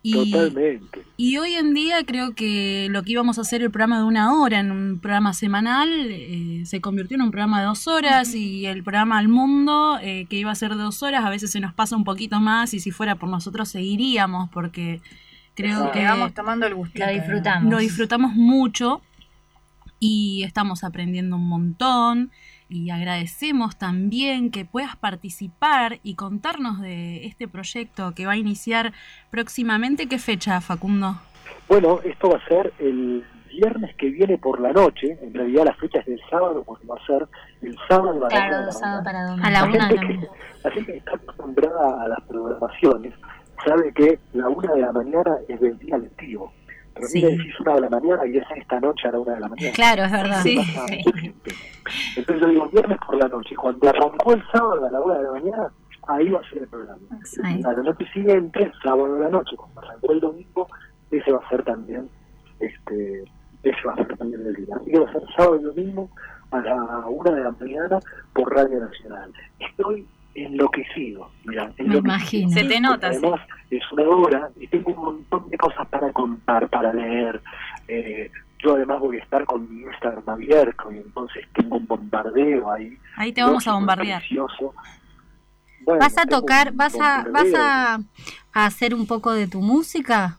[0.00, 1.02] Y, Totalmente.
[1.16, 4.32] y hoy en día creo que lo que íbamos a hacer el programa de una
[4.40, 8.64] hora en un programa semanal eh, se convirtió en un programa de dos horas y
[8.66, 11.58] el programa Al Mundo eh, que iba a ser de dos horas a veces se
[11.58, 15.00] nos pasa un poquito más y si fuera por nosotros seguiríamos porque
[15.56, 17.04] creo Sí, que vamos tomando el gustito.
[17.04, 17.72] Lo disfrutamos.
[17.72, 19.02] lo disfrutamos mucho
[20.00, 22.30] y estamos aprendiendo un montón
[22.68, 28.92] y agradecemos también que puedas participar y contarnos de este proyecto que va a iniciar
[29.30, 30.06] próximamente.
[30.06, 31.16] ¿Qué fecha, Facundo?
[31.68, 35.74] Bueno, esto va a ser el viernes que viene por la noche, en realidad la
[35.74, 37.26] fecha es del sábado, porque va a ser
[37.62, 39.46] el sábado a la una de Claro, la sábado para domingo.
[39.46, 40.28] A la una de la gente que-
[40.64, 43.14] La gente que está acostumbrada a las programaciones
[43.64, 46.52] sabe que la una de la mañana es del día lectivo.
[46.98, 47.22] Pero Sí.
[47.24, 49.48] mira, decís una de la mañana y es esta noche a la una de la
[49.48, 49.72] mañana.
[49.74, 50.42] Claro, es verdad.
[50.42, 50.58] Sí.
[52.16, 53.54] Entonces yo digo, viernes por la noche.
[53.56, 55.68] Cuando arrancó el sábado a la una de la mañana,
[56.08, 56.98] ahí va a ser el programa.
[57.44, 57.62] Ahí.
[57.64, 60.68] A la noche siguiente, sábado de la noche, cuando arrancó el domingo,
[61.10, 62.08] ese va a ser también,
[62.60, 63.24] este,
[63.62, 64.76] ese va a ser también el día.
[64.76, 66.10] Así que va a ser sábado y domingo
[66.50, 66.74] a la
[67.08, 67.98] una de la mañana
[68.34, 69.32] por Radio Nacional.
[69.60, 70.06] Estoy
[70.44, 72.50] enloquecido, mira, Me imagino.
[72.50, 73.08] Se te nota.
[73.08, 73.40] Además,
[73.70, 77.40] es una hora y tengo un montón de cosas para contar, para leer.
[77.86, 82.70] Eh, yo además voy a estar con mi Instagram abierto y entonces tengo un bombardeo
[82.70, 82.96] ahí.
[83.16, 84.20] Ahí te vamos a bombardear.
[84.20, 84.74] precioso.
[85.82, 87.94] Bueno, ¿Vas a tocar, vas a, vas a,
[88.52, 90.36] a hacer un poco de tu música?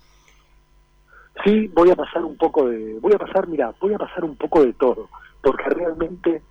[1.44, 4.36] Sí, voy a pasar un poco de, voy a pasar, mira, voy a pasar un
[4.36, 5.10] poco de todo,
[5.42, 6.42] porque realmente,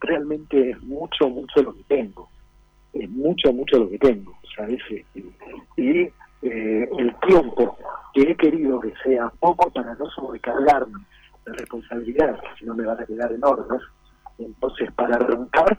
[0.00, 2.28] realmente es mucho, mucho lo que tengo,
[2.94, 4.80] es mucho, mucho lo que tengo, ¿sabes?
[5.76, 6.10] Y
[6.42, 7.76] eh, el tiempo
[8.12, 11.04] que he querido que sea poco para no sobrecargarme
[11.46, 13.80] de responsabilidades, que si no me van a quedar enormes,
[14.38, 15.78] entonces para arrancar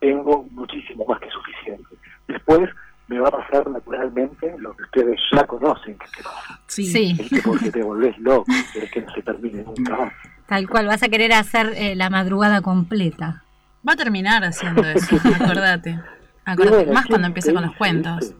[0.00, 1.96] tengo muchísimo más que suficiente.
[2.28, 2.68] Después
[3.08, 6.60] me va a pasar naturalmente lo que ustedes ya conocen, que te pasa.
[6.66, 7.16] Sí.
[7.18, 10.12] Es que porque te volvés loco, querés que no se termine nunca más.
[10.46, 13.42] Tal cual, vas a querer hacer eh, la madrugada completa.
[13.88, 15.98] Va a terminar haciendo eso, acordate.
[16.46, 18.34] Acordate, bueno, más ¿quién cuando te empiece con los cuentos.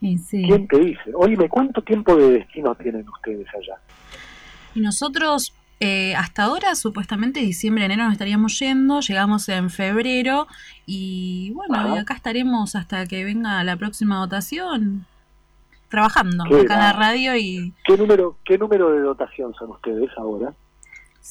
[0.00, 1.12] ¿Quién te dice?
[1.14, 3.78] Oye, ¿cuánto tiempo de destino tienen ustedes allá?
[4.74, 10.48] Y nosotros, eh, hasta ahora, supuestamente diciembre, enero nos estaríamos yendo, llegamos en febrero
[10.84, 15.06] y bueno, y acá estaremos hasta que venga la próxima votación,
[15.88, 20.52] trabajando acá en la radio y ¿Qué número, ¿Qué número de dotación son ustedes ahora?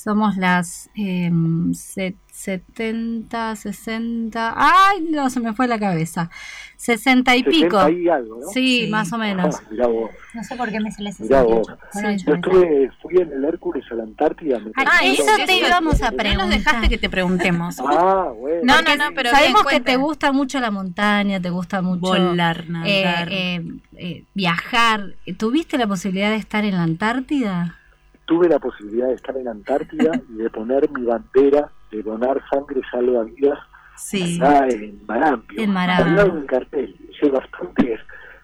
[0.04, 1.32] Somos las eh,
[1.74, 4.54] se- 70, 60.
[4.56, 5.08] ¡Ay!
[5.10, 6.30] No, se me fue la cabeza.
[6.76, 7.90] 60 y 60 pico.
[7.90, 8.48] y algo, ¿no?
[8.50, 9.56] Sí, más o menos.
[9.56, 11.68] Ah, mirá vos, No sé por qué me sale mirá vos.
[11.94, 12.26] 68.
[12.28, 14.60] Yo estuve, fui en el Hércules a la Antártida.
[14.60, 16.48] me Ah, eso te íbamos a no preguntar.
[16.48, 17.78] nos dejaste que te preguntemos.
[17.88, 18.62] Ah, bueno.
[18.64, 22.70] No, no, no, pero Sabemos que te gusta mucho la montaña, te gusta mucho Volar,
[22.70, 23.30] nadar.
[23.32, 23.64] eh, eh,
[23.98, 25.16] eh, viajar.
[25.38, 27.77] ¿Tuviste la posibilidad de estar en la Antártida?
[28.28, 32.82] Tuve la posibilidad de estar en Antártida y de poner mi bandera de donar sangre
[32.92, 33.58] salva vidas
[33.96, 34.38] Sí.
[34.40, 35.60] acá en Marambio.
[35.64, 36.14] En Marambio.
[36.16, 36.96] Lado del cartel.
[37.10, 38.00] Hice bastantes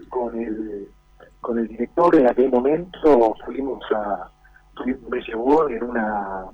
[0.10, 0.88] con el,
[1.42, 3.36] con el director en aquel momento.
[3.46, 4.30] Fuimos a.
[5.12, 6.46] Me llevó en una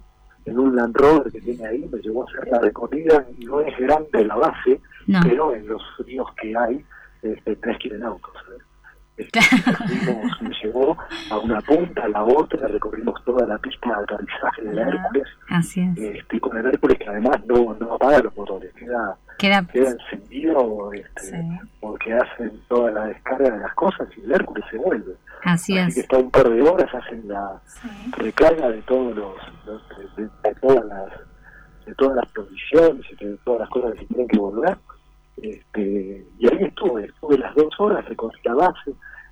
[0.46, 3.62] en un Land Rover que tiene ahí, me llevó a hacer la recorrida y no
[3.62, 5.20] es grande la base, No.
[5.24, 6.84] pero en los ríos que hay
[7.22, 8.62] este, tenés que ir en auto, ¿sabes?
[9.20, 10.98] Este, fuimos- me llevó
[11.30, 15.82] a una punta, a la otra, recorrimos toda la pista de aterrizaje del Hércules, Así
[15.82, 15.98] es.
[15.98, 20.92] este, con el Hércules que además no, no apaga los motores, queda, Queda queda encendido
[20.94, 21.46] este,
[21.80, 25.14] porque hacen toda la descarga de las cosas y el Hércules se vuelve.
[25.44, 25.96] Así Así es.
[25.96, 27.62] que está un par de horas, hacen la
[28.18, 29.36] recarga de todos los,
[29.66, 31.10] los- de, de- de todas las
[31.86, 34.78] de todas las provisiones y de todas las cosas que se tienen que volver.
[35.42, 38.92] Este, y ahí estuve, estuve las dos horas, recorrí la base,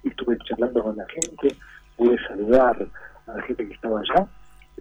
[0.09, 1.55] estuve charlando con la gente,
[1.95, 2.87] pude saludar
[3.27, 4.27] a la gente que estaba allá,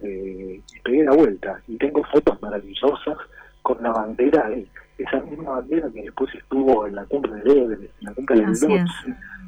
[0.01, 1.61] eh, y pegué la vuelta.
[1.67, 3.17] Y tengo fotos maravillosas
[3.61, 7.93] con la bandera ahí, esa misma bandera que después estuvo en la cumbre del Everest,
[7.99, 8.63] en la cumbre del es.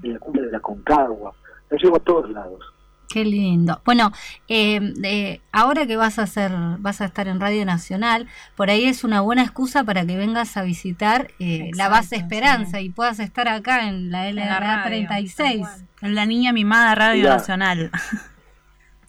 [0.04, 1.34] en la cumbre de la Concagua,
[1.70, 2.74] la llevo a todos lados.
[3.10, 3.82] Qué lindo.
[3.86, 4.12] Bueno,
[4.48, 8.86] eh, eh, ahora que vas a hacer, vas a estar en Radio Nacional, por ahí
[8.86, 13.20] es una buena excusa para que vengas a visitar eh, la base Esperanza y puedas
[13.20, 15.66] estar acá en la LRA radio, 36.
[16.02, 17.30] En la niña mimada Radio.
[17.30, 17.90] Nacional.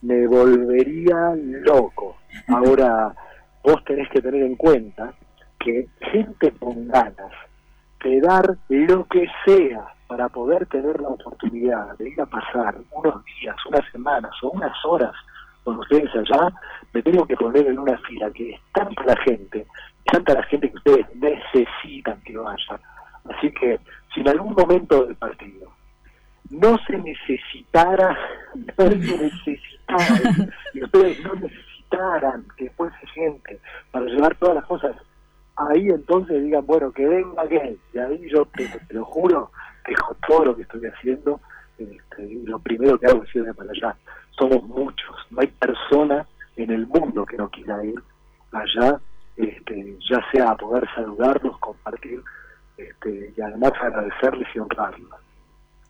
[0.03, 2.17] me volvería loco.
[2.49, 3.15] Ahora,
[3.63, 5.13] vos tenés que tener en cuenta
[5.59, 7.33] que gente con ganas
[8.03, 13.25] de dar lo que sea para poder tener la oportunidad de ir a pasar unos
[13.27, 15.15] días, unas semanas o unas horas
[15.63, 16.53] con ustedes allá,
[16.93, 19.69] me tengo que poner en una fila que es tanta la gente,
[20.11, 22.81] tanta la gente que ustedes necesitan que vaya.
[23.33, 23.79] Así que
[24.13, 25.71] si en algún momento del partido
[26.51, 28.19] no se necesitara,
[28.57, 33.61] no se necesitara, y ustedes no necesitaran que fuese gente
[33.93, 34.97] para llevar todas las cosas,
[35.55, 39.53] ahí entonces digan, bueno, que venga aquel, y ahí yo te, te lo juro,
[39.87, 41.41] dejo todo lo que estoy haciendo,
[41.79, 43.97] este, y lo primero que hago es irme para allá.
[44.39, 46.27] Somos muchos, no hay persona
[46.57, 48.01] en el mundo que no quiera ir
[48.53, 49.01] allá,
[49.37, 52.23] este, ya sea a poder saludarlos, compartir,
[52.77, 55.11] este, y además agradecerles y honrarlos.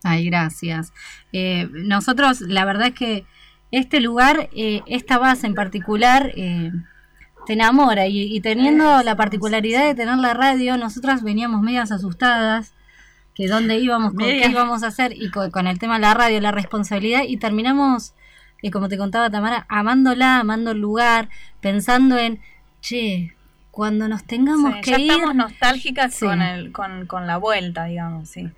[0.03, 0.93] Ay, gracias.
[1.31, 3.25] Eh, nosotros, la verdad es que
[3.71, 6.71] este lugar, eh, esta base en particular, eh,
[7.45, 12.73] te enamora y, y teniendo la particularidad de tener la radio, nosotras veníamos medias asustadas
[13.35, 16.13] que dónde íbamos, con qué íbamos a hacer y con, con el tema de la
[16.13, 18.13] radio, la responsabilidad y terminamos,
[18.61, 21.29] eh, como te contaba Tamara, amándola, amando el lugar,
[21.61, 22.39] pensando en,
[22.81, 23.33] che,
[23.71, 26.25] cuando nos tengamos Sí, que ya ir, estamos nostálgicas Sí.
[26.25, 28.49] con, el, con, con la vuelta, digamos, sí.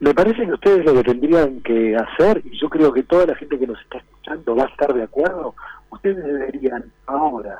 [0.00, 3.36] Me parece que ustedes lo que tendrían que hacer, y yo creo que toda la
[3.36, 5.54] gente que nos está escuchando va a estar de acuerdo,
[5.90, 7.58] ustedes deberían ahora,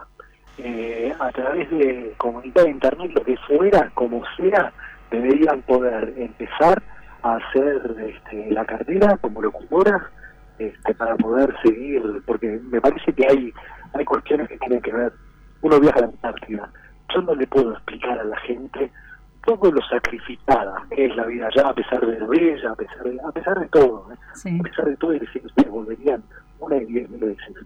[0.59, 4.73] eh, a través de comunidad de internet, lo que fuera, como sea,
[5.13, 6.83] deberían poder empezar
[7.23, 10.03] a hacer este, la cartera como locutoras
[10.59, 13.53] este, para poder seguir, porque me parece que hay,
[13.95, 15.13] hay cuestiones que tienen que ver,
[15.61, 16.71] uno viaja a la Antártida,
[17.15, 18.91] yo no le puedo explicar a la gente
[19.45, 23.03] todo lo sacrificada que es la vida allá, a pesar de lo bella, a pesar
[23.03, 24.17] de, a pesar de todo, ¿eh?
[24.59, 26.23] a pesar de todo, y decir, ustedes volverían
[26.61, 27.57] una y diez mil veces.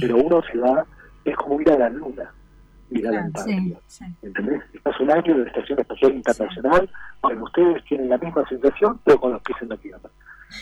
[0.00, 0.84] Pero uno se va,
[1.24, 2.32] es como ir a la luna,
[2.90, 3.78] ir a la Antártida.
[4.22, 4.62] ¿Entendés?
[4.72, 6.90] Estás un año en la Estación Espacial Internacional,
[7.22, 10.10] bueno, ustedes tienen la misma sensación, pero con los pies en la tierra.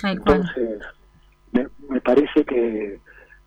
[0.03, 0.83] Entonces,
[1.53, 3.01] me, me parece que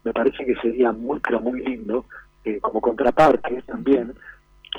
[0.04, 2.06] me parece que sería muy, pero muy lindo,
[2.46, 4.14] eh, como contraparte también,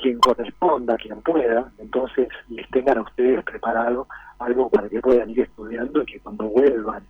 [0.01, 4.07] quien corresponda, quien pueda, entonces les tengan a ustedes preparado
[4.39, 7.03] algo para que puedan ir estudiando y que cuando vuelvan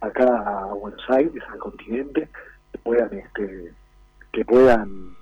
[0.00, 2.28] acá a Buenos Aires, al continente,
[2.72, 3.74] que puedan, este,
[4.32, 5.16] que puedan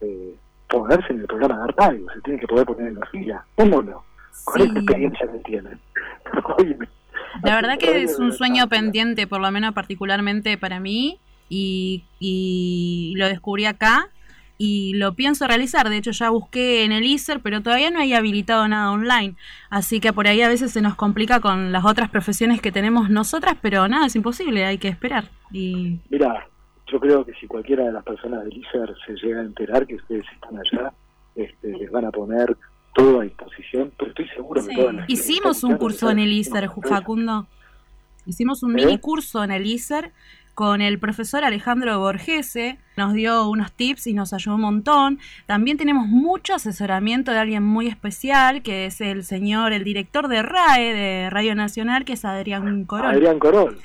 [0.00, 0.36] eh,
[0.68, 3.82] ponerse en el programa de radio, se tienen que poder poner en la fila, ¿cómo
[3.82, 4.04] no?
[4.44, 5.80] Con esta experiencia que tienen.
[7.42, 11.18] La verdad que es un sueño pendiente, por lo menos particularmente para mí,
[11.48, 14.08] y, y lo descubrí acá
[14.58, 15.88] y lo pienso realizar.
[15.88, 19.34] De hecho, ya busqué en el ISER, pero todavía no hay habilitado nada online.
[19.70, 23.10] Así que por ahí a veces se nos complica con las otras profesiones que tenemos
[23.10, 25.28] nosotras, pero nada, es imposible, hay que esperar.
[25.52, 26.46] Y Mira,
[26.86, 29.96] yo creo que si cualquiera de las personas del ISER se llega a enterar que
[29.96, 30.92] ustedes están allá,
[31.34, 32.56] este, les van a poner
[32.94, 36.32] todo a disposición, pero estoy seguro que todas las que Hicimos un curso en el
[36.32, 37.46] ISER, Facundo.
[38.24, 38.84] Hicimos un ¿Eh?
[38.84, 40.12] mini curso en el ISER
[40.56, 42.78] con el profesor Alejandro Borgese.
[42.96, 45.18] Nos dio unos tips y nos ayudó un montón.
[45.44, 50.42] También tenemos mucho asesoramiento de alguien muy especial, que es el señor, el director de
[50.42, 53.14] RAE, de Radio Nacional, que es Adrián Corón.
[53.14, 53.78] Adrián Corol.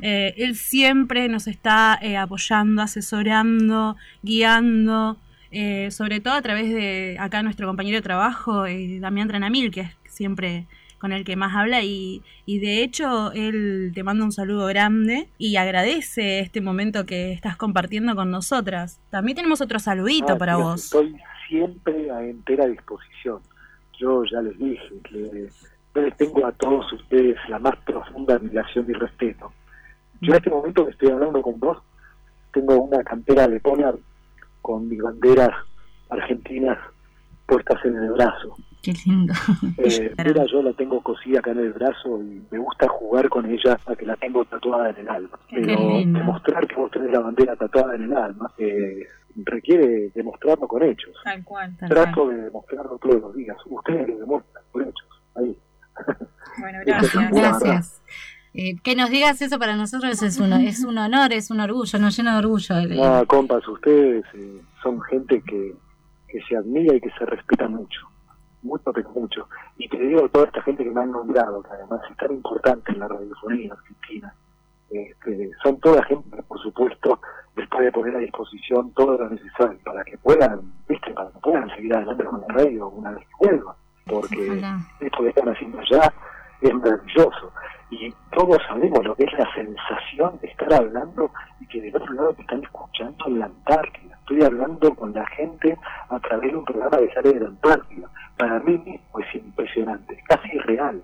[0.00, 5.16] Eh, él siempre nos está eh, apoyando, asesorando, guiando,
[5.50, 8.62] eh, sobre todo a través de acá nuestro compañero de trabajo,
[9.00, 13.92] Damián Tranamil, que es siempre con el que más habla y, y de hecho él
[13.94, 19.00] te manda un saludo grande y agradece este momento que estás compartiendo con nosotras.
[19.10, 20.84] También tenemos otro saludito Ah, para vos.
[20.84, 21.16] Estoy
[21.48, 23.40] siempre a entera disposición.
[23.98, 25.48] Yo ya les dije que
[25.94, 29.52] yo les tengo a todos ustedes la más profunda admiración y respeto.
[30.20, 31.78] Yo en este momento que estoy hablando con vos,
[32.52, 33.96] tengo una cantera de polar
[34.62, 35.50] con mis banderas
[36.08, 36.78] argentinas
[37.46, 38.56] puestas en el brazo.
[38.86, 39.34] Qué lindo.
[39.78, 43.44] Eh, mira, yo la tengo cosida acá en el brazo y me gusta jugar con
[43.46, 45.38] ella a que la tengo tatuada en el alma.
[45.50, 45.76] Pero
[46.06, 49.06] demostrar que vos tenés la bandera tatuada en el alma eh,
[49.44, 51.14] requiere demostrarlo con hechos.
[51.24, 51.76] Tal cual.
[51.88, 53.56] Trato de demostrarlo todos los días.
[53.66, 55.08] Ustedes lo demuestran con hechos.
[55.34, 55.56] Ahí.
[56.58, 57.30] Bueno, gracias.
[57.32, 58.02] Gracias.
[58.54, 61.98] Eh, que nos digas eso para nosotros es un, es un honor, es un orgullo,
[61.98, 62.78] nos llena de orgullo.
[62.78, 65.74] el- No, compas, ustedes eh, son gente que,
[66.28, 68.00] que se admira y que se respeta mucho.
[68.66, 69.48] Mucho, pero mucho.
[69.78, 72.92] Y te digo, toda esta gente que me han nombrado, que además es tan importante
[72.92, 74.34] en la radiofonía argentina,
[74.90, 77.20] este, son toda gente que, por supuesto,
[77.56, 81.68] les puede poner a disposición todo lo necesario para que puedan, viste, para que puedan
[81.70, 83.74] seguir adelante con la radio una vez que vuelvan.
[84.06, 84.78] Porque Ojalá.
[85.00, 86.12] esto que están haciendo allá
[86.60, 87.52] es maravilloso.
[87.90, 91.30] Y todos sabemos lo que es la sensación de estar hablando
[91.60, 94.15] y que del otro lado te están escuchando en la Antártida.
[94.28, 95.78] Estoy hablando con la gente
[96.08, 98.10] a través de un programa que sale de la Antártida.
[98.36, 101.00] Para mí mismo es impresionante, casi irreal.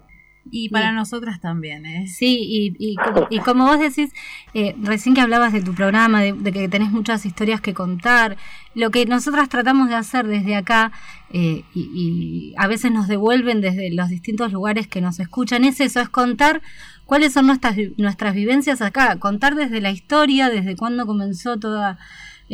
[0.51, 2.09] Y para nosotras también, ¿eh?
[2.09, 4.12] Sí, y, y, como, y como vos decís,
[4.55, 8.36] eh, recién que hablabas de tu programa, de, de que tenés muchas historias que contar,
[8.74, 10.90] lo que nosotras tratamos de hacer desde acá,
[11.32, 15.81] eh, y, y a veces nos devuelven desde los distintos lugares que nos escuchan, es
[15.81, 16.61] eso, es contar
[17.07, 21.99] cuáles son nuestras, nuestras vivencias acá, contar desde la historia, desde cuándo comenzó toda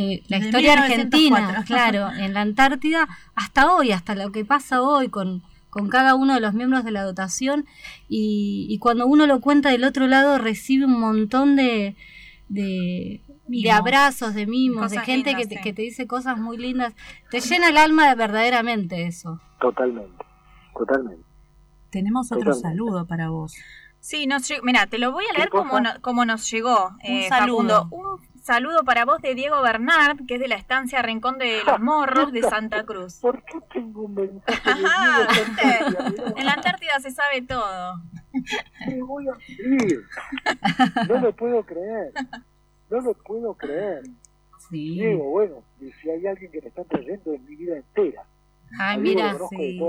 [0.01, 0.85] eh, la historia 1904.
[0.85, 6.15] argentina, claro, en la Antártida, hasta hoy, hasta lo que pasa hoy con, con cada
[6.15, 7.67] uno de los miembros de la dotación
[8.09, 11.97] y, y cuando uno lo cuenta del otro lado recibe un montón de,
[12.49, 13.23] de,
[13.73, 15.63] abrazos, de mimos, de gente lindas, que, te, sí.
[15.63, 16.95] que te dice cosas muy lindas.
[17.31, 19.41] Te llena el alma de verdaderamente eso.
[19.61, 20.25] Totalmente,
[20.77, 21.25] totalmente.
[21.91, 22.69] Tenemos otro Totalmente.
[22.69, 23.55] saludo para vos.
[24.01, 27.27] Sí, nos mira, te lo voy a ¿Qué leer como, no- como nos llegó, eh,
[27.29, 27.85] saludo.
[27.85, 27.89] Facundo.
[27.91, 31.79] Un saludo para vos de Diego Bernard, que es de la estancia Rincón de los
[31.81, 33.19] Morros de Santa Cruz.
[33.21, 35.29] ¿Por qué tengo un mensaje Ajá,
[36.07, 36.41] ¿viste?
[36.41, 38.01] En la Antártida se sabe todo.
[38.87, 40.01] ¿Qué voy a escribir?
[41.07, 42.13] No lo puedo creer.
[42.89, 44.05] No lo puedo creer.
[44.71, 48.25] Diego, bueno, si hay alguien que me está trayendo en mi vida entera.
[48.79, 49.81] Ay, A Diego mira, sí.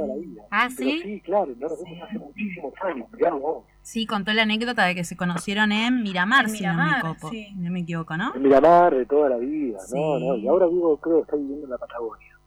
[0.52, 1.00] Ah, ¿sí?
[1.04, 3.08] sí, claro, no lo conozco hace muchísimos años,
[3.42, 3.66] vos.
[3.82, 7.02] Sí, contó la anécdota de que se conocieron en Miramar, En si no me, Miramar,
[7.02, 7.54] copo- sí.
[7.56, 8.34] no me equivoco, ¿no?
[8.36, 9.96] En Miramar de toda la vida, Sí.
[9.96, 12.38] no, no, y ahora vivo, creo que está viviendo en la Patagonia.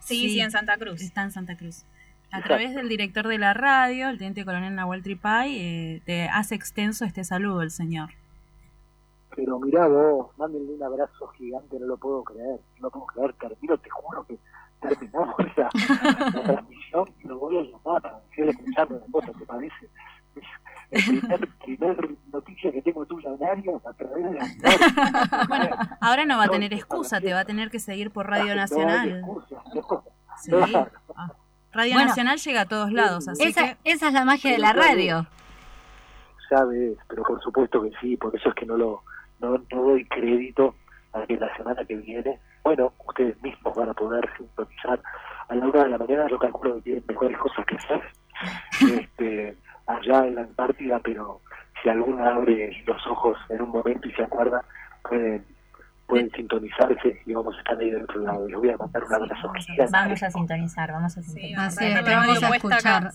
[0.00, 1.00] Sí, sí, en Santa Cruz.
[1.02, 1.84] Está en Santa Cruz.
[2.30, 2.46] A Exacto.
[2.48, 7.04] través del director de la radio, el teniente coronel Nahuel Tripay, eh, te hace extenso
[7.04, 8.10] este saludo el señor.
[9.36, 13.32] Pero mirá vos, mándenle un abrazo gigante, no lo puedo creer, no lo puedo creer,
[13.34, 14.38] termino, te juro que
[14.80, 15.68] terminamos la,
[16.34, 19.90] la transmisión y lo voy a llamar para decirle escuchando una cosa, ¿te parece?
[20.90, 26.24] El primer, primer noticia que tengo tuya en Arias a través de la Bueno, ahora
[26.24, 29.22] no va a tener excusa, te va a tener que seguir por Radio Nacional.
[30.40, 30.52] Sí.
[31.14, 31.32] Ah.
[31.72, 34.58] Radio Bueno, Nacional llega a todos lados, así Esa, que esa es la magia de
[34.58, 35.26] la radio.
[36.48, 39.02] Sabes, pero por supuesto que sí, por eso es que no lo
[39.40, 40.74] no, no doy crédito
[41.12, 45.00] a que la semana que viene, bueno, ustedes mismos van a poder sintonizar
[45.48, 48.02] a la una de la mañana, yo calculo que tienen mejores cosas que hacer
[49.00, 51.40] este, allá en la Antártida, pero
[51.82, 54.62] si alguno abre los ojos en un momento y se acuerda,
[55.02, 55.46] pueden
[56.06, 58.46] pueden sintonizarse y vamos a estar ahí del otro lado.
[58.48, 59.92] Les voy a mandar un abrazo gigante.
[59.92, 61.66] Vamos a sintonizar, vamos a sintonizar.
[61.66, 63.12] Así es, te vamos a escuchar.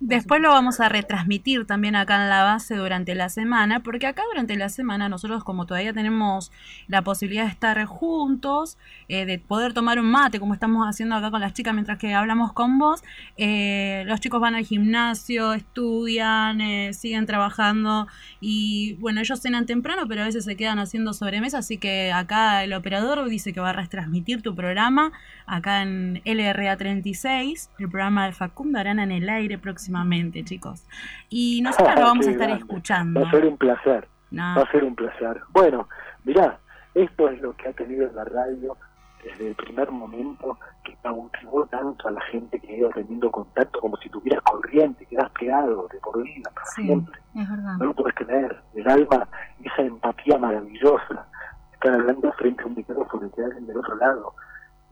[0.00, 4.22] Después lo vamos a retransmitir también acá en la base durante la semana, porque acá
[4.30, 6.52] durante la semana nosotros como todavía tenemos
[6.86, 11.32] la posibilidad de estar juntos, eh, de poder tomar un mate como estamos haciendo acá
[11.32, 13.02] con las chicas mientras que hablamos con vos,
[13.36, 18.06] eh, los chicos van al gimnasio, estudian, eh, siguen trabajando
[18.40, 22.62] y bueno, ellos cenan temprano, pero a veces se quedan haciendo sobremesa, así que acá
[22.62, 25.10] el operador dice que va a retransmitir tu programa
[25.44, 30.84] acá en LRA 36, el programa de Facundo Arana en el aire próximamente, chicos.
[31.28, 32.64] Y nosotros lo vamos a estar grande.
[32.64, 33.20] escuchando.
[33.20, 34.08] Va a ser un placer.
[34.30, 34.54] No.
[34.56, 35.40] Va a ser un placer.
[35.50, 35.88] Bueno,
[36.24, 36.58] mirá,
[36.94, 38.76] esto es lo que ha tenido la radio
[39.22, 43.96] desde el primer momento que cautivó tanto a la gente que ido teniendo contacto como
[43.98, 47.20] si tuvieras corriente, quedas pegado de por vida, para siempre.
[47.34, 47.76] es verdad.
[47.78, 48.62] No lo puedes creer.
[48.74, 49.28] El alma,
[49.62, 51.26] esa empatía maravillosa.
[51.72, 54.34] Estar hablando frente a un micrófono y que alguien del otro lado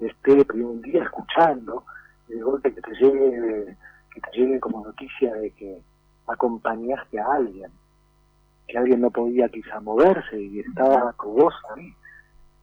[0.00, 1.84] esté un día escuchando,
[2.28, 3.76] de golpe que te llegue,
[4.16, 5.78] que te llegue como noticia de que
[6.26, 7.70] acompañaste a alguien,
[8.66, 11.92] que alguien no podía quizá moverse y estaba con vos ahí.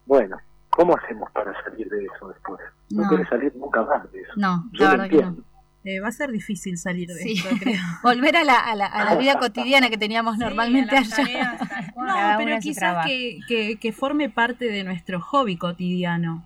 [0.06, 0.38] Bueno,
[0.70, 2.60] ¿cómo hacemos para salir de eso después?
[2.90, 3.08] No, No.
[3.08, 4.32] quieres salir nunca más de eso.
[4.36, 5.04] No, Yo la que no.
[5.04, 5.44] entiendo.
[5.86, 7.34] Eh, va a ser difícil salir de Sí.
[7.34, 7.80] esto, creo.
[8.04, 11.58] Volver a la, a, la, a la vida cotidiana que teníamos normalmente allá.
[11.96, 16.44] No, pero quizás que, que forme parte de nuestro hobby cotidiano.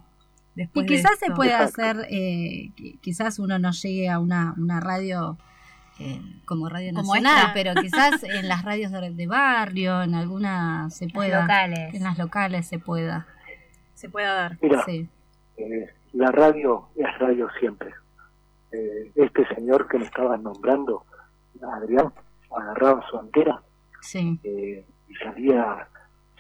[0.58, 4.80] Y Después quizás se puede hacer, eh, qui- quizás uno no llegue a una, una
[4.80, 5.38] radio
[6.00, 11.08] eh, como Radio Nacional, pero quizás en las radios de, de barrio, en alguna se
[11.08, 11.42] pueda.
[11.42, 11.94] locales.
[11.94, 13.28] En las locales se pueda.
[13.94, 14.58] Se pueda dar.
[14.62, 15.08] Mira, Sí.
[15.58, 17.92] eh, la radio es radio siempre.
[18.72, 21.06] Eh, este señor que me estabas nombrando,
[21.74, 22.12] Adrián,
[22.56, 23.62] agarraba su antera
[24.02, 24.40] Sí.
[24.44, 25.88] eh, y salía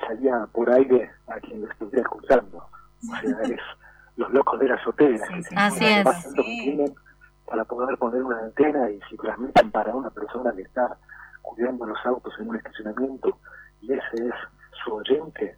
[0.08, 2.58] salía por aire a quien lo estuviera escuchando.
[2.58, 3.60] O sea, es
[4.18, 5.18] los locos de la azotea.
[5.56, 6.06] Así Lo es.
[6.06, 6.96] más alto que tienen
[7.46, 10.98] para poder poner una antena y si transmiten para una persona que está
[11.42, 13.40] cuidando los autos en un estacionamiento
[13.82, 14.34] y ese es
[14.84, 15.58] su oyente,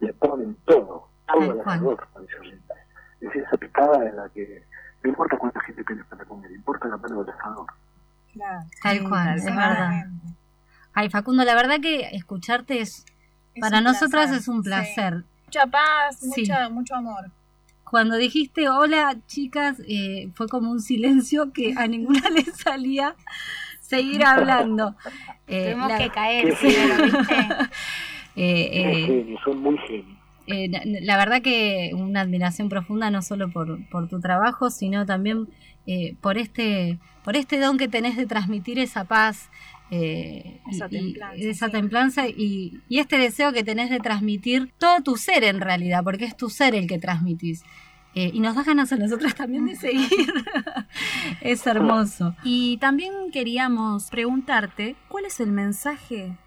[0.00, 2.74] le ponen todo, todo Tal el valor a ese oyente.
[3.20, 4.64] Es esa picada en la que
[5.02, 7.66] no importa cuánta gente tienes para comer, importa la mano del asador.
[8.82, 9.90] Tal Sí, cual, tal es verdad.
[10.92, 13.04] Ay, Facundo, la verdad que escucharte es,
[13.54, 14.68] Es para nosotras placer, es un sí.
[14.68, 15.24] placer.
[15.46, 16.40] Mucha paz, Sí.
[16.42, 17.30] mucha, mucho amor.
[17.94, 23.14] Cuando dijiste hola, chicas, eh, fue como un silencio que a ninguna le salía
[23.80, 24.96] seguir hablando.
[25.46, 27.34] Eh, Tuvimos la- que caer, primero, ¿viste?
[28.34, 30.18] Eh, eh, son muy genios.
[30.48, 35.06] eh, na- la verdad que una admiración profunda no solo por, por tu trabajo, sino
[35.06, 35.46] también
[35.86, 39.50] eh, por este por este don que tenés de transmitir esa paz,
[39.92, 41.72] eh, Esa y- y- templanza, esa sí.
[41.72, 46.24] templanza y, y este deseo que tenés de transmitir todo tu ser en realidad, porque
[46.24, 47.62] es tu ser el que transmitís.
[48.14, 50.08] Eh, y nos da ganas a nosotras también de seguir.
[51.40, 52.36] es hermoso.
[52.44, 56.38] Y también queríamos preguntarte, ¿cuál es el mensaje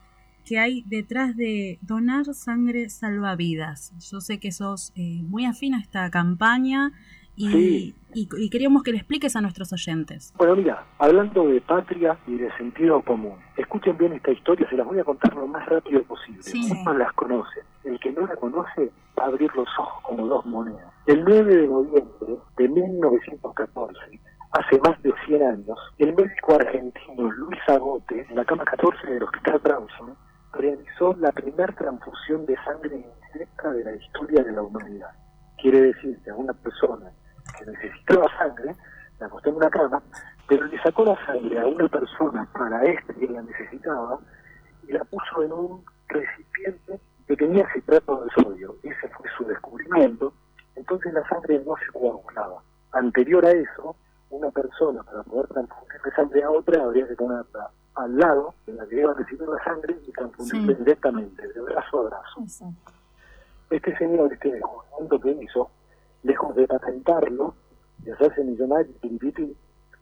[0.45, 3.93] que hay detrás de donar sangre salvavidas?
[4.09, 6.93] Yo sé que sos eh, muy afín a esta campaña
[7.37, 7.95] y, Sí.
[8.15, 10.33] y- y queríamos que le expliques a nuestros oyentes.
[10.37, 14.87] Bueno, mira, hablando de patria y de sentido común, escuchen bien esta historia, se las
[14.87, 16.41] voy a contar lo más rápido posible.
[16.41, 16.67] Sí.
[16.97, 20.91] Las conoce, el que no la conoce va a abrir los ojos como dos monedas.
[21.05, 24.19] El 9 de noviembre de 1914,
[24.51, 29.23] hace más de 100 años, el médico argentino Luis Agote, en la cama 14 del
[29.23, 30.15] Hospital Brownson,
[30.53, 35.09] realizó la primera transfusión de sangre indirecta de la historia de la humanidad.
[35.61, 37.11] Quiere decir que a una persona
[37.57, 38.75] que necesitaba sangre,
[39.19, 40.01] la acostó en una cama
[40.47, 44.17] pero le sacó la sangre a una persona para este que la necesitaba
[44.87, 48.75] y la puso en un recipiente que tenía citrato de sodio.
[48.81, 50.31] Ese fue su descubrimiento.
[50.77, 52.61] Entonces la sangre no se coagulaba.
[52.93, 53.97] Anterior a eso,
[54.29, 58.85] una persona para poder transfundirle sangre a otra habría que ponerla al lado de la
[58.87, 60.79] que iba a recibir la sangre y transfundirle Sí.
[60.79, 62.41] directamente, de brazo a brazo.
[63.69, 65.69] Este señor, este descubrimiento que hizo,
[66.27, 67.55] lejos de patentarlo,
[67.99, 69.55] de hacerse millonario, piripiti,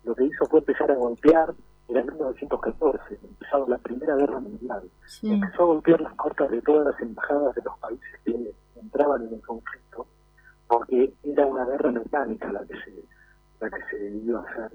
[0.03, 1.53] lo que hizo fue empezar a golpear,
[1.87, 4.89] era en 1914, empezaba la Primera Guerra Mundial.
[5.21, 9.35] Empezó a golpear las cortas de todas las embajadas de los países que entraban en
[9.35, 10.07] el conflicto,
[10.67, 13.03] porque era una guerra mecánica la que se,
[13.59, 14.71] la que se iba a hacer.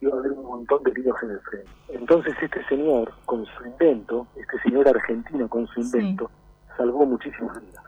[0.00, 1.70] Iba a haber un montón de tiros en el frente.
[1.88, 6.30] Entonces este señor, con su invento, este señor argentino con su invento,
[6.76, 7.87] salvó muchísimas vidas.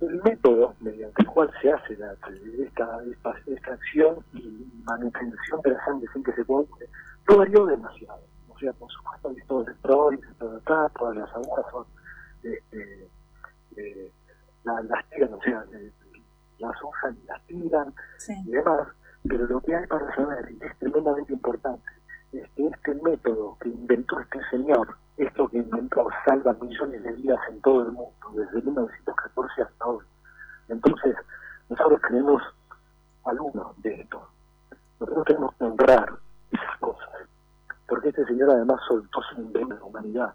[0.00, 2.12] El método mediante el cual se hace la,
[2.58, 3.00] esta,
[3.46, 6.88] extracción y manutención de la sangre sin que se coagule
[7.28, 8.20] no varió demasiado.
[8.48, 11.84] O sea, por supuesto, hay todo el electrónico, todo acá, todas las agujas son,
[12.42, 13.08] este,
[13.76, 14.12] eh,
[14.64, 15.92] la- las tiran, o sea, eh,
[16.58, 17.94] las usan y las tiran
[18.46, 18.88] y demás,
[19.28, 21.84] pero lo que hay para saber, y es tremendamente importante,
[22.32, 27.40] es que este método que inventó este señor, esto que inventó, salva millones de vidas
[27.48, 30.04] en todo el mundo, desde 1914 hasta hoy.
[30.68, 31.16] Entonces,
[31.68, 32.42] nosotros tenemos
[33.24, 34.28] alumnos de esto.
[35.00, 36.12] Nosotros tenemos que honrar
[36.50, 37.08] esas cosas.
[37.88, 40.34] Porque este señor además soltó su invento la humanidad.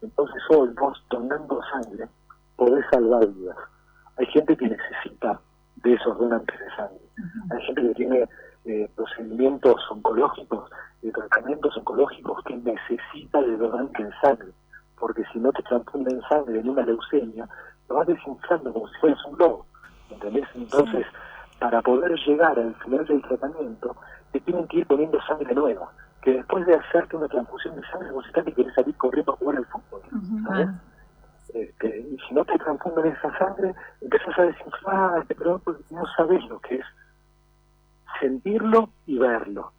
[0.00, 2.08] Entonces hoy vos donando sangre
[2.56, 3.56] podés salvar vidas.
[4.16, 5.40] Hay gente que necesita
[5.76, 7.00] de esos donantes de sangre.
[7.50, 8.28] Hay gente que tiene
[8.64, 10.70] eh, procedimientos oncológicos,
[11.02, 14.52] de tratamientos oncológicos que necesita de donante de sangre.
[14.98, 17.48] Porque si no te transfunden sangre en una leucemia,
[17.88, 19.66] lo vas desinflando como si fueras un globo.
[20.10, 20.46] ¿Entendés?
[20.54, 21.06] Entonces,
[21.58, 23.96] para poder llegar al final del tratamiento,
[24.30, 25.90] te tienen que ir poniendo sangre nueva.
[26.20, 29.36] Que después de hacerte una transfusión de sangre, vos estás que querés salir corriendo a
[29.36, 30.02] jugar al fútbol.
[30.46, 30.68] ¿sabes?
[31.54, 36.44] Este, y si no te transfunden esa sangre, empezás a desinflarte, pero porque no sabes
[36.48, 36.86] lo que es
[38.20, 39.72] sentirlo y verlo.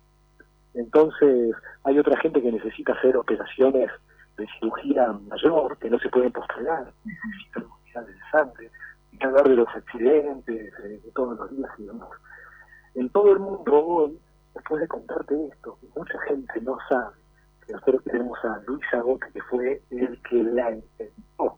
[0.73, 3.89] Entonces, hay otra gente que necesita hacer operaciones
[4.37, 8.71] de cirugía mayor, que no se pueden postergar, necesitan unidades de sangre,
[9.11, 12.09] y que hablar de los accidentes, eh, de todos los días y demás.
[12.95, 14.19] En todo el mundo hoy,
[14.55, 17.15] después de contarte esto, mucha gente no sabe
[17.65, 21.57] que nosotros tenemos a Luis Agote, que fue el que la inventó,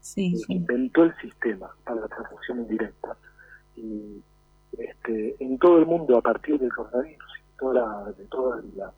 [0.00, 3.16] Sí, el que inventó el sistema para la transfusión indirecta.
[3.76, 4.22] Y
[4.78, 8.62] este, en todo el mundo, a partir del coronavirus y de, toda la, de, toda
[8.76, 8.92] la,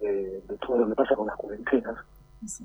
[0.00, 1.96] eh, de todo lo que pasa con las cuarentenas,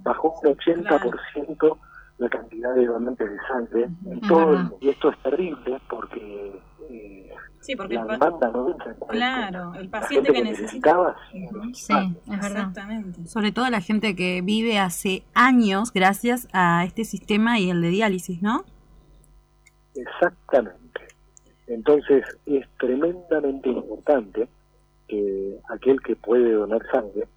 [0.04, 1.78] bajó un 80%
[2.18, 4.78] la cantidad de donantes de sangre en todo el mundo.
[4.82, 7.30] Y esto es terrible porque, eh,
[7.60, 9.50] Sí, porque la el demanda no entra en cuarentena.
[9.50, 10.94] Claro, el paciente que que necesita.
[10.94, 11.16] necesitaba,
[11.74, 12.50] Sí, es verdad.
[12.50, 13.28] Exactamente.
[13.28, 17.90] Sobre todo la gente que vive hace años gracias a este sistema y el de
[17.90, 18.66] diálisis, ¿no?
[19.96, 20.83] Exactamente.
[21.74, 24.48] Entonces es tremendamente importante
[25.08, 27.28] que aquel que puede donar sangre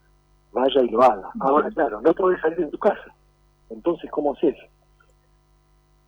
[0.53, 1.31] vaya y lo haga.
[1.41, 3.13] Ahora, claro, no podés salir de tu casa.
[3.71, 4.55] Entonces, ¿cómo haces?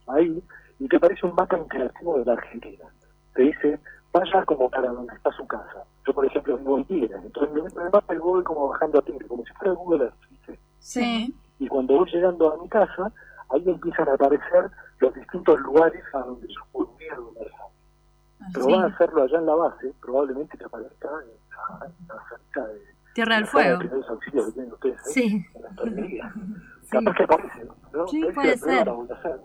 [0.07, 0.41] ahí
[0.79, 2.85] y te aparece un mapa interactivo de la Argentina.
[3.33, 3.79] Te dice,
[4.11, 5.83] vaya como para donde está su casa.
[6.05, 7.15] Yo, por ejemplo, vivo en Tigre.
[7.15, 9.73] Entonces me meto en el mapa y voy como bajando a Tigre, como si fuera
[9.73, 10.59] Google Earth.
[10.79, 11.33] Sí.
[11.59, 13.11] Y cuando voy llegando a mi casa,
[13.49, 14.69] ahí empiezan a aparecer
[14.99, 18.53] los distintos lugares a donde yo podría donar sangre.
[18.53, 18.71] Pero sí.
[18.73, 21.43] vas a hacerlo allá en la base, probablemente te aparezca en
[21.85, 21.95] en
[22.29, 23.79] cerca de Tierra del Fuego.
[23.79, 25.45] primeros auxilios que tienen ustedes ahí, Sí.
[25.55, 26.33] en la enfermería.
[26.91, 28.07] Capaz que aparece, ¿no?
[28.07, 28.85] Sí, Esa puede ser.
[28.87, 29.39] La voy a hacer.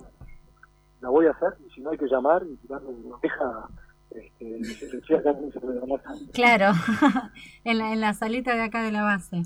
[1.01, 3.69] La voy a hacer y si no hay que llamar y tirarle una queja,
[4.11, 6.27] este, acá no se puede donar sangre.
[6.33, 6.73] Claro,
[7.65, 9.43] en, la, en la salita de acá de la base.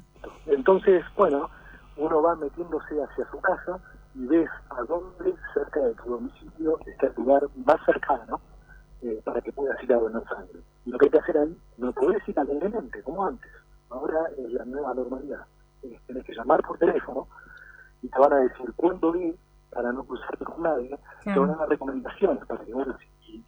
[0.46, 1.50] Entonces, bueno,
[1.96, 3.78] uno va metiéndose hacia su casa
[4.14, 8.40] y ves a dónde cerca de tu domicilio está el lugar más cercano
[9.02, 10.60] eh, para que puedas ir a donar sangre.
[10.86, 13.50] Y lo que hay que hacer ahí, no podés ir alegremente, como antes.
[13.92, 15.46] Ahora es la nueva normalidad.
[15.82, 17.28] Eh, tenés que llamar por teléfono
[18.02, 19.36] y te van a decir cuándo ir
[19.70, 20.96] para no cruzarte con nadie.
[21.24, 23.44] Te van a dar recomendaciones para que, bueno, si,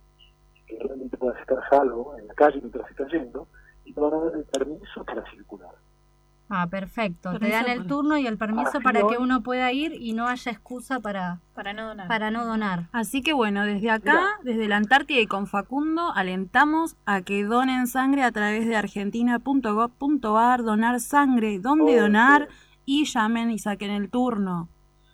[0.67, 3.49] que realmente puedas estar a salvo en la calle mientras estás yendo
[3.85, 5.75] y te van a dar el permiso para circular.
[6.51, 7.39] Ah, perfecto.
[7.39, 10.53] Te dan el turno y el permiso para que uno pueda ir y no haya
[10.53, 12.07] excusa para, Para no donar.
[12.07, 12.89] para no donar.
[12.93, 17.87] Así que bueno, desde acá, desde la Antártida y con Facundo, alentamos a que donen
[17.87, 22.49] sangre a través de argentina.gov.ar, donar sangre, dónde donar
[22.85, 24.69] y llamen y saquen el turno.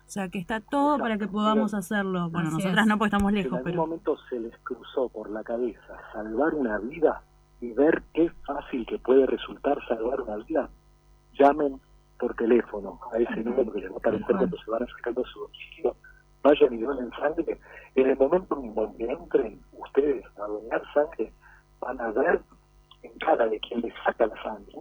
[0.07, 2.31] O sea que está todo para que podamos hacerlo.
[2.31, 2.89] Bueno, Así nosotras es.
[2.89, 3.83] no porque estamos lejos, en algún pero...
[3.83, 7.23] momento se les cruzó por la cabeza salvar una vida
[7.61, 10.69] y ver qué fácil que puede resultar salvar una vida,
[11.41, 11.81] llamen
[12.19, 15.29] por teléfono a ese número que les va a aparecer cuando se van acercando a
[15.29, 15.97] su domicilio.
[16.43, 17.59] Vayan y donen sangre.
[17.95, 21.33] En el momento en donde entren ustedes a donar sangre,
[21.81, 22.41] van a ver
[23.03, 24.81] en cara de quien les saca la sangre,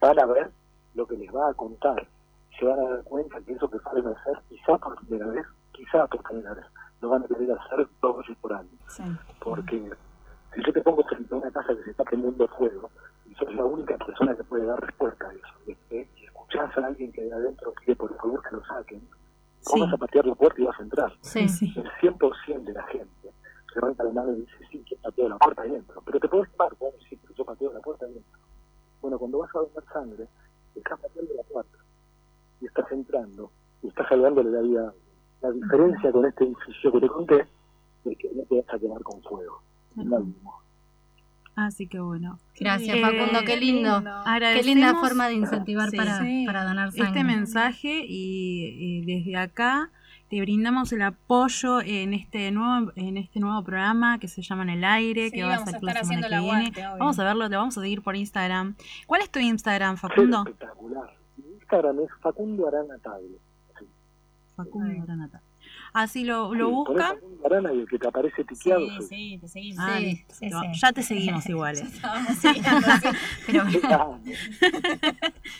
[0.00, 0.50] van a ver
[0.94, 2.06] lo que les va a contar.
[2.58, 6.06] Se van a dar cuenta que eso que saben hacer, quizá por primera vez, quizá
[6.06, 6.64] por primera vez,
[7.00, 8.68] lo van a querer hacer dos veces por año.
[9.40, 9.90] Porque
[10.54, 12.90] si yo te pongo frente a una casa que se está prendiendo fuego,
[13.40, 17.10] sos la única persona que puede dar respuesta a eso, y, y escuchás a alguien
[17.12, 19.02] que de adentro pide por favor que lo saquen,
[19.64, 21.12] ¿cómo vas a patear la puerta y vas a entrar?
[21.20, 21.72] Sí, sí.
[21.76, 23.32] El 100% de la gente
[23.74, 26.02] levanta la mano y dice, sí, que pateo la puerta y entro.
[26.04, 28.40] Pero te puedes quemar, vos decís, pero yo pateo la puerta y entro.
[29.00, 30.28] Bueno, cuando vas a donar sangre,
[30.74, 31.78] estás pateando la puerta
[32.60, 33.50] y estás entrando
[33.82, 34.88] y estás salvándole la vida.
[34.88, 34.94] a.
[35.42, 37.46] La diferencia con este edificio que te conté
[38.04, 39.62] es que no te vas a quemar con fuego.
[39.96, 40.59] Es lo mismo.
[41.56, 42.38] Así que bueno.
[42.58, 44.02] Gracias, Eh, Facundo, qué lindo.
[44.54, 45.96] Qué linda forma de incentivar Sí.
[45.96, 46.44] para, Sí.
[46.46, 47.08] para donar sangre.
[47.08, 49.90] Este mensaje y, y desde acá
[50.30, 54.70] te brindamos el apoyo en este nuevo en este nuevo programa que se llama En
[54.70, 56.50] el aire, Sí, que va a ser la semana que viene.
[56.68, 56.82] aguante.
[56.98, 58.76] Vamos a verlo, te vamos a seguir por Instagram.
[59.06, 60.44] ¿Cuál es tu Instagram, Facundo?
[60.46, 61.10] Espectacular.
[61.36, 63.38] Mi Instagram es Facundo Arana Tagle.
[64.56, 65.40] Facundo Aranata.
[65.92, 66.94] Así lo, lo Sí, buscan.
[66.96, 69.84] ponés Facundo Arana y el que te aparece tiqueado Sí, soy sí, te seguimos.
[69.84, 70.34] Sí, Ah, listo.
[70.34, 70.66] sí, No, sí.
[70.80, 71.76] Ya te seguimos igual.
[71.78, 71.84] eh.
[73.46, 73.62] Pero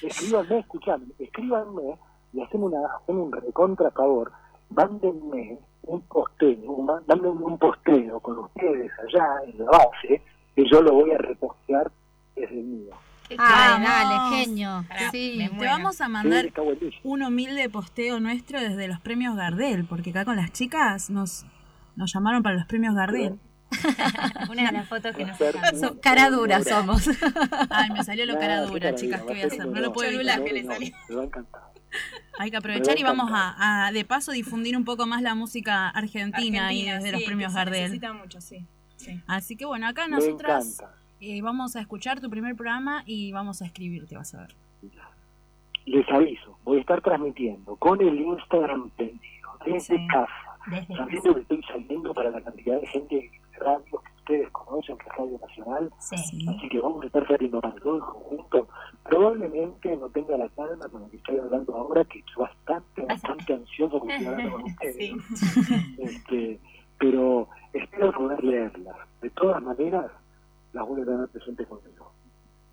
[0.02, 1.98] escríbanme, escuchame, escríbanme
[2.32, 4.32] y hacemos una, un recontra favor.
[4.70, 10.23] Mándenme un posteo, un- mándenme un posteo con ustedes allá en la base,
[10.55, 11.90] que yo lo voy a repostear
[12.36, 12.94] desde el mío.
[13.39, 13.89] Ay, Vamos.
[13.89, 14.85] dale, genio.
[14.89, 15.48] Pará, Sí.
[15.59, 20.24] Te vamos a mandar Sí, un humilde posteo nuestro desde los premios Gardel, porque acá
[20.24, 21.44] con las chicas nos,
[21.97, 23.39] nos llamaron para los premios Gardel.
[24.51, 25.39] Una de las fotos que nos
[25.78, 27.09] So- cara dura somos.
[27.70, 29.66] Ay, me salió lo cara dura, chicas, ¿qué voy a hacer?
[29.66, 30.40] No lo puedo evitar.
[30.40, 31.62] Va a encantar.
[32.39, 35.89] Hay que aprovechar y vamos a, a, de paso difundir un poco más la música
[35.89, 37.82] argentina, ahí Argentina, desde sí, los que premios se Gardel.
[37.82, 38.66] necesita mucho, sí.
[38.97, 39.20] sí.
[39.27, 40.99] Así que bueno, acá Me nosotras encanta.
[41.21, 44.55] Eh, vamos a escuchar tu primer programa y vamos a escribirte, vas a ver.
[45.87, 50.33] Les aviso, voy a estar transmitiendo con el Instagram prendido, desde casa,
[50.71, 54.97] Desde sabiendo que estoy saliendo para la cantidad de gente de radio que ustedes conocen,
[54.99, 58.69] que es Radio Nacional, así que vamos a estar saliendo para todo el conjunto.
[59.05, 63.55] Probablemente no tenga la calma con lo que estoy hablando ahora, que estoy bastante, bastante
[63.55, 65.13] ansioso porque estoy hablando con ustedes.
[65.99, 66.61] Este,
[66.99, 68.97] pero espero poder leerlas.
[69.21, 70.11] De todas maneras,
[70.73, 72.13] las voy a tener presentes conmigo.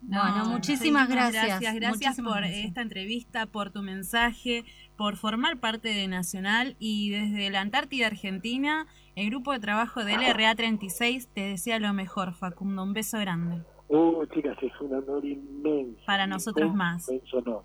[0.02, 1.46] Bueno, muchísimas gracias.
[1.48, 2.66] Gracias, gracias Muchísimas por gracias.
[2.66, 4.64] esta entrevista, por tu mensaje,
[4.96, 10.22] por formar parte de Nacional y desde la Antártida Argentina, el grupo de trabajo del
[10.22, 12.84] LRA 36 te desea lo mejor, Facundo.
[12.84, 13.64] Un beso grande.
[13.90, 16.00] Oh, chicas, es un honor inmenso.
[16.06, 17.10] Para nosotros un más.
[17.10, 17.64] Inmenso honor.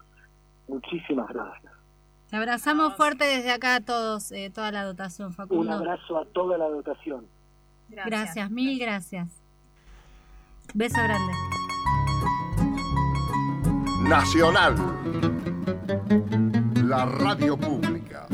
[0.69, 1.73] Muchísimas gracias.
[2.31, 5.73] Te abrazamos fuerte desde acá a todos, eh, toda la dotación, Un Facundo.
[5.73, 7.27] abrazo a toda la dotación.
[7.91, 8.51] Gracias.
[8.51, 9.42] mil gracias.
[10.75, 11.33] Beso grande.
[14.09, 14.75] Nacional.
[16.85, 18.27] La radio pública.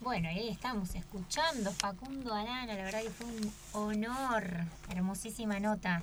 [0.00, 4.44] Bueno, ahí estamos escuchando Facundo Arana, la verdad que fue un honor,
[4.88, 6.02] hermosísima nota.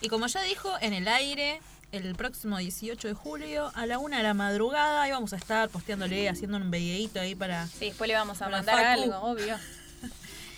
[0.00, 1.60] Y como ya dijo, en el aire,
[1.92, 5.68] el próximo 18 de julio, a la una de la madrugada, ahí vamos a estar
[5.68, 7.66] posteándole, haciendo un videíto ahí para...
[7.68, 9.56] Sí, después le vamos a mandar algo, obvio.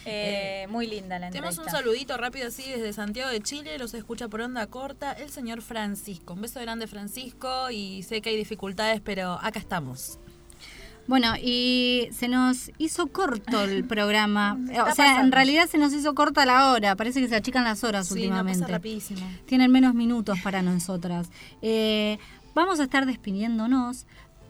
[0.07, 1.79] Eh, muy linda la Tenemos entrevista.
[1.79, 5.63] un saludito rápido así desde Santiago de Chile, los escucha por onda corta el señor
[5.63, 6.35] Francisco.
[6.35, 10.19] Un beso grande Francisco y sé que hay dificultades, pero acá estamos.
[11.09, 14.59] Bueno, y se nos hizo corto el programa.
[14.69, 16.97] Está o sea, en realidad se nos hizo corta la hora.
[16.97, 18.61] Parece que se achican las horas Sí, no, últimamente.
[18.61, 19.21] pasa rapidísimo.
[19.47, 21.29] Tienen menos minutos para nosotras.
[21.63, 22.19] Eh,
[22.55, 24.07] vamos a estar despidiéndonos,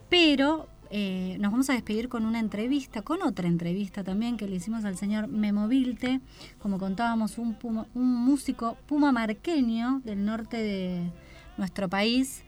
[0.09, 4.56] pero eh, nos vamos a despedir con una entrevista, con otra entrevista también que le
[4.56, 6.20] hicimos al señor Memovilte,
[6.58, 11.10] como contábamos, un, puma- un músico pumamarqueño del norte de
[11.56, 12.42] nuestro país.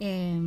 [0.00, 0.38] eh,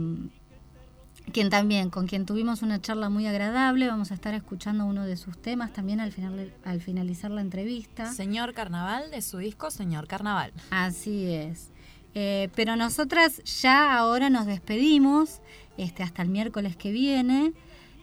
[1.32, 5.16] quien también, con quien tuvimos una charla muy agradable, vamos a estar escuchando uno de
[5.16, 8.12] sus temas también al, final, al finalizar la entrevista.
[8.12, 10.52] Señor Carnaval de su disco Señor Carnaval.
[10.72, 11.70] Así es.
[12.16, 15.42] Eh, pero nosotras ya ahora nos despedimos
[15.80, 17.54] este, hasta el miércoles que viene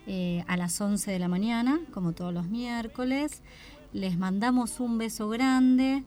[0.07, 3.43] eh, a las 11 de la mañana, como todos los miércoles.
[3.93, 6.03] Les mandamos un beso grande.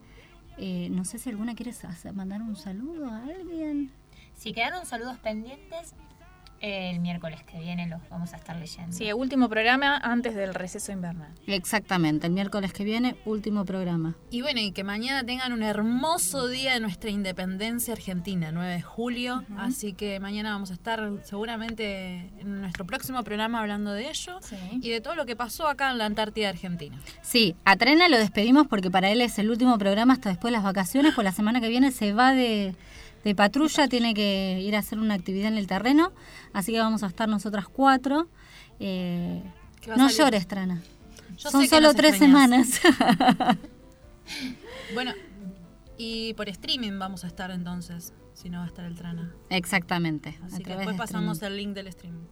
[0.58, 1.72] Eh, no sé si alguna quiere
[2.12, 3.92] mandar un saludo a alguien.
[4.36, 5.94] Si quedaron saludos pendientes,
[6.60, 8.96] el miércoles que viene los vamos a estar leyendo.
[8.96, 11.32] Sí, último programa antes del receso invernal.
[11.46, 14.14] Exactamente, el miércoles que viene, último programa.
[14.30, 18.82] Y bueno, y que mañana tengan un hermoso día de nuestra independencia argentina, 9 de
[18.82, 19.44] julio.
[19.56, 24.38] Así que mañana vamos a estar seguramente en nuestro próximo programa hablando de ello
[24.80, 26.98] y de todo lo que pasó acá en la Antártida Argentina.
[27.22, 30.56] Sí, a Trena lo despedimos porque para él es el último programa hasta después de
[30.56, 32.74] las vacaciones, pues la semana que viene se va de,
[33.24, 36.12] de patrulla, tiene que ir a hacer una actividad en el terreno,
[36.52, 38.28] así que vamos a estar nosotras cuatro.
[38.78, 39.42] Eh,
[39.96, 40.82] no llores, Trana.
[41.38, 42.68] Yo Son solo tres extrañas.
[42.68, 43.58] semanas.
[44.94, 45.12] Bueno,
[45.98, 49.32] y por streaming vamos a estar entonces, si no va a estar el Trana.
[49.50, 50.38] Exactamente.
[50.44, 51.52] Así que después de pasamos streaming.
[51.58, 52.26] el link del streaming.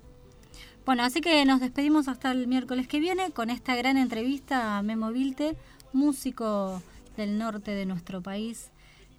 [0.85, 4.83] Bueno, así que nos despedimos hasta el miércoles que viene con esta gran entrevista a
[4.83, 5.57] Memo Vilte,
[5.93, 6.83] músico
[7.17, 8.71] del norte de nuestro país.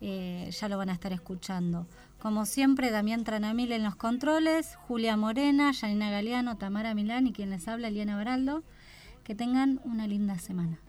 [0.02, 1.88] Eh, ya lo van a estar escuchando.
[2.20, 7.50] Como siempre, Damián Tranamil en los controles, Julia Morena, Janina Galeano, Tamara Milán y quien
[7.50, 8.64] les habla, Eliana Baraldo.
[9.24, 10.80] Que tengan una linda semana.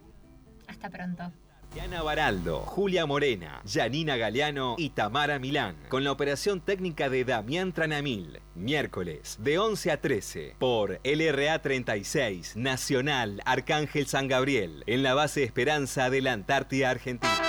[0.67, 1.31] Hasta pronto.
[1.73, 7.73] Diana Baraldo, Julia Morena, Janina Galeano y Tamara Milán, con la operación técnica de Damián
[7.73, 15.15] Tranamil, miércoles de 11 a 13 por LRA 36 Nacional Arcángel San Gabriel, en la
[15.15, 17.41] base Esperanza de la Antártida Argentina.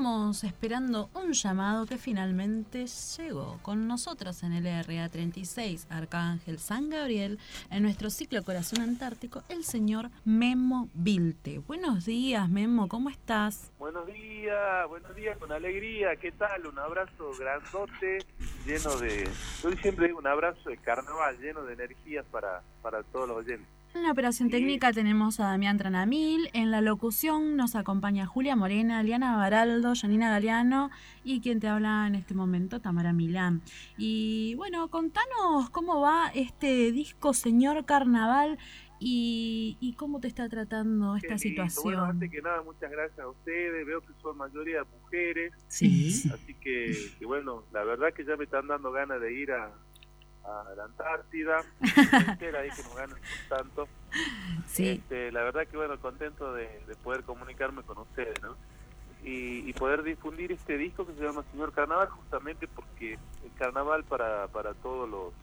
[0.00, 2.86] Estábamos esperando un llamado que finalmente
[3.18, 7.38] llegó con nosotros en el RA 36 Arcángel San Gabriel
[7.70, 11.58] en nuestro ciclo Corazón Antártico, el señor Memo Vilte.
[11.58, 13.72] Buenos días, Memo, ¿cómo estás?
[13.78, 16.66] Buenos días, buenos días, con alegría, ¿qué tal?
[16.66, 18.24] Un abrazo grandote,
[18.64, 19.28] lleno de,
[19.62, 23.79] yo siempre digo un abrazo de carnaval, lleno de energías para, para todos los oyentes.
[23.92, 29.02] En la operación técnica tenemos a Damián Tranamil, en la locución nos acompaña Julia Morena,
[29.02, 30.90] Liana Baraldo, Janina Galeano
[31.24, 33.62] y quien te habla en este momento, Tamara Milán.
[33.98, 38.58] Y bueno, contanos cómo va este disco Señor Carnaval
[39.00, 41.62] y, y cómo te está tratando esta lindo.
[41.62, 42.04] Bueno, situación.
[42.10, 46.30] antes que nada, muchas gracias a ustedes, veo que son mayoría mujeres, Sí.
[46.32, 49.72] así que, que bueno, la verdad que ya me están dando ganas de ir a,
[50.44, 53.18] a la Antártida, ahí que nos ganan
[53.48, 53.88] tanto.
[54.66, 54.88] Sí.
[54.88, 58.56] Este, la verdad que bueno, contento de, de poder comunicarme con ustedes, ¿no?
[59.22, 64.04] Y, y poder difundir este disco que se llama Señor Carnaval, justamente porque el carnaval
[64.04, 65.34] para, para todos los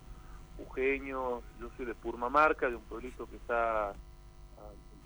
[0.57, 3.94] jujeños, yo soy de Purmamarca, de un pueblito que está ah,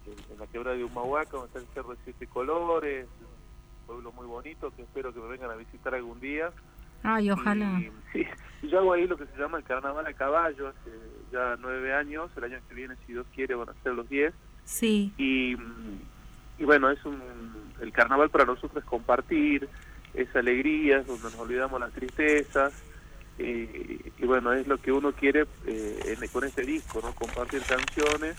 [0.06, 4.14] en, en la quebrada de Humahuaca, donde está el Cerro de Siete Colores, un pueblo
[4.14, 6.54] muy bonito que espero que me vengan a visitar algún día.
[7.04, 7.80] Ay, ojalá.
[7.80, 8.26] Y, sí,
[8.68, 10.92] yo hago ahí lo que se llama el carnaval a caballo hace
[11.32, 14.34] ya nueve años, el año que viene, si Dios quiere, van a ser los diez.
[14.66, 15.12] Sí.
[15.18, 15.56] Y,
[16.60, 17.20] y bueno, es un,
[17.82, 19.68] el carnaval para nosotros es compartir,
[20.14, 22.74] es alegría, es donde nos olvidamos las tristezas.
[23.40, 27.14] eh, y bueno, es lo que uno quiere eh, en- con este disco, ¿no?
[27.16, 28.36] Compartir canciones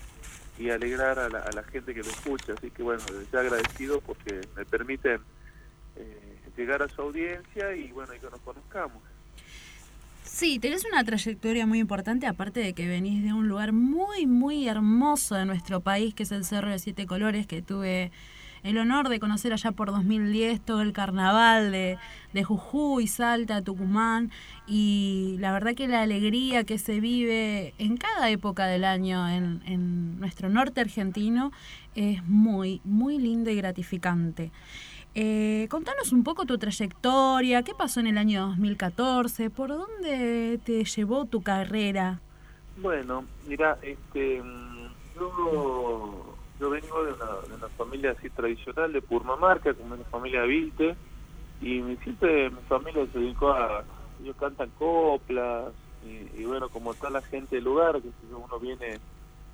[0.59, 2.53] y alegrar a la, a la gente que lo escucha.
[2.53, 3.03] Así que bueno,
[3.33, 5.21] ya agradecido porque me permiten
[5.97, 9.03] eh, llegar a su audiencia y bueno, y que nos conozcamos.
[10.23, 14.67] Sí, tenés una trayectoria muy importante, aparte de que venís de un lugar muy, muy
[14.67, 18.11] hermoso de nuestro país, que es el Cerro de Siete Colores, que tuve
[18.63, 21.99] el honor de conocer allá por 2010, todo el carnaval de,
[22.33, 24.31] de Jujuy, Salta, Tucumán,
[24.67, 29.63] y la verdad que la alegría que se vive en cada época del año en,
[29.67, 31.53] en nuestro norte argentino
[31.95, 34.51] es muy, muy lindo y gratificante.
[35.15, 40.85] Eh, contanos un poco tu trayectoria, qué pasó en el año 2014, por dónde te
[40.85, 42.21] llevó tu carrera.
[42.79, 49.03] Bueno, mira, este, mm, yo, yo vengo de una, de una familia así tradicional de
[49.03, 50.97] Purmamarca, como una familia Vilte,
[51.61, 53.85] y siempre mi familia se dedicó a,
[54.23, 55.73] ellos cantan coplas,
[56.05, 58.99] y, bueno, como toda la gente del lugar, que si uno viene,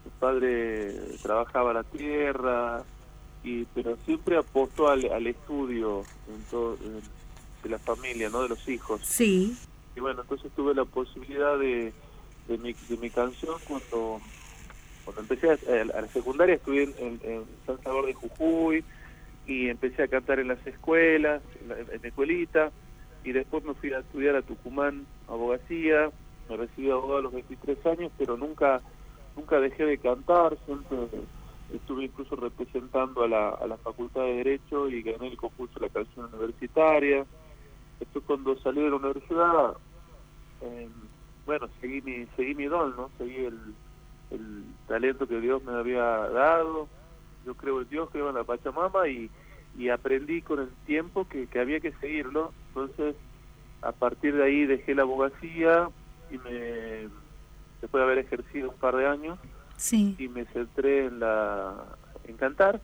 [0.05, 2.85] mi padre trabajaba la tierra,
[3.43, 6.77] y pero siempre apostó al, al estudio en todo,
[7.63, 8.43] de la familia, ¿no?
[8.43, 9.01] De los hijos.
[9.05, 9.57] Sí.
[9.97, 11.93] Y bueno, entonces tuve la posibilidad de,
[12.47, 14.21] de, mi, de mi canción cuando,
[15.05, 18.85] cuando empecé a, a la secundaria, estuve en, en- en San Salvador de Jujuy
[19.47, 22.71] y empecé a cantar en las escuelas, en la, en la escuelita,
[23.25, 26.11] y después me fui a estudiar a Tucumán, abogacía,
[26.49, 28.81] me recibí abogado a los 23 años, pero nunca
[29.37, 30.99] nunca dejé de cantar, siempre
[31.73, 35.87] estuve incluso representando a la, a la Facultad de Derecho y gané el concurso de
[35.87, 37.27] la canción universitaria.
[38.01, 39.77] Esto cuando salí de la universidad,
[40.63, 40.89] eh,
[41.45, 43.11] bueno, seguí mi, seguí mi don, ¿no?
[43.19, 43.59] Seguí el,
[44.31, 46.89] el talento que Dios me había dado.
[47.45, 49.31] Yo creo en Dios, creo en la Pachamama y,
[49.77, 52.53] y aprendí con el tiempo que, que había que seguirlo.
[52.69, 53.17] Entonces,
[53.83, 55.91] a partir de ahí dejé la abogacía
[56.31, 57.09] y me
[57.81, 59.39] después de haber ejercido un par de años
[59.79, 60.15] Sí.
[60.19, 61.75] y me centré en la
[62.25, 62.81] en cantar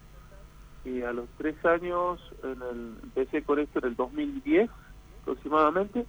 [0.87, 4.71] y a los tres años en el, empecé con esto en el 2010
[5.23, 6.07] aproximadamente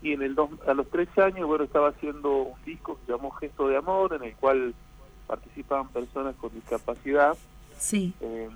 [0.00, 3.12] y en el dos, a los tres años bueno estaba haciendo un disco que se
[3.12, 4.74] llamó Gesto de Amor en el cual
[5.26, 7.36] participaban personas con discapacidad
[7.76, 8.14] Sí.
[8.20, 8.48] eh,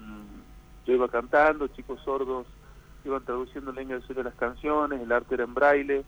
[0.86, 2.46] yo iba cantando, chicos sordos
[3.04, 6.04] iban traduciendo del suelo las canciones, el arte era en braille,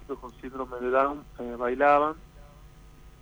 [0.00, 2.14] chicos con síndrome de Down eh, bailaban,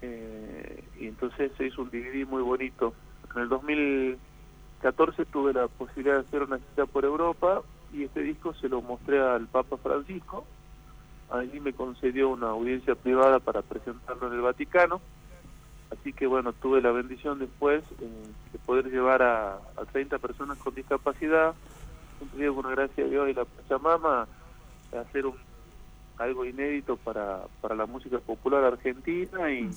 [0.03, 2.95] eh, y entonces se hizo un DVD muy bonito.
[3.35, 7.63] En el 2014 tuve la posibilidad de hacer una gira por Europa
[7.93, 10.45] y este disco se lo mostré al Papa Francisco,
[11.31, 15.01] ahí me concedió una audiencia privada para presentarlo en el Vaticano,
[15.91, 18.09] Así que bueno, tuve la bendición después eh,
[18.53, 21.55] de poder llevar a, a 30 personas con discapacidad,
[22.37, 24.29] digo con la gracia de Dios y la Pachamama,
[24.97, 25.35] a hacer un,
[26.21, 29.71] algo inédito para, para la música popular argentina y,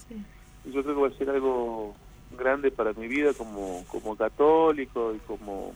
[0.66, 1.96] y yo creo que va a ser algo
[2.32, 5.74] grande para mi vida como, como católico y como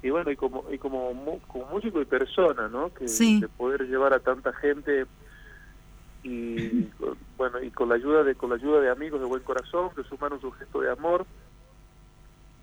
[0.00, 3.40] y bueno y como y como, como músico y persona no que Sí.
[3.40, 5.06] de poder llevar a tanta gente
[6.22, 6.90] y
[7.36, 10.04] bueno y con la ayuda de con la ayuda de amigos de buen corazón que
[10.04, 11.26] sumaron su gesto de amor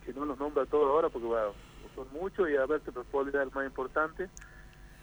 [0.05, 1.55] que no los nombro a todos ahora porque bueno,
[1.95, 4.29] son muchos y a ver si me puedo olvidar el más importante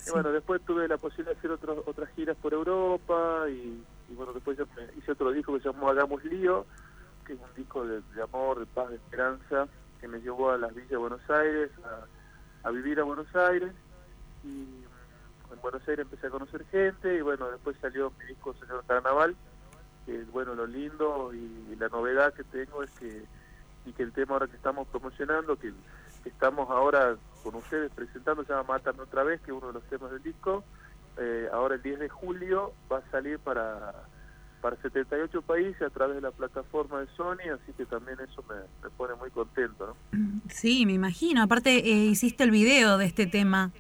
[0.07, 3.83] y bueno después tuve la posibilidad de hacer otros otras giras por Europa y,
[4.15, 4.59] bueno después
[4.97, 6.67] hice otro disco que se llamó Hagamos Lío
[7.25, 9.69] que es un disco de, amor de paz de esperanza
[10.01, 11.71] que me llevó a las villas de Buenos Aires
[12.65, 13.73] a, vivir a Buenos Aires.
[14.45, 14.65] Y
[15.53, 19.37] en Buenos Aires empecé a conocer gente y bueno, después salió mi disco Señor Carnaval,
[20.05, 23.25] que bueno, lo lindo y, la novedad que tengo es que,
[23.87, 25.73] y que el tema ahora que estamos promocionando, que
[26.25, 29.85] estamos ahora con ustedes presentando, se llama Mátame otra vez, que es uno de los
[29.85, 30.65] temas del disco,
[31.19, 33.93] eh, ahora el 10 de julio va a salir para,
[34.61, 38.55] para 78 países a través de la plataforma de Sony, así que también eso me,
[38.83, 40.41] me pone muy contento, ¿no?
[40.49, 41.43] Sí, me imagino.
[41.43, 43.73] Aparte, eh, hiciste el video de este tema.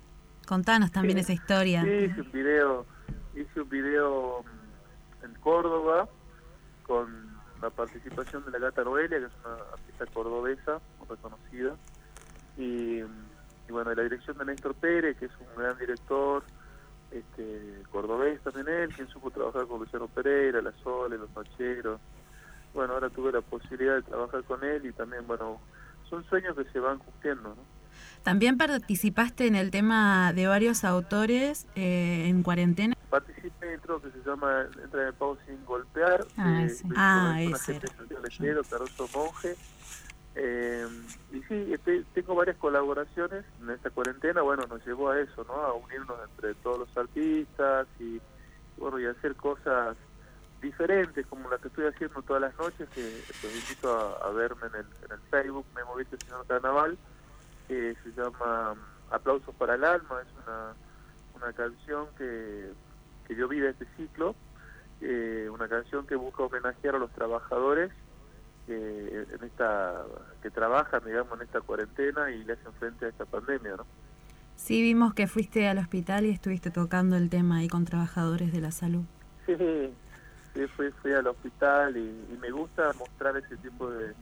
[0.47, 1.83] Contanos también esa historia.
[1.83, 2.87] Sí, hice un video,
[3.35, 6.09] hice un video mm, en Córdoba
[6.83, 7.33] con
[7.63, 11.77] la participación de la Gata Noelia, que es una artista cordobesa muy reconocida,
[12.59, 13.32] y, mm,
[13.73, 16.43] y bueno, la dirección de Néstor Pérez, que es un gran director,
[17.11, 21.99] este, cordobés también él, quien supo trabajar con Luciano Pereira, La Sole, Los Macheros.
[22.75, 25.59] Bueno, ahora tuve la posibilidad de trabajar con él y también, bueno,
[26.11, 27.83] son sueños que se van cumpliendo, ¿no?
[28.23, 32.95] También participaste en el tema de varios autores eh, en cuarentena.
[33.11, 36.25] Participé en otro que se llama Entra en el Pau sin golpear.
[36.37, 36.83] Ah, eh, ese.
[36.83, 37.81] con Ah, ese
[38.71, 39.57] Caruso Monje.
[40.35, 40.87] Eh,
[41.31, 44.43] y sí, este- tengo varias colaboraciones en esta cuarentena.
[44.43, 45.55] Bueno, nos llevó a eso, ¿no?
[45.55, 48.21] A unirnos entre todos los artistas y,
[48.79, 49.97] bueno, y hacer cosas
[50.61, 53.03] diferentes como las que estoy haciendo todas las noches, que
[53.43, 53.91] los invito
[54.25, 56.97] a, verme en el, en el Facebook, Memo Viste Señor Carnaval,
[57.67, 60.75] que se llama mm, Aplausos para el Alma, es una,
[61.35, 62.71] una canción que,
[63.27, 64.37] que yo vi de este ciclo,
[65.01, 67.91] eh, una canción que busca homenajear a los trabajadores
[68.67, 70.03] que en esta
[70.43, 73.87] que trabajan digamos en esta cuarentena y le hacen frente a esta pandemia no
[74.55, 78.61] Sí, vimos que fuiste al hospital y estuviste tocando el tema ahí con trabajadores de
[78.61, 79.03] la salud.
[79.47, 79.57] Sí,
[80.55, 82.01] sí, fui, fui al hospital y,
[82.33, 84.15] y me gusta mostrar ese tipo de,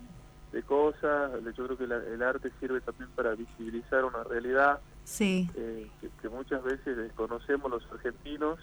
[0.52, 1.32] de cosas.
[1.54, 5.50] Yo creo que la- el arte sirve también para visibilizar una realidad Sí.
[5.56, 8.58] eh, que, que muchas veces desconocemos los argentinos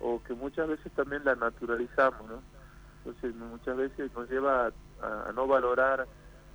[0.00, 2.42] o que muchas veces también la naturalizamos, ¿no?
[2.98, 4.72] Entonces muchas veces nos lleva a,
[5.28, 6.06] a no valorar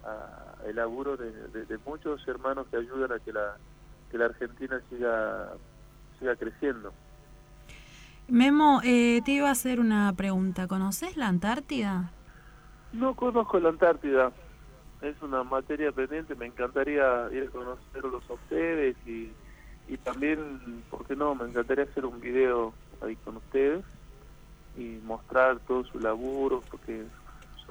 [0.03, 3.55] a- el laburo de, de- de muchos hermanos que ayudan a que la,
[4.11, 5.53] que la Argentina siga,
[6.19, 6.91] siga creciendo.
[8.27, 10.67] Memo, eh, te iba a hacer una pregunta.
[10.67, 12.11] ¿Conoces la Antártida?
[12.93, 14.31] No conozco la Antártida,
[15.01, 19.31] es una materia pendiente, me encantaría ir a conocerlos a ustedes y,
[19.87, 21.35] y también, ¿por qué no?
[21.35, 23.83] Me encantaría hacer un video ahí con ustedes
[24.77, 27.05] y mostrar todo su laburo, porque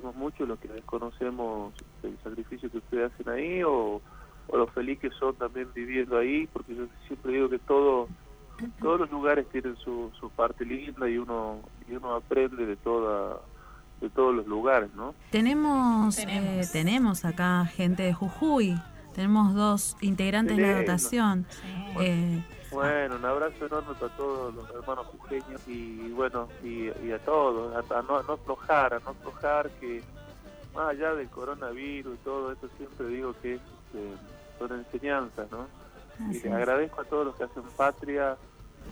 [0.00, 4.00] somos muchos los que desconocemos el sacrificio que ustedes hacen ahí o,
[4.48, 8.08] o lo feliz que son también viviendo ahí, porque yo siempre digo que todo
[8.80, 13.40] todos los lugares tienen su, su parte linda y uno y uno aprende de toda
[14.00, 15.14] de todos los lugares, ¿no?
[15.30, 16.66] Tenemos, Tenemos.
[16.66, 18.76] eh, tenemos acá gente de Jujuy.
[19.14, 21.46] Tenemos dos integrantes de la dotación.
[22.00, 27.18] Eh, Bueno, un abrazo enorme para todos los hermanos jujeños y bueno, y, y a
[27.24, 30.02] todos, a, a no, a no aflojar, a no aflojar que
[30.74, 34.14] más allá del coronavirus y todo esto siempre digo que es, este,
[34.58, 35.66] son enseñanzas, ¿no?
[36.30, 36.52] y les es.
[36.52, 38.36] agradezco a todos los que hacen patria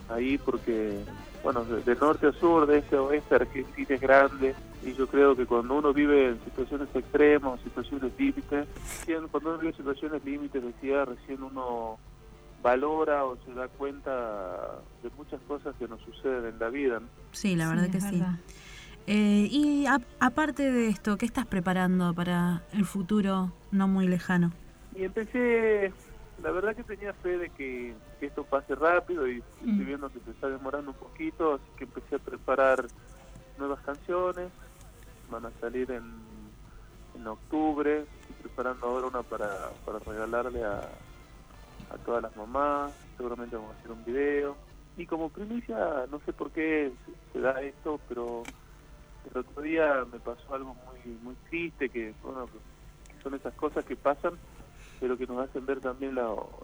[0.09, 1.03] ahí porque,
[1.43, 5.07] bueno, de, de norte a sur, de este a oeste, Argentina es grande y yo
[5.07, 8.67] creo que cuando uno vive en situaciones extremas, situaciones límites,
[9.31, 11.99] cuando uno vive en situaciones límites, decía, recién uno
[12.67, 14.11] valora o se da cuenta
[15.01, 16.99] de muchas cosas que nos suceden en la vida.
[16.99, 17.07] ¿no?
[17.31, 18.19] sí, la Sí, verdad que sí.
[18.19, 18.33] verdad.
[19.07, 24.51] Eh, y a- aparte de esto, ¿qué estás preparando para el futuro no muy lejano?
[24.97, 25.93] Y empecé,
[26.43, 29.85] la verdad que tenía fe de que, que esto pase rápido y estoy Mm.
[29.85, 32.85] viendo que se está demorando un poquito, así que empecé a preparar
[33.57, 34.51] nuevas canciones,
[35.29, 36.03] van a salir en,
[37.15, 40.81] en octubre, estoy preparando ahora una para, para regalarle a,
[41.89, 44.59] a todas las mamás, seguramente vamos a hacer un video.
[44.95, 46.93] Y como primicia, no sé por qué
[47.33, 48.49] se, da esto, pero
[49.25, 52.49] el otro día me pasó algo muy muy triste, que, bueno,
[53.09, 54.39] que son esas cosas que pasan,
[54.99, 56.59] pero que nos hacen ver también lo,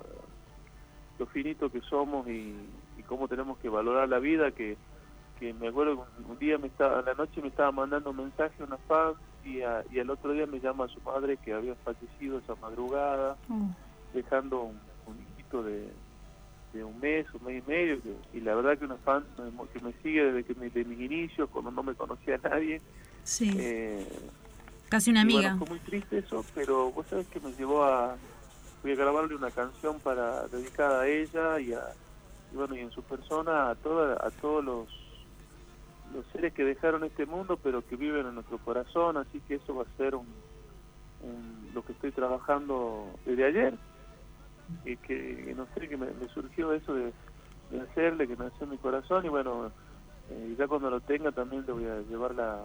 [1.19, 4.77] lo finito que somos y, y cómo tenemos que valorar la vida, que,
[5.35, 8.17] que me acuerdo que un, día me estaba, a la noche me estaba mandando un
[8.17, 9.13] mensaje a una fan
[9.43, 13.37] y, a- y al otro día me llama su madre que había fallecido esa madrugada,
[14.13, 14.81] dejando un,
[15.61, 15.87] de,
[16.73, 19.23] de un mes, un mes y medio, que- y la verdad que una fan
[19.71, 22.81] que me sigue desde que me- de mis inicios, cuando no me conocía a nadie,
[23.23, 23.51] Sí.
[23.57, 24.07] eh,
[24.89, 25.55] Casi una bueno, amiga.
[25.57, 28.15] fue muy triste eso, pero vos sabés que me llevó a...
[28.81, 31.81] Voy a grabarle una canción para dedicada a ella y a
[32.51, 34.87] y bueno y en su persona a toda, a todos los
[36.13, 39.73] los seres que dejaron este mundo pero que viven en nuestro corazón así que eso
[39.73, 40.27] va a ser un,
[41.21, 43.73] un- lo que estoy trabajando desde ayer
[44.85, 47.13] y que, que no sé que me, me surgió eso de,
[47.71, 49.71] de hacerle que nació en mi corazón y bueno
[50.29, 52.63] eh, ya cuando lo tenga también le voy a llevar la,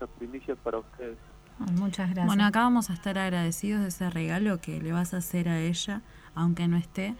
[0.00, 1.18] la primicia para ustedes
[1.58, 2.26] Muchas gracias.
[2.26, 5.60] Bueno, acá vamos a estar agradecidos de ese regalo que le vas a hacer a
[5.60, 6.02] ella,
[6.34, 7.16] aunque no esté.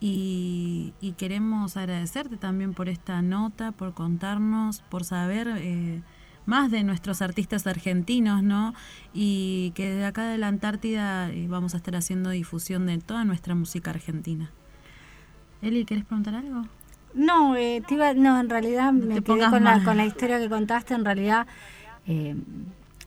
[0.00, 6.02] Y, y queremos agradecerte también por esta nota, por contarnos, por saber eh,
[6.46, 8.72] más de nuestros artistas argentinos, ¿no?
[9.12, 13.24] Y que de acá de la Antártida eh, vamos a estar haciendo difusión de toda
[13.24, 14.50] nuestra música argentina.
[15.62, 16.62] Eli, ¿querés preguntar algo?
[17.14, 20.48] No, eh, te iba- no, en realidad me quedé con la, con la historia que
[20.48, 20.94] contaste.
[20.94, 21.46] En realidad,
[22.06, 22.36] eh,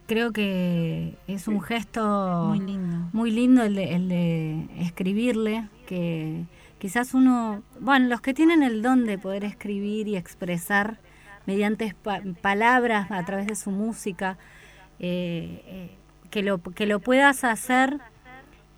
[0.07, 3.09] creo que es un gesto Muy lindo.
[3.13, 6.45] muy lindo el de, el de escribirle, que
[6.79, 10.99] quizás uno, bueno, los que tienen el don de poder escribir y expresar
[11.49, 14.37] mediante pa- palabras a través de su música,
[14.99, 15.97] eh, eh,
[16.29, 17.99] que, lo, que lo puedas hacer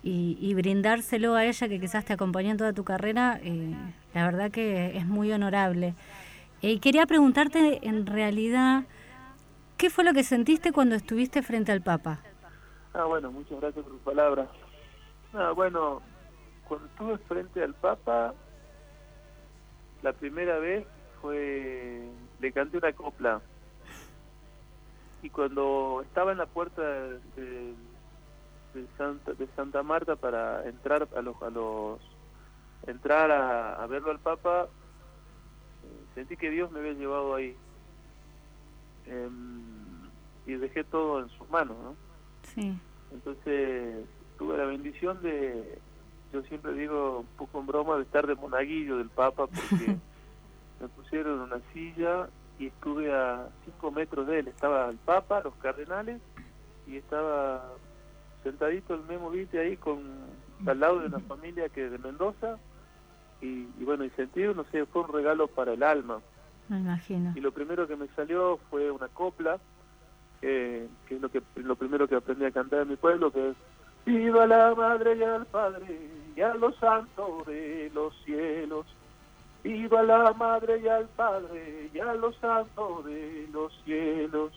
[0.02, 3.74] y, brindárselo a ella que quizás te acompañó en toda tu carrera, eh,
[4.14, 5.94] la verdad que es muy honorable.
[6.62, 8.84] Y quería preguntarte en realidad,
[9.76, 12.20] ¿qué fue lo que sentiste cuando estuviste frente al Papa?
[12.94, 14.48] Ah, bueno, muchas gracias por tus palabras.
[15.34, 16.00] Ah, bueno,
[16.66, 18.34] cuando estuve frente al Papa,
[20.02, 20.86] la primera vez
[21.20, 22.02] fue,
[22.42, 23.40] le canté una copla.
[25.22, 27.74] Y cuando estaba en la puerta de,
[28.74, 32.00] de Santa, de Santa Marta para entrar a los, a los
[32.88, 34.66] entrar a, a verlo al Papa,
[35.84, 37.56] eh, sentí que Dios me había llevado ahí.
[39.06, 39.62] Em,
[40.44, 41.96] y dejé todo en sus manos, ¿no?
[42.42, 42.76] Sí.
[43.12, 44.04] Entonces
[44.36, 45.78] tuve la bendición de,
[46.32, 49.96] yo siempre digo un poco en broma, de estar de monaguillo del Papa porque
[50.82, 52.28] me pusieron una silla
[52.58, 54.48] y estuve a cinco metros de él.
[54.48, 56.20] Estaba el Papa, los cardenales
[56.88, 57.72] y estaba
[58.42, 60.02] sentadito el Memo Vite ahí con
[60.66, 62.58] al lado de una familia que de Mendoza
[63.40, 66.20] y, y bueno, y sentí, no sé, fue un regalo para el alma.
[66.68, 67.32] Me imagino.
[67.36, 69.58] Y lo primero que me salió fue una copla,
[70.40, 73.50] eh, que es lo que lo primero que aprendí a cantar en mi pueblo, que
[73.50, 73.56] es
[74.04, 78.86] Viva la Madre y al Padre y a los santos de los cielos.
[79.62, 84.52] Viva la Madre y al Padre y a los santos de los cielos.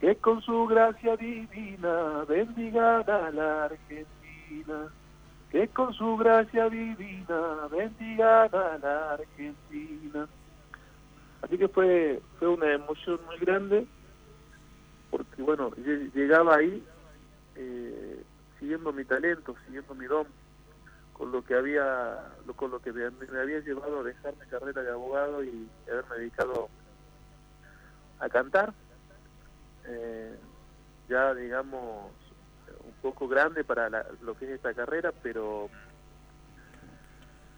[0.00, 4.88] Que con su gracia divina bendigan a la Argentina.
[5.50, 10.26] Que con su gracia divina bendigan a la Argentina.
[11.42, 13.86] Así que fue, fue una emoción muy grande,
[15.10, 16.82] porque bueno, lle- llegaba ahí
[17.56, 18.22] eh,
[18.58, 20.26] siguiendo mi talento, siguiendo mi don,
[21.20, 22.16] con lo que había,
[22.56, 26.16] con lo que me, me había llevado a dejar mi carrera de abogado y haberme
[26.16, 26.70] dedicado
[28.20, 28.72] a cantar.
[29.84, 30.34] Eh,
[31.10, 32.14] ya digamos
[32.84, 35.68] un poco grande para la- lo que es esta carrera, pero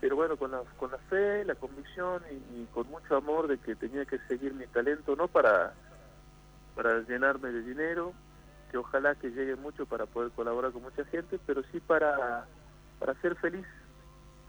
[0.01, 3.59] pero bueno, con la, con la fe, la convicción y, y con mucho amor de
[3.59, 5.72] que tenía que seguir mi talento, no para,
[6.74, 8.12] para llenarme de dinero,
[8.72, 12.48] que ojalá que llegue mucho para poder colaborar con mucha gente, pero sí para,
[13.05, 13.66] para ser feliz,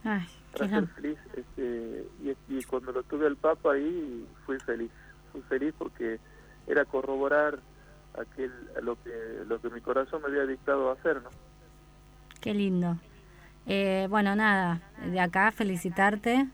[0.04, 1.18] Ay, para ser feliz.
[1.36, 4.92] Este, y, y cuando lo tuve al Papa ahí, fui feliz,
[5.32, 6.20] fui feliz porque
[6.68, 7.58] era corroborar
[8.20, 8.52] aquel,
[8.84, 9.12] lo que,
[9.48, 11.30] lo que mi corazón me había dictado hacer, ¿no?
[12.42, 12.98] Qué lindo.
[13.66, 16.46] Eh, bueno, nada, de acá felicitarte.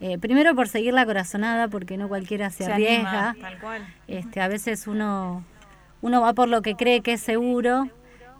[0.00, 3.30] Eh, primero por seguir la corazonada, porque no cualquiera se, Se arriesga.
[3.30, 3.86] anima, tal cual.
[4.08, 5.44] Este, a veces uno,
[6.02, 7.88] uno va por lo que cree que es seguro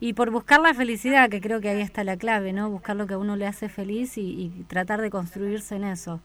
[0.05, 2.69] y por buscar la felicidad, que creo que ahí está la clave, ¿no?
[2.69, 6.21] Buscar lo que a uno le hace feliz y, y tratar de construirse en eso.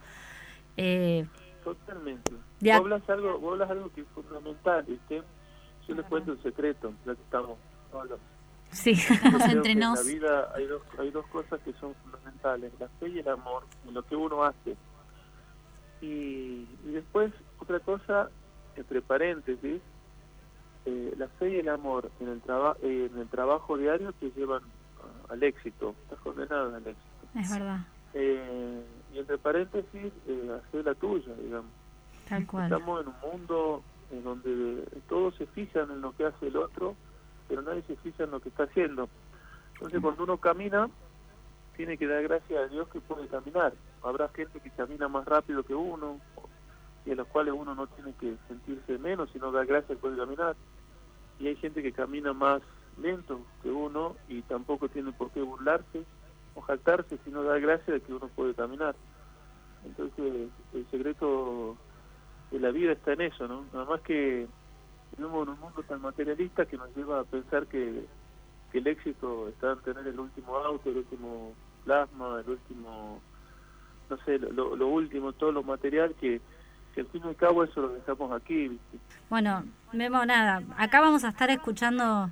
[0.75, 1.25] Eh,
[1.63, 2.33] Totalmente.
[2.59, 5.23] Vos hablas algo, vos hablas algo que es fundamental, ¿viste?
[5.87, 7.57] Yo les cuento un secreto, ya que estamos
[7.89, 8.19] solos.
[8.69, 8.91] Sí.
[8.91, 9.71] Estamos entre.
[9.71, 13.29] En la vida hay dos, hay dos cosas que son fundamentales, la fe y el
[13.29, 14.75] amor, en lo que uno hace.
[16.01, 18.29] Y, y después, otra cosa,
[18.75, 19.79] entre paréntesis,
[20.89, 24.61] eh, la fe y el amor en el, traba- en el trabajo diario te llevan
[25.29, 27.27] al éxito, estás condenado al éxito.
[27.35, 27.79] es verdad,
[28.13, 28.83] Eh,
[29.13, 31.71] y entre paréntesis, eh, hacer la tuya, digamos.
[32.27, 32.71] tal cual.
[32.71, 36.95] Estamos en un mundo en donde todos se fijan en lo que hace el otro,
[37.47, 39.07] pero nadie se fija en lo que está haciendo.
[39.73, 40.89] Entonces, cuando uno camina,
[41.77, 43.73] tiene que dar gracias a Dios que puede caminar.
[44.03, 46.19] Habrá gente que camina más rápido que uno,
[47.05, 50.55] y a los cuales uno no tiene que sentirse menos, sino dar gracias puede caminar.
[51.39, 52.61] Y hay gente que camina más
[53.01, 56.03] lento que uno y tampoco tiene por qué burlarse
[56.55, 58.95] o jactarse, sino dar gracias de que uno puede caminar.
[59.85, 61.77] Entonces, el secreto
[62.51, 63.65] de la vida está en eso, ¿no?
[63.73, 64.47] Nada más que
[65.17, 68.05] vivimos en un mundo tan materialista que nos lleva a pensar que,
[68.71, 71.53] que el éxito está en tener el último auto, el último
[71.85, 73.21] plasma, el último,
[74.09, 76.41] no sé, lo, lo último, todo lo material, que,
[76.99, 78.97] que al fin y al cabo eso lo dejamos aquí, ¿viste?
[79.29, 79.63] Bueno,
[79.93, 82.29] Memo, nada, acá vamos a estar escuchando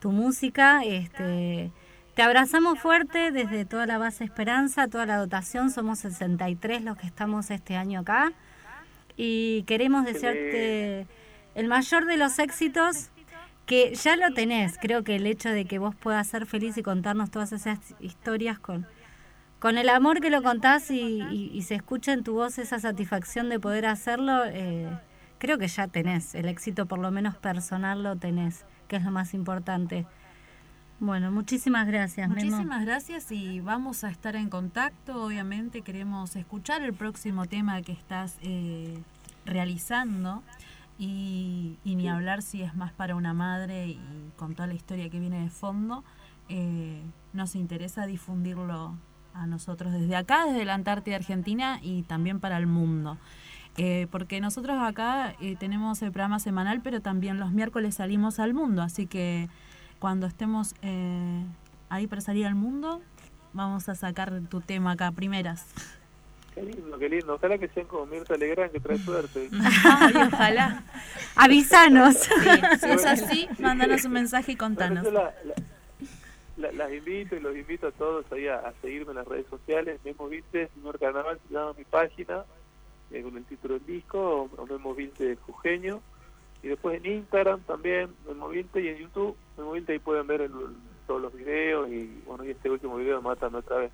[0.00, 1.70] tu música, este,
[2.14, 7.06] te abrazamos fuerte desde toda la base Esperanza, toda la dotación, somos 63 los que
[7.06, 8.32] estamos este año acá
[9.16, 11.06] y queremos desearte
[11.54, 13.10] el mayor de los éxitos
[13.66, 16.82] que ya lo tenés, creo que el hecho de que vos puedas ser feliz y
[16.82, 18.86] contarnos todas esas historias con,
[19.64, 23.58] con el amor que lo contás y, se escucha en tu voz esa satisfacción de
[23.58, 24.90] poder hacerlo, eh,
[25.38, 29.10] creo que ya tenés, el éxito por lo menos personal lo tenés, que es lo
[29.10, 30.06] más importante.
[31.00, 32.28] Bueno, muchísimas gracias.
[32.28, 35.24] Muchísimas gracias y vamos a estar en contacto.
[35.24, 38.98] Obviamente queremos escuchar el próximo tema que estás eh,
[39.46, 40.42] realizando
[40.98, 45.08] y, y ni hablar si es más para una madre y con toda la historia
[45.08, 46.04] que viene de fondo.
[46.50, 47.00] eh,
[47.32, 48.98] nos interesa difundirlo
[49.34, 53.18] a nosotros desde acá, desde la Antártida Argentina y también para el mundo.
[53.76, 58.54] Eh, porque nosotros acá eh, tenemos el programa semanal, pero también los miércoles salimos al
[58.54, 59.48] mundo, así que
[59.98, 61.44] cuando estemos eh,
[61.88, 63.02] ahí para salir al mundo,
[63.52, 65.66] vamos a sacar tu tema acá, primeras.
[66.54, 67.34] Qué lindo, qué lindo.
[67.34, 69.50] Ojalá que sean como Mirta Legrand, que trae suerte.
[69.84, 70.84] Ay, ojalá.
[71.34, 72.14] Avísanos.
[72.80, 75.02] si es así, mándanos un mensaje y contanos.
[75.12, 75.54] La- la-
[76.56, 79.46] la- las invito y los invito a todos ahí a, a seguirme en las redes
[79.48, 80.00] sociales.
[80.04, 82.44] Memo Vinte, señor Carnaval, se llama mi página,
[83.10, 86.00] eh, con el título del disco, o, Memo Vinte Jujeño.
[86.62, 90.42] Y después en Instagram también, Memo Vinte, y en YouTube, Memo Vinte, ahí pueden ver
[90.42, 90.52] el-
[91.06, 91.90] todos los videos.
[91.90, 93.92] Y bueno, y este último video, Mátame otra vez.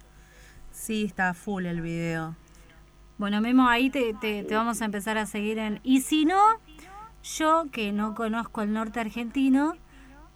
[0.70, 2.37] Sí, está full el video.
[3.19, 5.81] Bueno, Memo, ahí te, te, te vamos a empezar a seguir en...
[5.82, 6.41] Y si no,
[7.23, 9.74] yo que no conozco el norte argentino,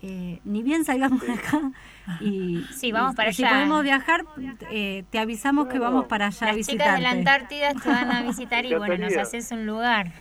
[0.06, 1.72] eh, ni bien salgamos de acá
[2.20, 3.54] y Sí, vamos para y si allá.
[3.54, 4.26] podemos viajar,
[4.70, 7.64] eh, te avisamos que vamos para allá a Las chicas de la visitarte.
[7.64, 10.12] Antártida te van a visitar y bueno, nos haces un lugar.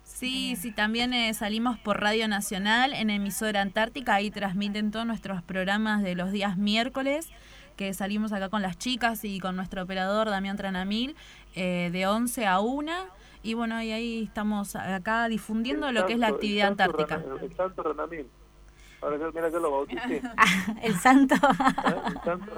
[0.03, 5.41] Sí, sí, también eh, salimos por Radio Nacional en emisora Antártica, ahí transmiten todos nuestros
[5.43, 7.29] programas de los días miércoles,
[7.77, 11.15] que salimos acá con las chicas y con nuestro operador Damián Tranamil,
[11.55, 12.91] eh, de 11 a 1.
[13.43, 17.17] Y bueno, y ahí estamos acá difundiendo El lo que es la actividad el antártica.
[17.17, 18.27] Rana- el santo Ranamil.
[19.03, 20.21] Ahora mira que lo bauticé.
[20.81, 21.35] El santo.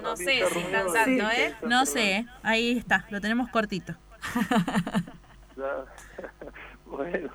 [0.03, 1.55] No sé si tan santo, ¿eh?
[1.63, 3.95] No sé, ahí está, lo tenemos cortito.
[6.85, 7.29] Bueno,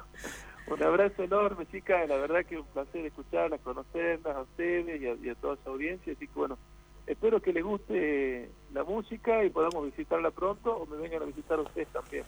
[0.68, 2.08] un abrazo enorme, chicas.
[2.08, 5.70] La verdad que un placer escucharlas, conocerlas a ustedes y a, y a toda su
[5.70, 6.12] audiencia.
[6.12, 6.56] Así que bueno,
[7.06, 11.58] espero que les guste la música y podamos visitarla pronto o me vengan a visitar
[11.60, 12.24] ustedes también.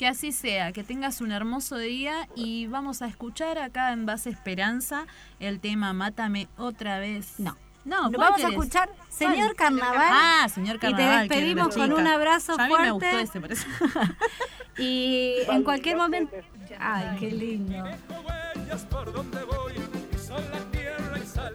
[0.00, 4.30] Que así sea, que tengas un hermoso día y vamos a escuchar acá en Base
[4.30, 5.04] Esperanza
[5.40, 7.34] el tema Mátame otra vez.
[7.38, 7.54] No.
[7.84, 9.54] No, Lo ¿cuál vamos a escuchar, señor.
[9.56, 9.98] Carnaval.
[10.00, 10.96] Ah, señor Y te Carnaval.
[10.96, 12.00] quiere la despedimos con chica.
[12.00, 12.92] un abrazo Ya a mí me fuerte.
[12.92, 13.66] gustó ese, por eso.
[14.78, 16.34] Y en cualquier momento.
[16.78, 17.84] Ay, qué lindo.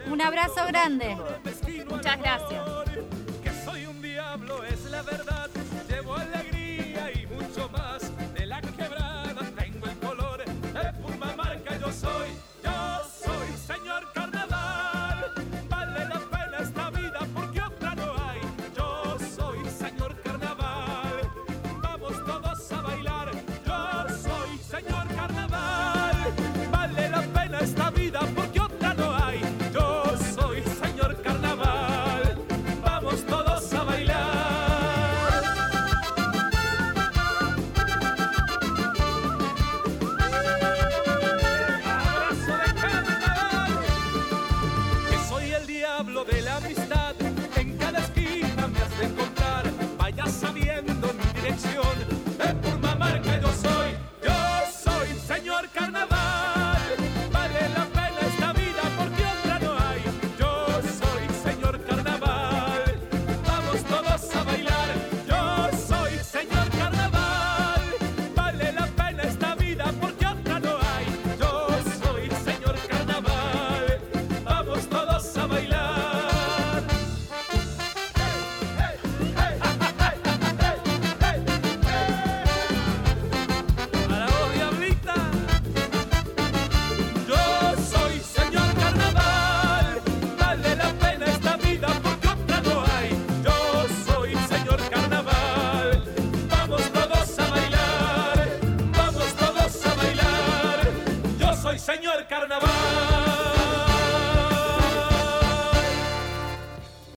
[0.06, 1.18] Un abrazo grande.
[1.90, 2.62] Muchas gracias.